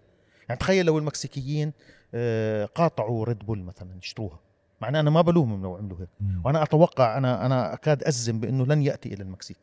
يعني 0.48 0.60
تخيل 0.60 0.86
لو 0.86 0.98
المكسيكيين 0.98 1.72
آه، 2.14 2.64
قاطعوا 2.64 3.24
ريد 3.24 3.38
بول 3.38 3.62
مثلا 3.62 3.88
يشتروها. 4.02 4.38
مع 4.80 4.88
أنا 4.88 5.10
ما 5.10 5.20
بلومهم 5.20 5.62
لو 5.62 5.76
عملوا 5.76 5.96
هيك. 6.00 6.08
وأنا 6.44 6.62
أتوقع 6.62 7.18
أنا 7.18 7.46
أنا 7.46 7.74
أكاد 7.74 8.04
اجزم 8.04 8.40
بأنه 8.40 8.66
لن 8.66 8.82
يأتي 8.82 9.14
إلى 9.14 9.22
المكسيك. 9.22 9.58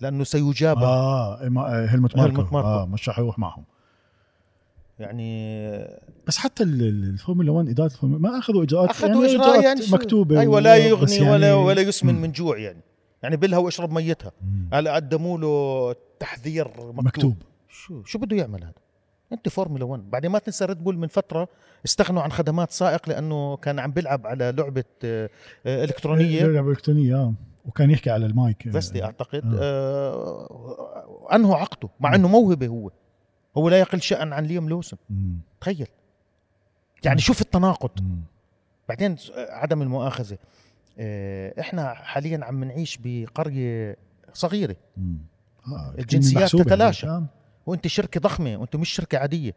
لأنه 0.00 0.24
سيجاب 0.24 0.78
آه. 0.78 1.34
آه 1.34 1.86
هيلمت 1.86 2.16
ماركو, 2.16 2.36
هيلمت 2.36 2.52
ماركو. 2.52 2.68
آه 2.68 2.86
مش 2.86 3.08
رح 3.08 3.18
يروح 3.18 3.38
معهم. 3.38 3.64
يعني 4.98 5.78
بس 6.26 6.36
حتى 6.36 6.62
ال- 6.62 6.82
ال- 6.82 7.04
الفورمولا 7.10 7.52
1 7.52 7.68
إدارة 7.68 7.86
الفورمولا 7.92 8.20
ما 8.22 8.38
أخذوا 8.38 8.62
إجراءات 8.62 8.90
أخذوا 8.90 9.56
يعني 9.64 9.82
شو- 9.82 9.94
مكتوبة 9.96 10.40
أيوه 10.40 10.60
لا 10.60 10.76
يغني 10.76 11.30
ولا 11.30 11.46
يعني- 11.48 11.60
ولا 11.64 11.80
يسمن 11.80 12.14
مم. 12.14 12.22
من 12.22 12.32
جوع 12.32 12.58
يعني. 12.58 12.80
يعني 13.22 13.36
بلها 13.36 13.58
واشرب 13.58 13.92
ميتها. 13.92 14.32
هلا 14.72 14.94
قدموا 14.94 15.38
له 15.38 15.94
تحذير 16.20 16.68
مكتوب, 16.68 17.04
مكتوب. 17.06 17.34
شو 17.68 18.02
شو 18.04 18.18
بده 18.18 18.36
يعمل 18.36 18.62
هذا؟ 18.64 18.72
أنت 19.32 19.48
فورمولا 19.48 19.84
1 19.84 20.10
بعدين 20.10 20.30
ما 20.30 20.38
تنسى 20.38 20.64
ريد 20.64 20.84
بول 20.84 20.98
من 20.98 21.08
فترة 21.08 21.48
استغنوا 21.84 22.22
عن 22.22 22.32
خدمات 22.32 22.70
سائق 22.70 23.08
لأنه 23.08 23.56
كان 23.56 23.78
عم 23.78 23.90
بيلعب 23.90 24.26
على 24.26 24.54
لعبة 24.58 24.84
آه، 25.04 25.30
إلكترونية. 25.66 26.46
لعبة 26.46 26.70
إلكترونية 26.70 27.16
آه. 27.16 27.34
وكان 27.66 27.90
يحكي 27.90 28.10
على 28.10 28.26
المايك. 28.26 28.68
فيستي. 28.72 29.04
أعتقد 29.04 29.42
آه. 29.54 29.58
آه 29.62 31.28
أنهوا 31.34 31.56
عقده 31.56 31.88
مع 32.00 32.14
إنه 32.14 32.28
موهبة 32.28 32.66
هو. 32.66 32.90
هو 33.56 33.68
لا 33.68 33.80
يقل 33.80 34.02
شأن 34.02 34.32
عن 34.32 34.44
ليام 34.44 34.68
لوسن. 34.68 34.96
تخيل 35.60 35.86
يعني 37.04 37.20
شوف 37.20 37.40
التناقض. 37.40 37.90
بعدين 38.88 39.16
عدم 39.36 39.82
المؤاخذة 39.82 40.38
آه، 40.98 41.60
إحنا 41.60 41.94
حاليا 41.94 42.44
عم 42.44 42.64
نعيش 42.64 42.98
بقرية 43.04 43.96
صغيرة 44.32 44.76
مم. 44.96 45.18
آه. 45.66 45.94
الجنسيات 45.98 46.42
محسوبة 46.42 46.64
تتلاشى. 46.64 47.06
آه. 47.06 47.26
وأنت 47.66 47.86
شركة 47.86 48.20
ضخمة 48.20 48.56
وأنت 48.56 48.76
مش 48.76 48.88
شركة 48.90 49.18
عادية 49.18 49.52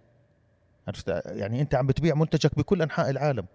عرفت 0.88 1.08
يعني 1.26 1.62
أنت 1.62 1.76
عم 1.76 1.88
بتبيع 1.88 2.16
منتجك 2.16 2.56
بكل 2.58 2.82
أنحاء 2.82 3.10
العالم 3.10 3.46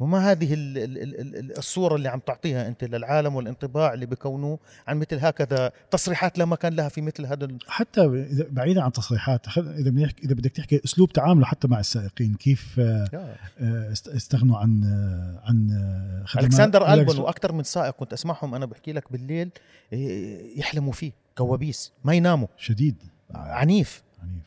وما 0.00 0.30
هذه 0.30 0.54
ال 0.54 0.78
ال 0.78 0.98
ال 1.20 1.36
ال 1.36 1.58
الصورة 1.58 1.96
اللي 1.96 2.08
عم 2.08 2.18
تعطيها 2.18 2.68
أنت 2.68 2.84
للعالم 2.84 3.34
والانطباع 3.34 3.94
اللي 3.94 4.06
بكونوه 4.06 4.58
عن 4.86 4.96
مثل 4.98 5.18
هكذا 5.20 5.72
تصريحات 5.90 6.38
لا 6.38 6.44
مكان 6.44 6.72
لها 6.74 6.88
في 6.88 7.00
مثل 7.00 7.26
هذا 7.26 7.48
حتى 7.68 8.00
إذا- 8.00 8.52
بعيدا 8.52 8.82
عن 8.82 8.92
تصريحات 8.92 9.46
إذا 9.58 9.90
بنحكي 9.90 10.24
إذا 10.24 10.34
بدك 10.34 10.50
تحكي 10.50 10.80
أسلوب 10.84 11.12
تعامله 11.12 11.44
حتى 11.46 11.68
مع 11.68 11.80
السائقين 11.80 12.34
كيف 12.34 12.76
آه، 12.80 13.08
آه، 13.60 13.92
است- 13.92 14.08
استغنوا 14.08 14.58
عن 14.58 14.84
آه، 14.84 15.48
عن 15.48 15.70
آه، 15.70 16.24
خدمات 16.26 16.44
ألكسندر 16.44 16.92
ألبون 16.94 17.16
ألكس- 17.16 17.18
وأكثر 17.18 17.52
من 17.52 17.62
سائق 17.62 17.94
كنت 17.94 18.12
أسمعهم 18.12 18.54
أنا 18.54 18.66
بحكي 18.66 18.92
لك 18.92 19.12
بالليل 19.12 19.50
يحلموا 20.56 20.92
فيه 20.92 21.12
كوابيس 21.38 21.92
ما 22.04 22.14
يناموا. 22.14 22.48
شديد. 22.56 22.96
عنيف. 23.34 24.02
عنيف. 24.22 24.42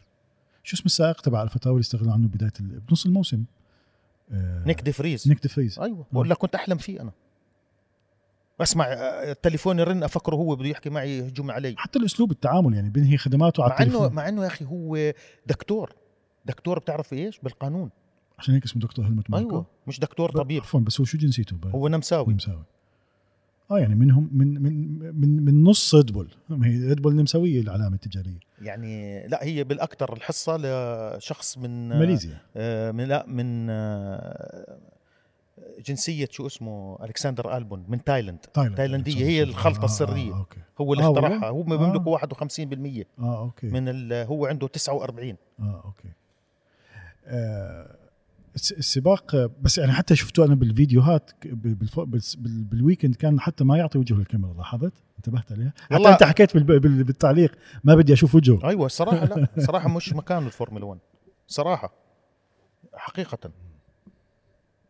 شو 0.64 0.76
اسم 0.76 0.84
السائق 0.86 1.22
تبع 1.22 1.43
ألفا 1.44 1.56
تاوري 1.56 1.74
اللي 1.74 1.82
استغنوا 1.84 2.14
عنه 2.14 2.28
بداية 2.28 2.51
ال- 2.60 2.80
بنص 2.89 3.06
الموسم؟ 3.06 3.43
آه، 4.32 4.64
نيك 4.68 4.82
ديفريز 4.82 5.30
نيك 5.30 5.42
ديفريز 5.42 5.80
أيوه 5.80 6.06
بقول 6.12 6.30
لك 6.30 6.38
كنت 6.38 6.56
أحلم 6.56 6.78
فيه 6.78 7.02
أنا. 7.02 7.12
أسمع 8.62 8.86
آه، 8.86 9.32
التليفون 9.32 9.80
يرن 9.80 10.04
أفكره 10.04 10.36
هو 10.36 10.56
بده 10.56 10.68
يحكي 10.70 10.90
معي 10.90 11.18
يهجم 11.18 11.52
علي. 11.52 11.76
حتى 11.78 12.00
الأسلوب 12.00 12.32
التعامل 12.32 12.74
يعني 12.74 12.90
بينهي 12.90 13.18
خدماته 13.18 13.64
على 13.64 13.70
مع 13.70 13.78
إنه 13.78 13.86
التليفون. 13.88 14.14
مع 14.16 14.30
إنه 14.30 14.42
يا 14.42 14.48
أخي 14.48 14.66
هو 14.66 15.14
دكتور. 15.48 15.96
دكتور 16.46 16.80
بتعرف 16.80 17.14
إيش؟ 17.14 17.40
بالقانون. 17.40 17.90
عشان 18.40 18.54
هيك 18.54 18.64
اسمه 18.64 18.82
دكتور 18.82 19.06
هلمت 19.06 19.30
ماركو. 19.30 19.50
أيوه 19.50 19.66
مش 19.88 20.00
دكتور 20.00 20.32
طبيب. 20.32 20.62
عفوا 20.62 20.80
بس 20.80 21.00
هو 21.00 21.06
شو 21.06 21.18
جنسيته؟ 21.18 21.58
هو 21.66 21.88
نمساوي. 21.88 22.34
نمساوي. 22.34 22.64
آه 23.72 23.80
يعني 23.80 23.96
منهم 23.96 24.30
من 24.32 24.62
من 24.62 25.00
من 25.20 25.46
من 25.46 25.64
نص 25.64 25.96
ريد 25.96 26.12
بول. 26.12 26.32
ما 26.50 26.68
هي 26.68 26.88
ريد 26.88 27.02
بول 27.02 27.16
نمساويه 27.16 27.62
العلامة 27.62 27.96
التجارية. 27.96 28.40
يعني 28.64 29.28
لا 29.28 29.43
هي 29.43 29.64
بالأكثر 29.64 30.14
الحصة 30.14 30.57
لشخص 30.57 31.57
من 31.57 31.89
ماليزيا. 31.89 32.38
آه، 32.55 32.91
من 32.91 33.03
لا 33.03 33.26
من 33.28 33.70
آه، 33.70 34.78
جنسية 35.86 36.28
شو 36.32 36.47
اسمه 36.47 36.97
ألكسندر 37.03 37.57
ألبون 37.57 37.86
من 37.88 38.03
تايلاند. 38.03 38.39
تايلاند 38.53 38.78
تايلاندية 38.78 39.26
هي 39.26 39.43
الخلطة 39.43 39.86
السرية. 39.86 40.32
آه, 40.32 40.36
آه, 40.36 40.39
okay. 40.39 40.60
هو 40.82 40.93
اللي 40.93 41.03
آه، 41.03 41.11
اخترعها. 41.11 41.49
والله؟ 41.49 41.76
هو 41.76 41.78
بيملكوا 41.78 42.14
51% 42.14 43.05
آه 43.20 43.39
okay. 43.39 43.68
من 43.68 44.11
هو 44.14 44.45
عنده 44.45 44.68
49 44.68 45.36
آه 45.59 45.82
okay. 45.86 46.08
آه 47.26 47.95
السباق 48.56 49.36
بس 49.62 49.78
يعني 49.78 49.91
حتى 49.91 50.16
شفته 50.16 50.45
أنا 50.45 50.56
بالفيديوهات 50.56 51.32
بال 52.46 52.61
weekend 52.61 53.16
كان 53.16 53.39
حتى 53.39 53.64
ما 53.64 53.78
يعطي 53.78 53.97
وجهه 53.97 54.16
للكاميرا 54.16 54.54
لاحظت؟ 54.54 54.93
انتبهت 55.18 55.51
عليها؟ 55.51 55.74
حتى 55.91 56.10
أنت 56.10 56.24
حكيت 56.24 56.58
بال- 56.58 56.80
بال- 56.80 57.04
بالتعليق 57.04 57.56
ما 57.84 57.95
بدي 57.95 58.14
أشوف 58.14 58.36
وجهه. 58.36 58.70
أيوه 58.70 58.86
الصراحه 58.86 59.26
لا 59.26 59.47
صراحة 59.68 59.89
مش 59.89 60.14
مكانه 60.14 60.45
الفورمولا 60.45 60.86
1 60.86 60.99
صراحة 61.47 61.93
حقيقة. 62.93 63.51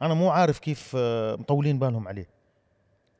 أنا 0.01 0.13
مو 0.13 0.29
عارف 0.29 0.59
كيف 0.59 0.91
آه، 0.97 1.35
مطولين 1.35 1.79
بالهم 1.79 2.07
عليه. 2.07 2.29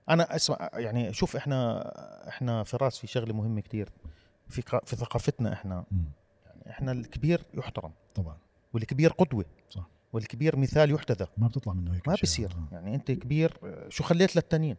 أنا 0.09 0.35
أسمع 0.35 0.69
يعني 0.73 1.13
شوف 1.13 1.35
إحنا 1.35 1.81
إحنا 2.29 2.63
فراس 2.63 2.97
في 2.97 3.07
شغلة 3.07 3.33
مهمة 3.33 3.61
كتير. 3.61 3.89
في 4.49 4.61
في 4.85 4.95
ثقافتنا 4.95 5.53
إحنا. 5.53 5.83
يعني 6.45 6.69
إحنا 6.69 6.91
الكبير 6.91 7.41
يحترم. 7.53 7.91
طبعا. 8.15 8.37
والكبير 8.73 9.11
قدوة. 9.11 9.45
صح. 9.69 9.89
والكبير 10.13 10.55
مثال 10.57 10.91
يحتذى 10.91 11.27
ما 11.37 11.47
بتطلع 11.47 11.73
منه 11.73 11.93
هيك 11.95 12.07
ما. 12.07 12.15
بصير 12.23 12.51
آه. 12.51 12.73
يعني 12.75 12.95
أنت 12.95 13.11
كبير 13.11 13.57
آه، 13.63 13.89
شو 13.89 14.03
خليت 14.03 14.35
للتانيين؟ 14.35 14.75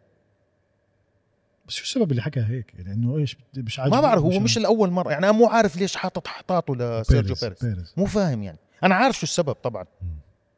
بس 1.67 1.73
شو 1.73 1.83
السبب 1.83 2.11
اللي 2.11 2.21
حكى 2.21 2.39
هيك؟ 2.39 2.73
يعني 2.75 2.93
إنه 2.93 3.17
إيش 3.17 3.37
مش 3.57 3.79
عاجبه 3.79 3.95
ما 3.95 4.01
بعرف 4.01 4.21
هو 4.23 4.39
مش- 4.39 4.57
الأول 4.57 4.91
مرة. 4.91 5.11
يعني 5.11 5.23
أنا 5.29 5.31
مو 5.37 5.47
عارف 5.47 5.77
ليش 5.77 5.95
حاطط 5.95 6.27
حطاته 6.27 6.75
لسيرجيو 6.75 7.35
بيريز 7.41 7.57
بيريز. 7.63 7.93
مو 7.97 8.05
فاهم 8.05 8.43
يعني. 8.43 8.57
أنا 8.83 8.95
عارف 8.95 9.15
شو 9.17 9.23
السبب 9.23 9.51
طبعا. 9.53 9.85
مم. 10.01 10.07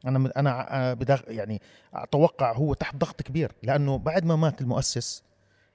أنا 0.06 0.32
أنا 0.36 0.94
بداخ 0.94 1.22
يعني 1.28 1.60
أتوقع 1.94 2.52
هو 2.52 2.74
تحت 2.74 2.96
ضغط 2.96 3.22
كبير 3.22 3.52
لأنه 3.62 3.98
بعد 3.98 4.24
ما 4.24 4.36
مات 4.36 4.60
المؤسس 4.60 5.22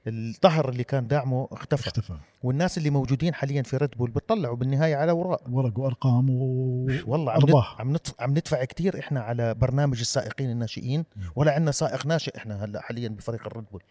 الظهر 0.07 0.69
اللي 0.69 0.83
كان 0.83 1.07
داعمه 1.07 1.47
اختفى. 1.51 1.87
اختفى. 1.87 2.13
والناس 2.43 2.77
اللي 2.77 2.89
موجودين 2.89 3.33
حاليا 3.33 3.61
في 3.61 3.77
ريد 3.77 3.89
بول 3.91 4.11
بتطلعوا 4.11 4.55
بالنهاية 4.55 4.95
على 4.95 5.11
اوراق 5.11 5.41
ورق 5.49 5.79
وارقام 5.79 6.29
و 6.29 6.85
والله 7.11 7.31
عم 7.31 7.37
أرباح. 7.37 7.71
ندفع 7.71 7.81
عم 7.81 7.89
ندفع, 7.91 8.23
عم 8.23 8.31
ندفع 8.31 8.63
كثير 8.63 8.99
إحنا 8.99 9.21
على 9.21 9.53
برنامج 9.53 9.99
السائقين 9.99 10.49
الناشئين. 10.49 11.05
ولا 11.35 11.51
عندنا 11.53 11.71
سائق 11.71 12.05
ناشئ 12.05 12.37
إحنا 12.37 12.65
هلأ 12.65 12.81
حاليا 12.81 13.09
بفريق 13.09 13.47
الريد 13.47 13.65
بول. 13.71 13.83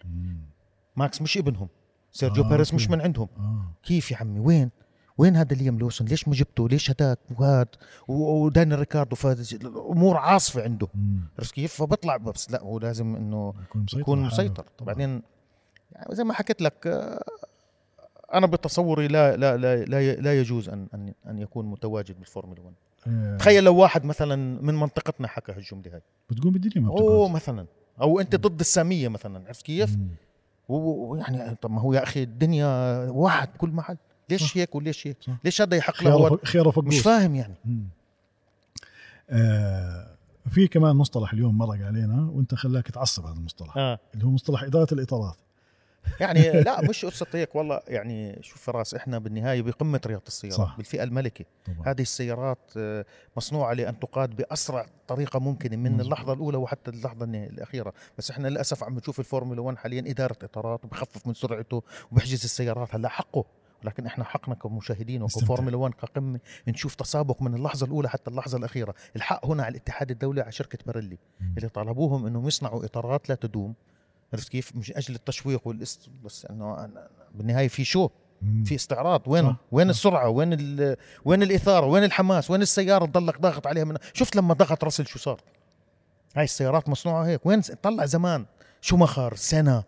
ماكس 0.97 1.23
مش 1.23 1.39
ابنهم 1.39 1.69
سيرجيو 2.13 2.45
آه، 2.45 2.49
بيريز. 2.49 2.75
مش 2.75 2.91
من 2.91 3.01
عندهم. 3.01 3.29
آه. 3.39 3.73
كيف 3.83 4.11
يا 4.11 4.17
عمي؟ 4.17 4.41
وين؟ 4.41 4.71
وين 5.19 5.37
هذا 5.37 5.57
ليام 5.57 5.79
لوسون؟ 5.79 6.07
ليش 6.07 6.29
ما 6.29 6.35
جبته 6.35 6.69
ليش 6.69 6.91
هداك؟ 6.91 7.19
وهاد؟ 7.39 7.69
ودانيال 8.09 8.75
ريكاردو 8.75 9.17
فالامور 9.17 10.17
عاصفة 10.17 10.63
عنده. 10.63 10.89
عرفت 11.39 11.55
كيف؟ 11.55 11.75
فبطلع 11.75 12.17
بس 12.17 12.51
لا 12.51 12.63
هو 12.63 12.79
لازم 12.79 13.17
إنه 13.17 13.55
يكون 13.69 13.83
مسيطر 13.83 14.01
يكون. 14.01 14.23
مسيطر. 14.23 14.65
طبعاً. 14.79 14.95
بعدين 14.95 15.23
يعني 15.95 16.15
زي 16.15 16.25
ما 16.25 16.35
حكيت 16.35 16.63
لك 16.63 16.87
آه، 16.87 17.23
أنا 18.35 18.47
بتصوري 18.47 19.09
لا 19.09 19.37
لا 19.37 19.57
لا 19.57 19.85
لا, 19.85 20.13
لا 20.15 20.41
يجوز 20.41 20.69
أن 20.69 20.87
أن 20.95 21.13
أن 21.29 21.39
يكون 21.39 21.67
متواجد 21.67 22.19
بالفورمولا 22.19 22.61
1 22.61 22.75
آه، 23.07 23.37
تخيل 23.37 23.65
لو 23.65 23.77
واحد 23.77 24.05
مثلا 24.05 24.37
من 24.63 24.75
منطقتنا 24.75 25.29
حكى 25.29 25.53
هالجملة 25.53 25.95
هاي 25.95 26.03
بتقوم 26.31 26.53
بالدنيا 26.53 26.87
ما 26.87 26.91
أوه 26.91 27.29
مثلا 27.29 27.67
أو 28.01 28.21
أنت 28.21 28.37
ضد 28.37 28.61
السامية 28.61 29.09
مثلا 29.09 29.47
عرفت 29.47 29.63
كيف؟ 29.67 29.97
ويعني 30.69 31.55
طب 31.55 31.71
ما 31.71 31.81
هو 31.81 31.93
يا 31.95 32.03
أخي 32.03 32.23
الدنيا 32.23 32.67
واحد 33.11 33.49
بكل 33.55 33.71
محل 33.71 33.97
ليش 34.31 34.43
صح. 34.51 34.57
هيك 34.57 34.75
وليش 34.75 35.07
هيك؟ 35.07 35.17
صح. 35.21 35.33
ليش 35.45 35.63
هذا 35.63 35.77
يحق 35.77 36.03
له 36.03 36.37
خياره 36.45 36.67
هو 36.67 36.71
فوق- 36.73 36.85
مش. 36.85 36.99
فاهم 37.01 37.35
يعني 37.35 37.55
مم. 37.65 37.85
آه 39.31 40.07
في 40.51 40.69
كمان 40.69 40.97
مصطلح 40.97 41.33
اليوم 41.33 41.59
مرق 41.59 41.87
علينا 41.87 42.31
وأنت 42.33 42.55
خلاك 42.55 42.91
تعصب 42.91 43.27
هذا 43.27 43.35
المصطلح 43.35 43.77
آه 43.77 43.99
اللي 44.15 44.25
هو 44.25 44.31
مصطلح 44.31 44.63
إدارة 44.63 44.95
الإطارات 44.95 45.37
يعني 46.21 46.51
لا 46.61 46.81
مش 46.89 47.05
قصه 47.05 47.27
هيك 47.33 47.55
والله 47.55 47.81
يعني 47.89 48.43
شوف 48.43 48.63
فراس 48.63 48.95
إحنا 48.95 49.19
بالنهاية 49.19 49.63
بقمة 49.63 50.01
رياضة 50.07 50.25
السيارات 50.27 50.59
صح. 50.59 50.77
بالفئة 50.77 51.03
الملكة 51.03 51.45
طبعا 51.67 51.89
هذه 51.93 52.03
السيارات 52.03 52.59
آه، 52.77 53.05
مصنوعة 53.37 53.73
لأن 53.73 53.99
تقاد 53.99 54.37
بأسرع 54.37 54.87
طريقة 55.09 55.39
ممكنة 55.39 55.77
من 55.77 55.91
مظبوط. 55.91 56.05
اللحظة 56.05 56.33
الأولى 56.33 56.57
وحتى 56.57 56.91
اللحظة 56.91 57.25
الأخيرة 57.25 57.93
بس 58.19 58.31
إحنا 58.31 58.49
للأسف 58.49 58.85
عم 58.85 58.97
نشوف 58.97 59.21
الفورمولا 59.21 59.61
1 59.61 59.79
حاليا 59.79 60.11
إدارة 60.11 60.37
إطارات 60.43 60.85
وبخفف 60.85 61.27
من 61.27 61.35
سرعته 61.35 61.83
وبحجز 62.13 62.45
السيارات 62.45 62.95
هلأ 62.95 63.09
حقه 63.09 63.45
ولكن 63.85 64.07
إحنا 64.07 64.25
حقنا 64.25 64.55
كمشاهدين. 64.55 65.23
وكفورمولا 65.23 65.77
1 65.77 65.95
كقمة 65.95 66.41
نشوف 66.69 66.95
تسابق 66.95 67.43
من 67.43 67.55
اللحظة 67.55 67.87
الأولى 67.87 68.09
حتى 68.09 68.31
اللحظة 68.31 68.59
الأخيرة 68.59 68.95
الحق 69.17 69.47
هنا 69.47 69.63
على 69.63 69.71
الاتحاد 69.71 70.11
الدولي 70.11 70.41
على 70.41 70.53
شركة 70.53 70.79
بيريللي 70.87 71.19
مم. 71.41 71.55
اللي 71.57 71.69
طالبوهم 71.69 72.27
إنهم 72.27 72.47
يصنعوا 72.49 72.85
إطارات 72.85 73.29
لا 73.29 73.35
تدوم 73.35 73.75
عرفت 74.33 74.49
كيف؟ 74.49 74.77
مش 74.77 74.93
أجل 74.93 75.15
التشويق 75.15 75.67
والاست 75.69 76.09
بس 76.25 76.47
إنه 76.51 76.89
بالنهاية 77.35 77.69
في 77.69 77.85
show. 77.85 78.09
في 78.65 78.75
استعراض. 78.75 79.23
وين 79.27 79.45
صح، 79.51 79.57
وين. 79.73 79.91
السرعة؟ 79.91 80.29
وين 80.29 80.53
ال- 80.53 80.97
وين 81.25 81.43
الإثارة؟ 81.43 81.87
وين 81.87 82.05
الحماس؟ 82.05 82.51
وين 82.51 82.63
السيارة 82.63 83.07
تضلك 83.07 83.41
ضاغط 83.41 83.67
عليها 83.67 83.85
من 83.85 83.97
شفت 84.15 84.37
لما 84.37 84.55
ضغط 84.55 84.85
راسل 84.85 85.07
شو 85.07 85.19
صار؟ 85.19 85.41
هاي 86.37 86.45
السيارات 86.45 86.89
مصنوعة 86.89 87.27
هيك. 87.27 87.47
وين 87.47 87.61
طلع 87.61 88.07
زمان 88.07 88.47
شوماخر 88.81 89.35
سنة 89.37 89.85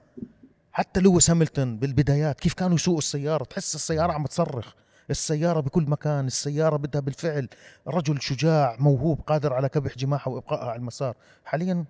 حتى 0.73 1.01
لويس 1.01 1.31
هاملتون 1.31 1.77
بالبدايات 1.79 2.41
كيف 2.41 2.55
كانوا 2.55 2.75
يسوقوا 2.75 2.99
السيارة؟ 2.99 3.45
تحس 3.45 3.75
السيارة 3.75 4.13
عم 4.13 4.27
تصرخ. 4.27 4.73
السيارة 5.11 5.61
بكل 5.61 5.83
مكان 5.83 6.27
السيارة 6.27 6.77
بدها 6.77 7.01
بالفعل 7.01 7.49
رجل 7.87 8.21
شجاع 8.23 8.77
موهوب 8.79 9.21
قادر 9.21 9.53
على 9.53 9.69
كبح 9.69 9.97
جماحه 9.99 10.31
وإبقائها 10.31 10.71
على 10.71 10.79
المسار. 10.79 11.17
حاليا 11.45 11.85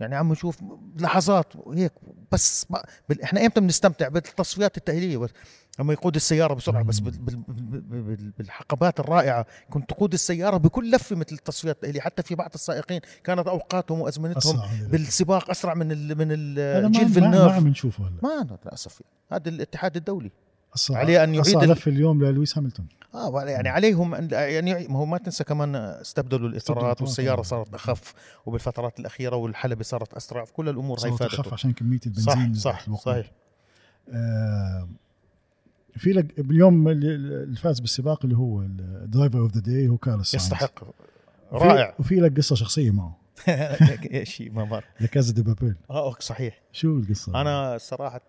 يعني 0.00 0.16
عم 0.16 0.32
نشوف 0.32 0.58
لحظات 0.96 1.52
هيك 1.74 1.92
بس 2.32 2.66
ما 2.70 2.82
بال... 3.08 3.22
إحنا 3.22 3.46
إمتى 3.46 3.60
بنستمتع 3.60 4.08
بالتصفيات 4.08 4.76
التأهيلية؟ 4.76 5.16
بس 5.16 5.30
لما 5.78 5.92
يقود 5.92 6.14
السيارة 6.14 6.54
بسرعة 6.54 6.82
بس 6.82 6.98
بال... 6.98 7.12
بال... 7.18 7.36
بال... 7.36 7.80
بال... 7.80 8.30
بالحقبات 8.38 9.00
الرائعة 9.00 9.46
كنت 9.70 9.90
تقود 9.90 10.12
السيارة 10.12 10.56
بكل 10.56 10.90
لفة 10.90 11.16
مثل 11.16 11.32
التصفيات 11.34 11.76
التأهيلية 11.76 12.00
حتى 12.00 12.22
في 12.22 12.34
بعض 12.34 12.50
السائقين 12.54 13.00
كانت 13.24 13.48
أسرع 14.38 14.64
هذا. 14.64 14.88
بالسباق 14.88 15.50
أسرع 15.50 15.74
من 15.74 15.92
ال... 15.92 16.18
من 16.18 16.28
ال... 16.32 16.58
هذا 16.58 16.88
ما- 16.88 16.90
جيل 16.92 17.08
ما- 17.46 17.52
عم 17.52 17.68
نشوفه 17.68 18.04
هلا. 18.04 18.16
ما 18.22 18.58
للأسف. 18.64 19.02
هذا 19.32 19.48
الاتحاد 19.48 19.96
الدولي. 19.96 20.30
عليه 20.90 21.24
أن 21.24 21.34
يعيد 21.34 21.56
ال- 21.56 21.70
لفه 21.70 21.90
اليوم 21.90 22.24
للويس 22.24 22.58
هاملتون. 22.58 22.86
آه 23.14 23.42
يعني 23.44 23.68
عليهم 23.68 24.14
أن- 24.16 24.32
يعني 24.32 24.88
ما 24.88 24.98
هو 24.98 25.06
ما 25.06 25.18
تنسى 25.18 25.44
كمان 25.44 25.74
استبدلوا 25.76 26.48
الاطارات 26.48 27.00
والسيارة 27.02 27.34
طبعاً. 27.34 27.44
صارت 27.44 27.74
أخف 27.74 28.14
وبالفترات 28.46 29.00
الأخيرة 29.00 29.36
والحلبة 29.36 29.82
صارت 29.84 30.14
أسرع 30.14 30.44
في 30.44 30.52
كل 30.52 30.68
الأمور 30.68 30.98
هاي 31.04 31.10
صارت 31.16 31.22
أخف 31.22 31.52
عشان 31.52 31.72
كمية 31.72 32.00
البنزين 32.06 32.54
صح 32.54 32.86
صح. 32.86 32.96
صحيح. 33.04 33.30
آه 34.10 34.88
في 35.96 36.12
لك 36.12 36.38
اليوم 36.38 36.88
اللي 36.88 37.56
فاز 37.56 37.80
بالسباق 37.80 38.24
اللي 38.24 38.36
هو 38.36 38.60
ال 38.62 38.73
driver 38.73 39.38
of 39.38 39.52
the 39.52 39.60
day 39.60 39.88
هو 39.88 39.96
كارلوس. 39.96 40.34
يستحق. 40.34 40.84
رائع. 41.52 41.94
وفي 41.98 42.14
لك 42.14 42.36
قصة 42.36 42.54
شخصية 42.54 42.90
معه. 42.90 43.16
شيء 44.22 44.50
ما 44.52 44.64
بعرف 44.64 44.84
La 45.00 45.11
Casa 45.11 45.34
de 45.34 45.42
Papel. 45.42 45.74
آه 45.90 46.14
صحيح. 46.20 46.62
شو 46.72 46.98
القصة؟ 46.98 47.40
أنا 47.40 47.78
صراحة 47.78 48.20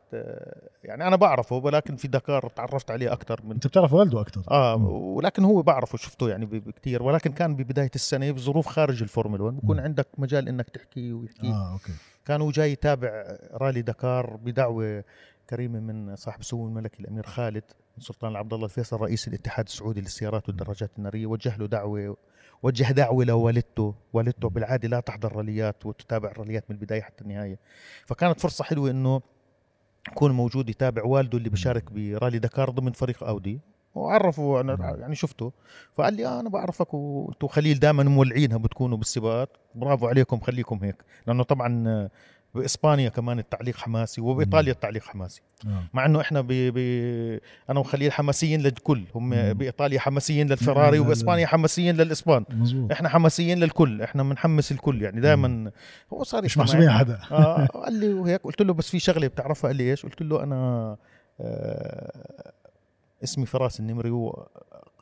يعني 0.83 1.07
أنا 1.07 1.15
بعرفه 1.15 1.55
ولكن 1.55 1.95
في 1.95 2.07
دكار 2.07 2.49
تعرفت 2.55 2.91
عليه 2.91 3.13
أكثر 3.13 3.39
من 3.43 3.51
أنت 3.51 3.67
بتعرف 3.67 3.93
والده 3.93 4.21
أكثر 4.21 4.43
آه 4.51 4.75
ولكن 4.85 5.43
هو 5.43 5.61
بعرفه 5.61 5.97
شفته 5.97 6.29
يعني 6.29 6.45
بكثير 6.45 7.03
ولكن 7.03 7.31
كان 7.31 7.55
ببدايه 7.55 7.91
السنة 7.95 8.31
بظروف 8.31 8.67
خارج 8.67 9.01
الفورمولا 9.01 9.43
1 9.43 9.57
بكون. 9.57 9.79
عندك 9.79 10.07
مجال 10.17 10.47
إنك 10.47 10.69
تحكي 10.69 11.13
ويحكي. 11.13 11.47
آه 11.47 11.73
okay. 11.73 11.91
كان 12.25 12.41
هو 12.41 12.51
جاي 12.51 12.71
يتابع 12.71 13.37
رالي 13.53 13.81
دكار 13.81 14.35
بدعوة 14.35 15.03
كريمة 15.49 15.79
من 15.79 16.15
صاحب 16.15 16.39
السمو 16.39 16.67
الملكي 16.67 16.99
الأمير 16.99 17.25
خالد. 17.25 17.63
سلطان 17.99 18.35
عبد 18.35 18.53
الله 18.53 18.65
الفيصل 18.65 19.01
رئيس 19.01 19.27
الاتحاد 19.27 19.65
السعودي 19.65 20.01
للسيارات 20.01 20.49
والدراجات 20.49 20.91
النارية 20.97 21.25
وجه 21.25 21.57
له 21.57 21.65
دعوة 21.65 22.17
وجه 22.63 22.91
دعوة 22.91 23.25
لوالدته 23.25 23.95
والدته 24.13 24.49
بالعادة 24.49 24.87
لا 24.87 24.99
تحضر 24.99 25.35
راليات 25.35 25.85
وتتابع 25.85 26.31
الراليات 26.31 26.63
من 26.69 26.75
البداية 26.75 27.01
حتى 27.01 27.23
النهاية. 27.23 27.59
فكانت 28.05 28.39
فرصة 28.39 28.63
حلوة 28.63 28.89
إنه 28.91 29.21
يكون 30.11 30.31
موجود 30.31 30.69
يتابع 30.69 31.03
والده 31.03 31.37
اللي 31.37 31.49
بيشارك 31.49 31.91
برالي 31.91 32.39
دكار 32.39 32.69
ضمن 32.69 32.91
فريق 32.91 33.23
أودي. 33.23 33.59
وعرفه 33.95 34.61
أنا 34.61 34.95
يعني 34.99 35.15
شفته. 35.15 35.51
فقال 35.95 36.13
لي 36.13 36.25
آه 36.25 36.39
أنا 36.39 36.49
بعرفك 36.49 36.93
وأنتم 36.93 37.47
خليل 37.47 37.79
دائما 37.79 38.03
مولعينها 38.03 38.57
بتكونوا 38.57 38.97
بالسباقات. 38.97 39.49
برافو 39.75 40.07
عليكم 40.07 40.39
خليكم 40.39 40.79
هيك. 40.83 41.03
لأنه 41.27 41.43
طبعا 41.43 42.09
بإسبانيا 42.57 43.09
كمان 43.09 43.39
التعليق 43.39 43.77
حماسي 43.77 44.21
وبإيطاليا 44.21 44.71
التعليق 44.71 45.03
حماسي. 45.03 45.41
آه. 45.65 45.83
مع 45.93 46.05
إنه 46.05 46.21
إحنا 46.21 46.41
ب... 46.41 46.47
ب... 46.51 46.77
أنا 47.69 47.79
وخليل 47.79 48.11
حماسيين 48.11 48.61
للكل. 48.61 49.03
هم 49.15 49.29
مم. 49.29 49.53
بإيطاليا 49.53 49.99
حماسيين 49.99 50.47
للفراري. 50.47 50.99
وبإسبانيا 50.99 51.47
حماسيين 51.47 51.95
للإسبان. 51.95 52.45
مظبوط. 52.49 52.91
إحنا 52.91 53.09
حماسيين 53.09 53.59
للكل. 53.59 54.01
إحنا 54.01 54.23
بنحمس 54.23 54.71
الكل. 54.71 55.01
يعني 55.01 55.21
دائما 55.21 55.71
هو 56.13 56.23
صار 56.23 56.43
مش 56.43 56.57
محسوبين. 56.57 56.91
حدا. 56.91 57.19
آه 57.31 57.65
قال 57.65 57.93
لي 57.93 58.13
وهيك. 58.13 58.41
قلت 58.41 58.61
له 58.61 58.73
بس 58.73 58.89
في 58.89 58.99
شغلة 58.99 59.27
بتعرفها؟ 59.27 59.67
قال 59.67 59.75
لي 59.75 59.91
إيش؟ 59.91 60.03
قلت 60.03 60.21
له 60.21 60.43
أنا 60.43 60.97
آه 61.41 62.53
اسمي 63.23 63.45
فراس 63.45 63.79
النمري 63.79 64.11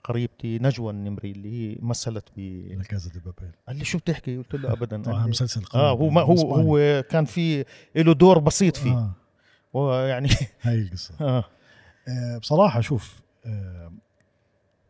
وقريبتي 0.06 0.60
نجوى 0.60 0.92
النمري 0.92 1.32
اللي 1.32 1.52
هي 1.72 1.78
مثلت 1.82 2.24
ب 2.38 2.40
لكازا 2.80 3.10
دي 3.12 3.20
بابيل. 3.20 3.52
قال 3.68 3.76
لي 3.78 3.86
شو 3.86 3.98
بتحكي 3.98 4.38
قلت 4.38 4.56
له 4.56 4.72
ابدا. 4.72 4.98
لي 4.98 5.30
مسلسل 5.30 5.62
آه 5.76 5.92
هو 5.92 6.10
ما 6.10 6.22
هو. 6.22 6.56
هو 6.56 7.04
كان 7.10 7.26
في 7.26 7.66
له 7.96 8.14
دور 8.14 8.40
بسيط 8.40 8.78
فيه. 8.78 8.92
آه. 8.92 9.12
ويعني 9.74 10.30
هاي 10.62 10.82
القصة. 10.82 11.14
آه. 11.22 11.44
آه 12.08 12.38
بصراحة 12.38 12.82
شوف 12.82 13.20
آه 13.46 13.92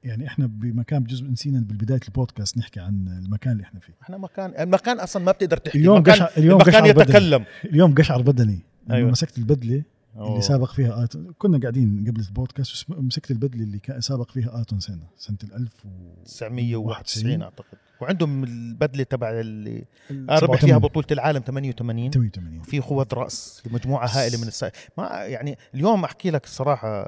يعني 0.04 0.28
إحنا 0.28 0.46
بمكان 0.48 1.04
بجزء 1.04 1.26
نسينا 1.26 1.60
بالبداية 1.60 2.00
البودكاست 2.08 2.58
نحكي 2.58 2.80
عن 2.80 3.08
المكان 3.26 3.54
اللي 3.54 3.64
إحنا 3.64 3.80
فيه. 3.80 3.94
إحنا 4.02 4.18
مكان 4.18 4.54
المكان 4.60 5.00
أصلا 5.00 5.24
ما 5.24 5.32
بتقدر 5.32 5.58
تحكي. 5.58 5.78
اليوم 5.78 5.96
المكان, 5.98 6.28
اليوم 6.38 6.62
المكان 6.62 6.82
قشعر 6.84 6.92
بدني. 6.94 7.02
يتكلم. 7.10 7.46
اليوم 7.66 7.96
قشعر 7.96 8.22
بدني. 8.22 8.60
أيوة. 8.92 9.12
مسكت 9.12 9.38
البدلة 9.38 9.84
أوه. 10.18 10.30
اللي 10.30 10.42
سابق 10.42 10.72
فيها 10.72 11.02
آيتون 11.02 11.34
كنا 11.38 11.60
قاعدين 11.60 12.06
قبل 12.08 12.22
البودكاست 12.22 12.90
ومسكت 12.90 13.32
البدلة 13.32 13.64
اللي 13.64 13.80
كان 13.80 14.02
سابق 14.02 14.32
فيها 14.32 14.58
آيتون 14.60 14.80
سنة 14.80 15.08
سنه 15.18 15.38
ال 15.44 15.54
1000 15.54 15.88
991 16.26 17.42
أعتقد 17.42 17.66
وعندهم 18.02 18.44
البدلة 18.44 19.04
تبع 19.04 19.30
اللي 19.30 19.86
ال- 20.12 20.30
ربح 20.30 20.40
87. 20.40 20.58
فيها 20.60 20.78
بطولة 20.78 21.08
العالم 21.12 21.40
88 21.42 22.12
88 22.12 22.62
في 22.62 22.80
قوة 22.80 23.08
رأس 23.14 23.64
لمجموعة 23.66 24.08
هائلة 24.08 24.38
من 24.42 24.48
السائق 24.48 24.74
ما 24.98 25.04
يعني 25.24 25.58
اليوم 25.74 26.04
أحكي 26.04 26.32
لك 26.32 26.44
الصراحة 26.44 27.04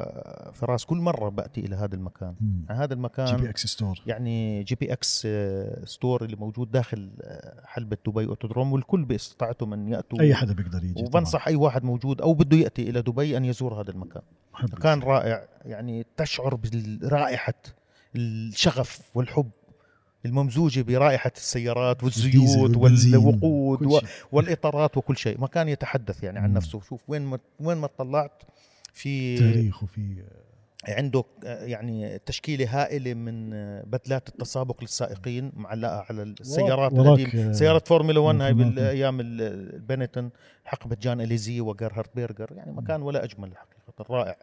فراس 0.51 0.85
كل 0.85 0.97
مرة 0.97 1.29
بأتي 1.29 1.61
إلى 1.61 1.75
هذا 1.75 1.95
المكان 1.95 2.35
مم. 2.41 2.65
هذا 2.69 2.81
GP 2.83 2.93
المكان 2.93 3.45
X 3.47 3.65
Store 3.65 4.01
يعني 4.05 4.63
GPX 4.63 5.23
آه، 5.25 5.85
Store 5.85 6.23
اللي 6.25 6.35
موجود 6.35 6.71
داخل 6.71 7.11
آه، 7.21 7.61
حلبة 7.65 7.97
دبي 8.07 8.25
أوتودروم 8.25 8.73
والكل 8.73 9.05
بإستطاعتهم 9.05 9.73
أن 9.73 9.87
يأتوا 9.87 10.19
أي 10.21 10.35
حدا 10.35 10.53
بيقدر 10.53 10.83
يجي 10.83 10.93
طبعاً. 10.93 11.07
وبنصح 11.07 11.47
أي 11.47 11.55
واحد 11.55 11.83
موجود 11.83 12.21
أو 12.21 12.33
بده 12.33 12.57
يأتي 12.57 12.89
إلى 12.89 13.01
دبي 13.01 13.37
أن 13.37 13.45
يزور 13.45 13.81
هذا 13.81 13.91
المكان. 13.91 14.21
مكان 14.63 14.99
رائع 14.99 15.47
يعني 15.65 16.05
تشعر 16.17 16.55
برائحة 16.55 17.53
الشغف 18.15 18.99
والحب 19.15 19.49
الممزوجة 20.27 20.81
برائحة 20.81 21.31
السيارات 21.37 22.03
والزيوت 22.03 22.77
والوقود 22.77 23.85
و... 23.85 23.99
والإطارات 24.31 24.97
وكل 24.97 25.17
شيء. 25.17 25.41
مكان 25.41 25.69
يتحدث 25.69 26.23
يعني 26.23 26.39
عن. 26.39 26.53
نفسه. 26.53 26.81
شوف 26.81 27.01
وين 27.07 27.21
ما 27.21 27.39
وين 27.59 27.77
ما 27.77 27.87
طلعت 27.87 28.41
في 28.93 29.37
تاريخ 29.37 29.83
وفي 29.83 30.23
عنده 30.87 31.23
يعني 31.43 32.19
تشكيلة 32.25 32.67
هائلة 32.81 33.13
من 33.13 33.49
بدلات 33.81 34.29
التسابق 34.29 34.81
للسائقين 34.81 35.51
معلقه 35.55 36.05
على 36.09 36.23
السيارات 36.23 36.93
القديمة. 36.93 37.53
سيارة 37.53 37.81
فورمولا 37.85 38.19
1 38.19 38.41
هاي 38.41 38.53
بالايام 38.53 39.19
ال- 39.19 39.41
البنيتون 39.75 40.29
حقبة 40.65 40.97
جان 41.01 41.21
أليزي 41.21 41.61
وجيرهارد 41.61 42.09
بيرجر. 42.15 42.47
يعني 42.55 42.71
مكان 42.71 43.01
ولا 43.01 43.23
أجمل 43.23 43.51
حقيقة. 43.57 44.13
رائع 44.13 44.35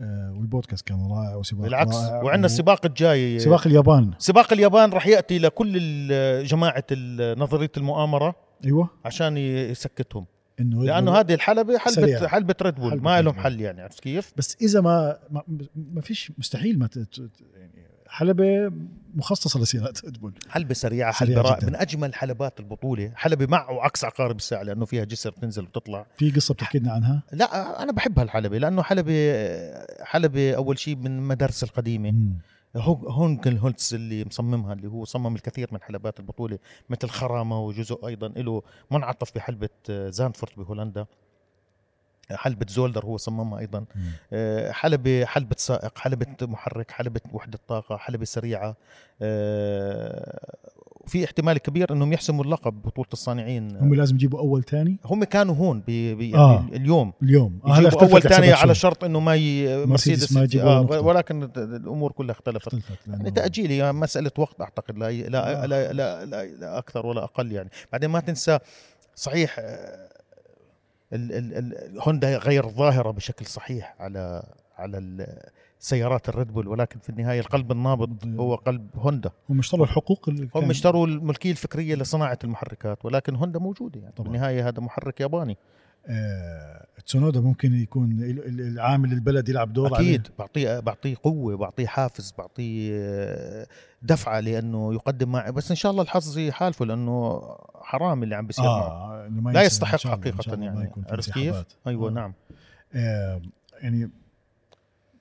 والبودكاست 0.00 0.86
كان 0.86 1.08
رائع 1.10 1.36
وسباق 1.36 1.62
بالعكس 1.62 1.96
وعندنا 1.96 2.46
السباق 2.46 2.86
الجاي 2.86 3.38
سباق 3.38 3.66
اليابان 3.66 4.10
سباق 4.18 4.52
اليابان 4.52 4.90
راح 4.90 5.06
يأتي 5.06 5.38
لكل 5.38 5.78
جماعة 6.44 6.84
نظرية 7.38 7.70
المؤامرة 7.76 8.34
أيوه 8.64 8.90
عشان 9.04 9.36
يسكتهم 9.36 10.26
إنه 10.60 10.84
لأنه 10.84 11.12
هذه 11.12 11.34
الحلبة 11.34 11.78
حلبة 11.78 11.94
سريعة. 11.94 12.26
حلبة 12.26 12.54
ريد 12.62 12.74
بول 12.74 13.02
ما 13.02 13.22
لهم. 13.22 13.34
حل 13.34 13.60
يعني 13.60 13.82
عرفت 13.82 14.00
كيف؟ 14.00 14.32
بس 14.36 14.56
إذا 14.62 14.80
ما 14.80 15.18
ما, 15.30 15.42
ما 15.92 16.00
فيش 16.00 16.32
مستحيل 16.38 16.78
ما 16.78 16.88
يعني 17.56 17.88
حلبة 18.08 18.72
مخصصة 19.14 19.60
لسيارات 19.60 20.04
ريد 20.04 20.20
بول 20.20 20.34
حلبة 20.48 20.74
سريعة 20.74 21.12
سريعة 21.12 21.36
حلبة 21.36 21.40
رائعة. 21.40 21.56
جداً. 21.60 21.66
من 21.68 21.76
أجمل 21.76 22.14
حلبات 22.14 22.60
البطولة. 22.60 23.12
حلبة 23.14 23.46
مع 23.46 23.70
وعكس 23.70 24.04
عقارب 24.04 24.36
الساعة 24.36 24.62
لأنه 24.62 24.84
فيها 24.84 25.04
جسر 25.04 25.30
بتنزل 25.30 25.62
وتطلع. 25.62 26.06
في 26.16 26.30
قصة 26.30 26.54
بتحكي 26.54 26.78
لنا 26.78 26.92
عنها؟ 26.92 27.22
لا 27.32 27.82
أنا 27.82 27.92
بحب 27.92 28.18
هالحلبة 28.18 28.58
لأنه 28.58 28.82
حلبة 28.82 29.32
حلبة 30.04 30.54
أول 30.54 30.78
شيء 30.78 30.96
من 30.96 31.06
المدارس 31.18 31.64
القديمة. 31.64 32.10
مم. 32.10 32.38
هو- 32.76 33.08
هونجل 33.08 33.56
هولتز 33.58 33.94
اللي 33.94 34.24
مصممها 34.24 34.72
اللي 34.72 34.88
هو 34.88 35.04
صمم 35.04 35.34
الكثير 35.34 35.68
من 35.72 35.80
حلبات 35.82 36.20
البطولة 36.20 36.58
مثل 36.90 37.08
خرامة 37.08 37.60
وجزء 37.60 38.06
أيضا 38.06 38.28
له 38.28 38.62
منعطف 38.90 39.34
بحلبة 39.34 39.68
زانفورت 39.88 40.56
بهولندا. 40.58 41.06
حلبة 42.32 42.66
زولدر 42.68 43.04
هو 43.04 43.16
صممها 43.16 43.58
أيضا. 43.58 43.84
آه، 44.32 44.70
حلبة 44.72 45.24
حلبة 45.24 45.56
سائق 45.58 45.98
حلبة 45.98 46.26
محرك 46.42 46.90
حلبة 46.90 47.20
وحدة 47.32 47.58
طاقة 47.68 47.96
حلبة 47.96 48.24
سريعة 48.24 48.76
آه، 49.22 50.54
في 51.06 51.24
احتمال 51.24 51.58
كبير 51.58 51.92
إنهم 51.92 52.12
يحسموا 52.12 52.44
اللقب 52.44 52.82
بطولة 52.82 53.08
الصانعين 53.12 53.76
هم 53.76 53.94
لازم 53.94 54.14
يجيبوا 54.14 54.38
أول 54.38 54.64
ثاني 54.64 54.98
هم 55.04 55.24
كانوا 55.24 55.54
هون 55.54 55.80
ب... 55.80 55.90
ب... 55.90 56.20
يعني 56.20 56.34
آه. 56.34 56.64
اليوم 56.72 57.12
اليوم 57.22 57.58
آه، 57.66 57.78
يجيبوا 57.78 58.02
أول 58.02 58.22
ثاني 58.22 58.52
على. 58.52 58.74
شرط 58.74 59.04
إنه 59.04 59.20
ما 59.20 59.34
ي... 59.34 59.86
مرسيدس 59.86 60.32
ما 60.32 60.42
يجيبوا 60.42 60.70
آه. 60.70 61.00
ولكن 61.00 61.42
الأمور 61.56 62.12
كلها 62.12 62.32
اختلفت 62.32 62.66
اختلفت 62.66 63.08
يعني 63.08 63.30
تاجيل 63.30 63.70
هي 63.70 63.92
مسألة 63.92 64.30
وقت 64.38 64.60
أعتقد 64.60 64.98
لا 64.98 65.10
لا 65.12 65.62
آه. 65.62 65.66
لا, 65.66 65.92
لا, 65.92 66.24
لا, 66.24 66.44
لا 66.44 66.78
أكثر 66.78 67.06
ولا 67.06 67.24
أقل 67.24 67.52
يعني 67.52 67.70
بعدين 67.92 68.10
ما 68.10 68.20
تنسى 68.20 68.58
صحيح 69.16 69.56
آه، 69.58 70.08
ال 71.14 71.32
ال 71.32 71.54
ال 71.56 72.00
هوندا 72.00 72.36
غير 72.38 72.68
ظاهرة 72.68 73.10
بشكل 73.10 73.46
صحيح 73.46 73.94
على 74.00 74.42
على 74.78 75.26
سيارات 75.78 76.28
الريد 76.28 76.52
بول 76.52 76.68
ولكن 76.68 76.98
في 76.98 77.10
النهاية 77.10 77.40
القلب 77.40 77.72
النابض 77.72 78.40
هو 78.40 78.54
قلب 78.54 78.88
هوندا. 78.94 79.30
هم 79.50 79.58
اشتروا 79.58 79.84
الحقوق 79.84 80.28
هم 80.54 80.70
اشتروا 80.70 81.06
الملكية 81.06 81.50
الفكرية 81.50 81.94
لصناعة 81.94 82.38
المحركات 82.44 83.04
ولكن 83.04 83.34
هوندا 83.34 83.58
موجودة 83.58 84.00
يعني. 84.00 84.12
طبعاً. 84.16 84.28
بالنهاية 84.28 84.68
هذا 84.68 84.80
محرك 84.80 85.20
ياباني. 85.20 85.56
تسونودا 87.06 87.40
ممكن 87.40 87.74
يكون 87.74 88.12
ال- 88.12 88.46
ال- 88.46 88.60
العامل 88.60 89.12
البلد 89.12 89.48
يلعب 89.48 89.72
دور 89.72 89.94
عليه. 89.94 89.96
أكيد 90.14 90.28
بعطيه 90.38 90.80
بعطيه 90.80 91.14
قوة 91.22 91.56
بعطيه 91.56 91.86
حافز 91.86 92.34
بعطيه 92.38 92.90
آه، 92.94 93.66
دفعة 94.02 94.40
لأنه 94.40 94.94
يقدم 94.94 95.32
مع 95.32 95.50
بس 95.50 95.70
إن 95.70 95.76
شاء 95.76 95.92
الله 95.92 96.02
الحظ 96.02 96.38
يحالفه 96.38 96.84
لأنه 96.84 97.42
حرام 97.82 98.22
اللي 98.22 98.34
عم 98.34 98.46
بيصير 98.46 98.64
معه 98.64 99.28
ما 99.28 99.50
لا 99.50 99.62
يستحق 99.62 99.98
حقيقة 100.06 100.62
يعني 100.64 100.90
عرفت 101.10 101.30
كيف؟ 101.32 101.54
أيوه 101.86 102.08
آه. 102.08 102.12
نعم 102.12 102.34
آه 102.94 103.40
يعني 103.82 104.10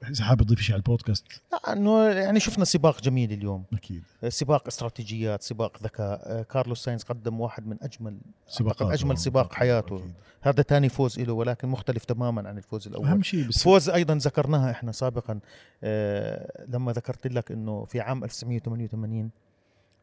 إذا 0.09 0.23
حابب 0.23 0.43
تضيف 0.43 0.61
شيء 0.61 0.73
على 0.73 0.79
البودكاست. 0.79 1.25
لا 1.51 1.73
إنه 1.73 2.03
يعني 2.03 2.39
شفنا 2.39 2.65
سباق 2.65 3.01
جميل 3.01 3.31
اليوم. 3.31 3.63
أكيد. 3.73 4.03
سباق 4.29 4.67
استراتيجيات 4.67 5.41
سباق 5.41 5.83
ذكاء. 5.83 6.21
آه، 6.23 6.43
كارلوس 6.43 6.83
ساينز 6.83 7.03
قدم 7.03 7.39
واحد 7.39 7.67
من 7.67 7.77
أجمل 7.81 8.17
سباقات 8.47 9.03
آه، 9.03 9.15
سباق 9.15 9.53
حياته. 9.53 9.95
أكيد. 9.95 10.13
هذا 10.41 10.63
ثاني 10.63 10.89
فوز 10.89 11.19
له 11.19 11.33
ولكن 11.33 11.67
مختلف 11.67 12.05
تماما 12.05 12.49
عن 12.49 12.57
الفوز 12.57 12.87
الأول. 12.87 13.07
أهم 13.07 13.23
شيء 13.23 13.47
بس 13.47 13.63
فوز 13.63 13.89
أيضا 13.89 14.15
ذكرناها 14.15 14.71
إحنا 14.71 14.91
سابقا. 14.91 15.39
آه 15.83 16.65
لما 16.67 16.91
ذكرت 16.91 17.27
لك 17.27 17.51
إنه 17.51 17.85
في 17.85 17.99
عام 18.01 18.23
1988 18.23 19.29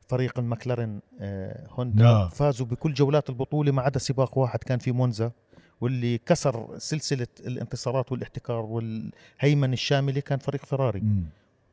فريق 0.08 0.38
المكلارن 0.38 1.00
آه 1.20 1.66
هوندا 1.70 2.02
لا. 2.04 2.28
فازوا 2.28 2.66
بكل 2.66 2.94
جولات 2.94 3.30
البطولة 3.30 3.72
ما 3.72 3.82
عدا 3.82 3.98
سباق 3.98 4.38
واحد 4.38 4.58
كان 4.58 4.78
في 4.78 4.92
مونزا. 4.92 5.32
واللي 5.80 6.18
كسر 6.18 6.78
سلسلة 6.78 7.26
الانتصارات 7.40 8.12
والاحتكار 8.12 8.64
والهيمنة 8.64 9.72
الشاملة 9.72 10.20
كان 10.20 10.38
فريق 10.38 10.64
فيراري. 10.64 11.02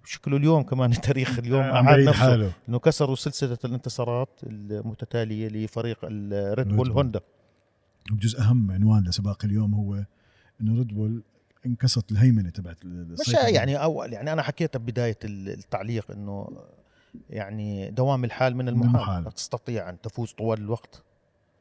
شكله 0.05 0.37
اليوم 0.37 0.63
كمان 0.63 0.91
التاريخ 0.97 1.39
اليوم 1.39 1.61
اعاد 1.61 1.99
نفسه 1.99 2.19
حاله 2.19 2.51
إنه 2.69 2.79
كسروا 2.79 3.15
سلسلة 3.15 3.57
الانتصارات 3.65 4.29
المتتالية 4.43 5.47
لفريق 5.47 5.97
الريد 6.03 6.67
ريد 6.67 6.77
بول. 6.77 6.91
هوندا 6.91 7.19
بجزء 8.11 8.41
أهم 8.41 8.71
عنوان 8.71 9.03
لسباق 9.03 9.45
اليوم 9.45 9.73
هو 9.73 10.05
إنه 10.61 10.77
ريد 10.77 10.87
بول 10.87 11.23
انكسرت 11.65 12.11
الهيمنة 12.11 12.49
تبعت 12.49 12.77
مش. 12.85 13.33
يعني 13.33 13.75
أول 13.75 14.13
يعني 14.13 14.33
أنا 14.33 14.41
حكيت 14.41 14.77
ببداية 14.77 15.17
التعليق 15.23 16.11
إنه 16.11 16.47
يعني 17.29 17.91
دوام 17.91 18.23
الحال 18.23 18.55
من 18.55 18.69
المحال, 18.69 18.89
المحال. 18.89 19.23
لا 19.23 19.29
تستطيع 19.29 19.89
أن 19.89 20.01
تفوز 20.01 20.31
طوال 20.31 20.59
الوقت 20.59 21.03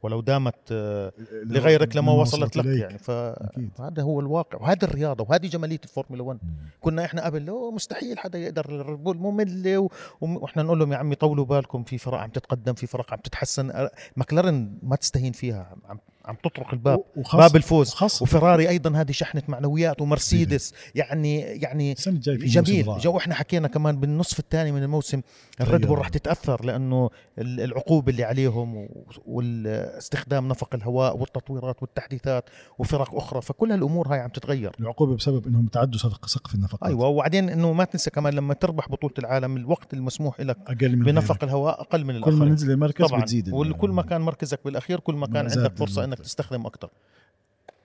ولو 0.02 0.20
دامت 0.20 0.54
آه، 0.72 1.12
لغيرك 1.44 1.96
لما 1.96 2.12
وصلت 2.12 2.56
لك. 2.56 2.66
يعني. 2.66 2.98
فهذا 2.98 4.02
هو 4.02 4.20
الواقع 4.20 4.58
وهذه 4.58 4.78
الرياضة 4.82 5.26
وهذه 5.28 5.46
جمالية 5.46 5.80
الفورمولا 5.84 6.22
1 6.22 6.38
مم. 6.42 6.50
كنا 6.80 7.04
إحنا 7.04 7.24
قبل 7.24 7.48
"أوه، 7.48 7.70
مستحيل 7.70 8.18
حدا 8.18 8.38
يقدر 8.38 8.64
الريد 8.80 9.04
بول 9.04 9.16
ممله 9.16 9.88
وإحنا 10.20 10.62
نقول 10.62 10.78
لهم 10.78 10.92
يا 10.92 10.96
عمي 10.96 11.14
طولوا 11.14 11.44
بالكم 11.44 11.82
في 11.84 11.98
فرق 11.98 12.18
عم 12.18 12.30
تتقدم 12.30 12.74
في 12.74 12.86
فرق 12.86 13.12
عم 13.12 13.18
تتحسن 13.18 13.88
ماكلارن 14.16 14.78
ما 14.82 14.96
تستهين 14.96 15.32
فيها 15.32 15.76
عم 15.88 15.98
عم 16.26 16.34
تطرق 16.44 16.72
الباب. 16.72 16.98
وخاصة- 17.16 17.36
باب 17.36 17.56
الفوز. 17.56 17.92
وخاصة 17.92 18.22
وفراري 18.22 18.68
أيضا 18.68 19.00
هذه 19.00 19.12
شحنة 19.12 19.42
معنويات 19.48 20.00
ومرسيدس. 20.00 20.72
يعني 20.94 21.40
يعني 21.40 21.94
جميل. 22.26 22.86
جو 22.98 23.16
إحنا 23.18 23.34
حكينا 23.34 23.68
كمان 23.68 24.00
بالنصف 24.00 24.38
الثاني 24.38 24.72
من 24.72 24.82
الموسم 24.82 25.20
الريد 25.60 25.80
بول 25.80 25.86
تغير. 25.88 25.98
راح 25.98 26.08
تتأثر 26.08 26.64
لأنه 26.64 27.10
ال- 27.38 27.60
العقوبه 27.60 28.12
اللي 28.12 28.24
عليهم 28.24 28.88
واستخدام 29.26 30.48
نفق 30.48 30.74
الهواء 30.74 31.16
والتطويرات 31.16 31.82
والتحديثات 31.82 32.44
وفرق 32.78 33.14
أخرى. 33.14 33.42
فكل 33.42 33.72
هالأمور 33.72 34.08
هاي 34.12 34.20
عم 34.20 34.28
تتغير. 34.28 34.72
العقوبة 34.80 35.16
بسبب 35.16 35.46
إنهم 35.46 35.66
تعدوا 35.66 35.98
سقف 35.98 36.30
سقف 36.30 36.54
النفقات. 36.54 36.90
أيوه. 36.90 37.06
وبعدين 37.06 37.48
إنه 37.48 37.72
ما 37.72 37.84
تنسى 37.84 38.10
كمان 38.10 38.34
لما 38.34 38.54
تربح 38.54 38.88
بطولة 38.88 39.14
العالم 39.18 39.56
الوقت 39.56 39.94
المسموح 39.94 40.40
لك 40.40 40.56
أقل 40.66 40.96
من 40.96 41.04
بنفق 41.04 41.30
غيرك. 41.32 41.44
الهواء 41.44 41.80
أقل 41.80 42.04
من 42.04 42.20
كل 42.20 42.32
ما 42.32 42.44
نزل 42.46 42.70
المركز 42.70 43.04
طبعا. 43.06 43.20
بتزيد 43.20 43.52
وكل 43.52 43.90
ما 43.90 44.02
كان 44.02 44.20
مركزك 44.20 44.60
بالأخير 44.64 45.00
كل 45.00 45.14
ما 45.14 45.26
كان 45.26 45.36
عندك 45.50 45.76
فرصة 45.76 46.04
إنك 46.04 46.15
إنك 46.16 46.24
طيب. 46.24 46.26
تستخدم 46.26 46.66
أكثر 46.66 46.90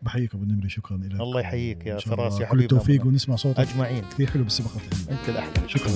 بحييك 0.01 0.35
أبو 0.35 0.45
نمري 0.45 0.69
شكرا 0.69 0.97
لك 0.97 1.21
الله 1.21 1.39
يحييك 1.39 1.85
يا 1.85 1.97
فراس 1.97 2.39
يا 2.39 2.45
حبيبي. 2.45 2.67
كل 2.67 2.73
التوفيق 2.73 3.05
ونسمع 3.05 3.35
صوتك. 3.35 3.59
أجمعين. 3.59 4.03
كثير 4.11 4.29
حلو 4.29 4.43
بالسباقات 4.43 4.81
أنت 5.09 5.29
الأحلى. 5.29 5.69
شكرا. 5.69 5.91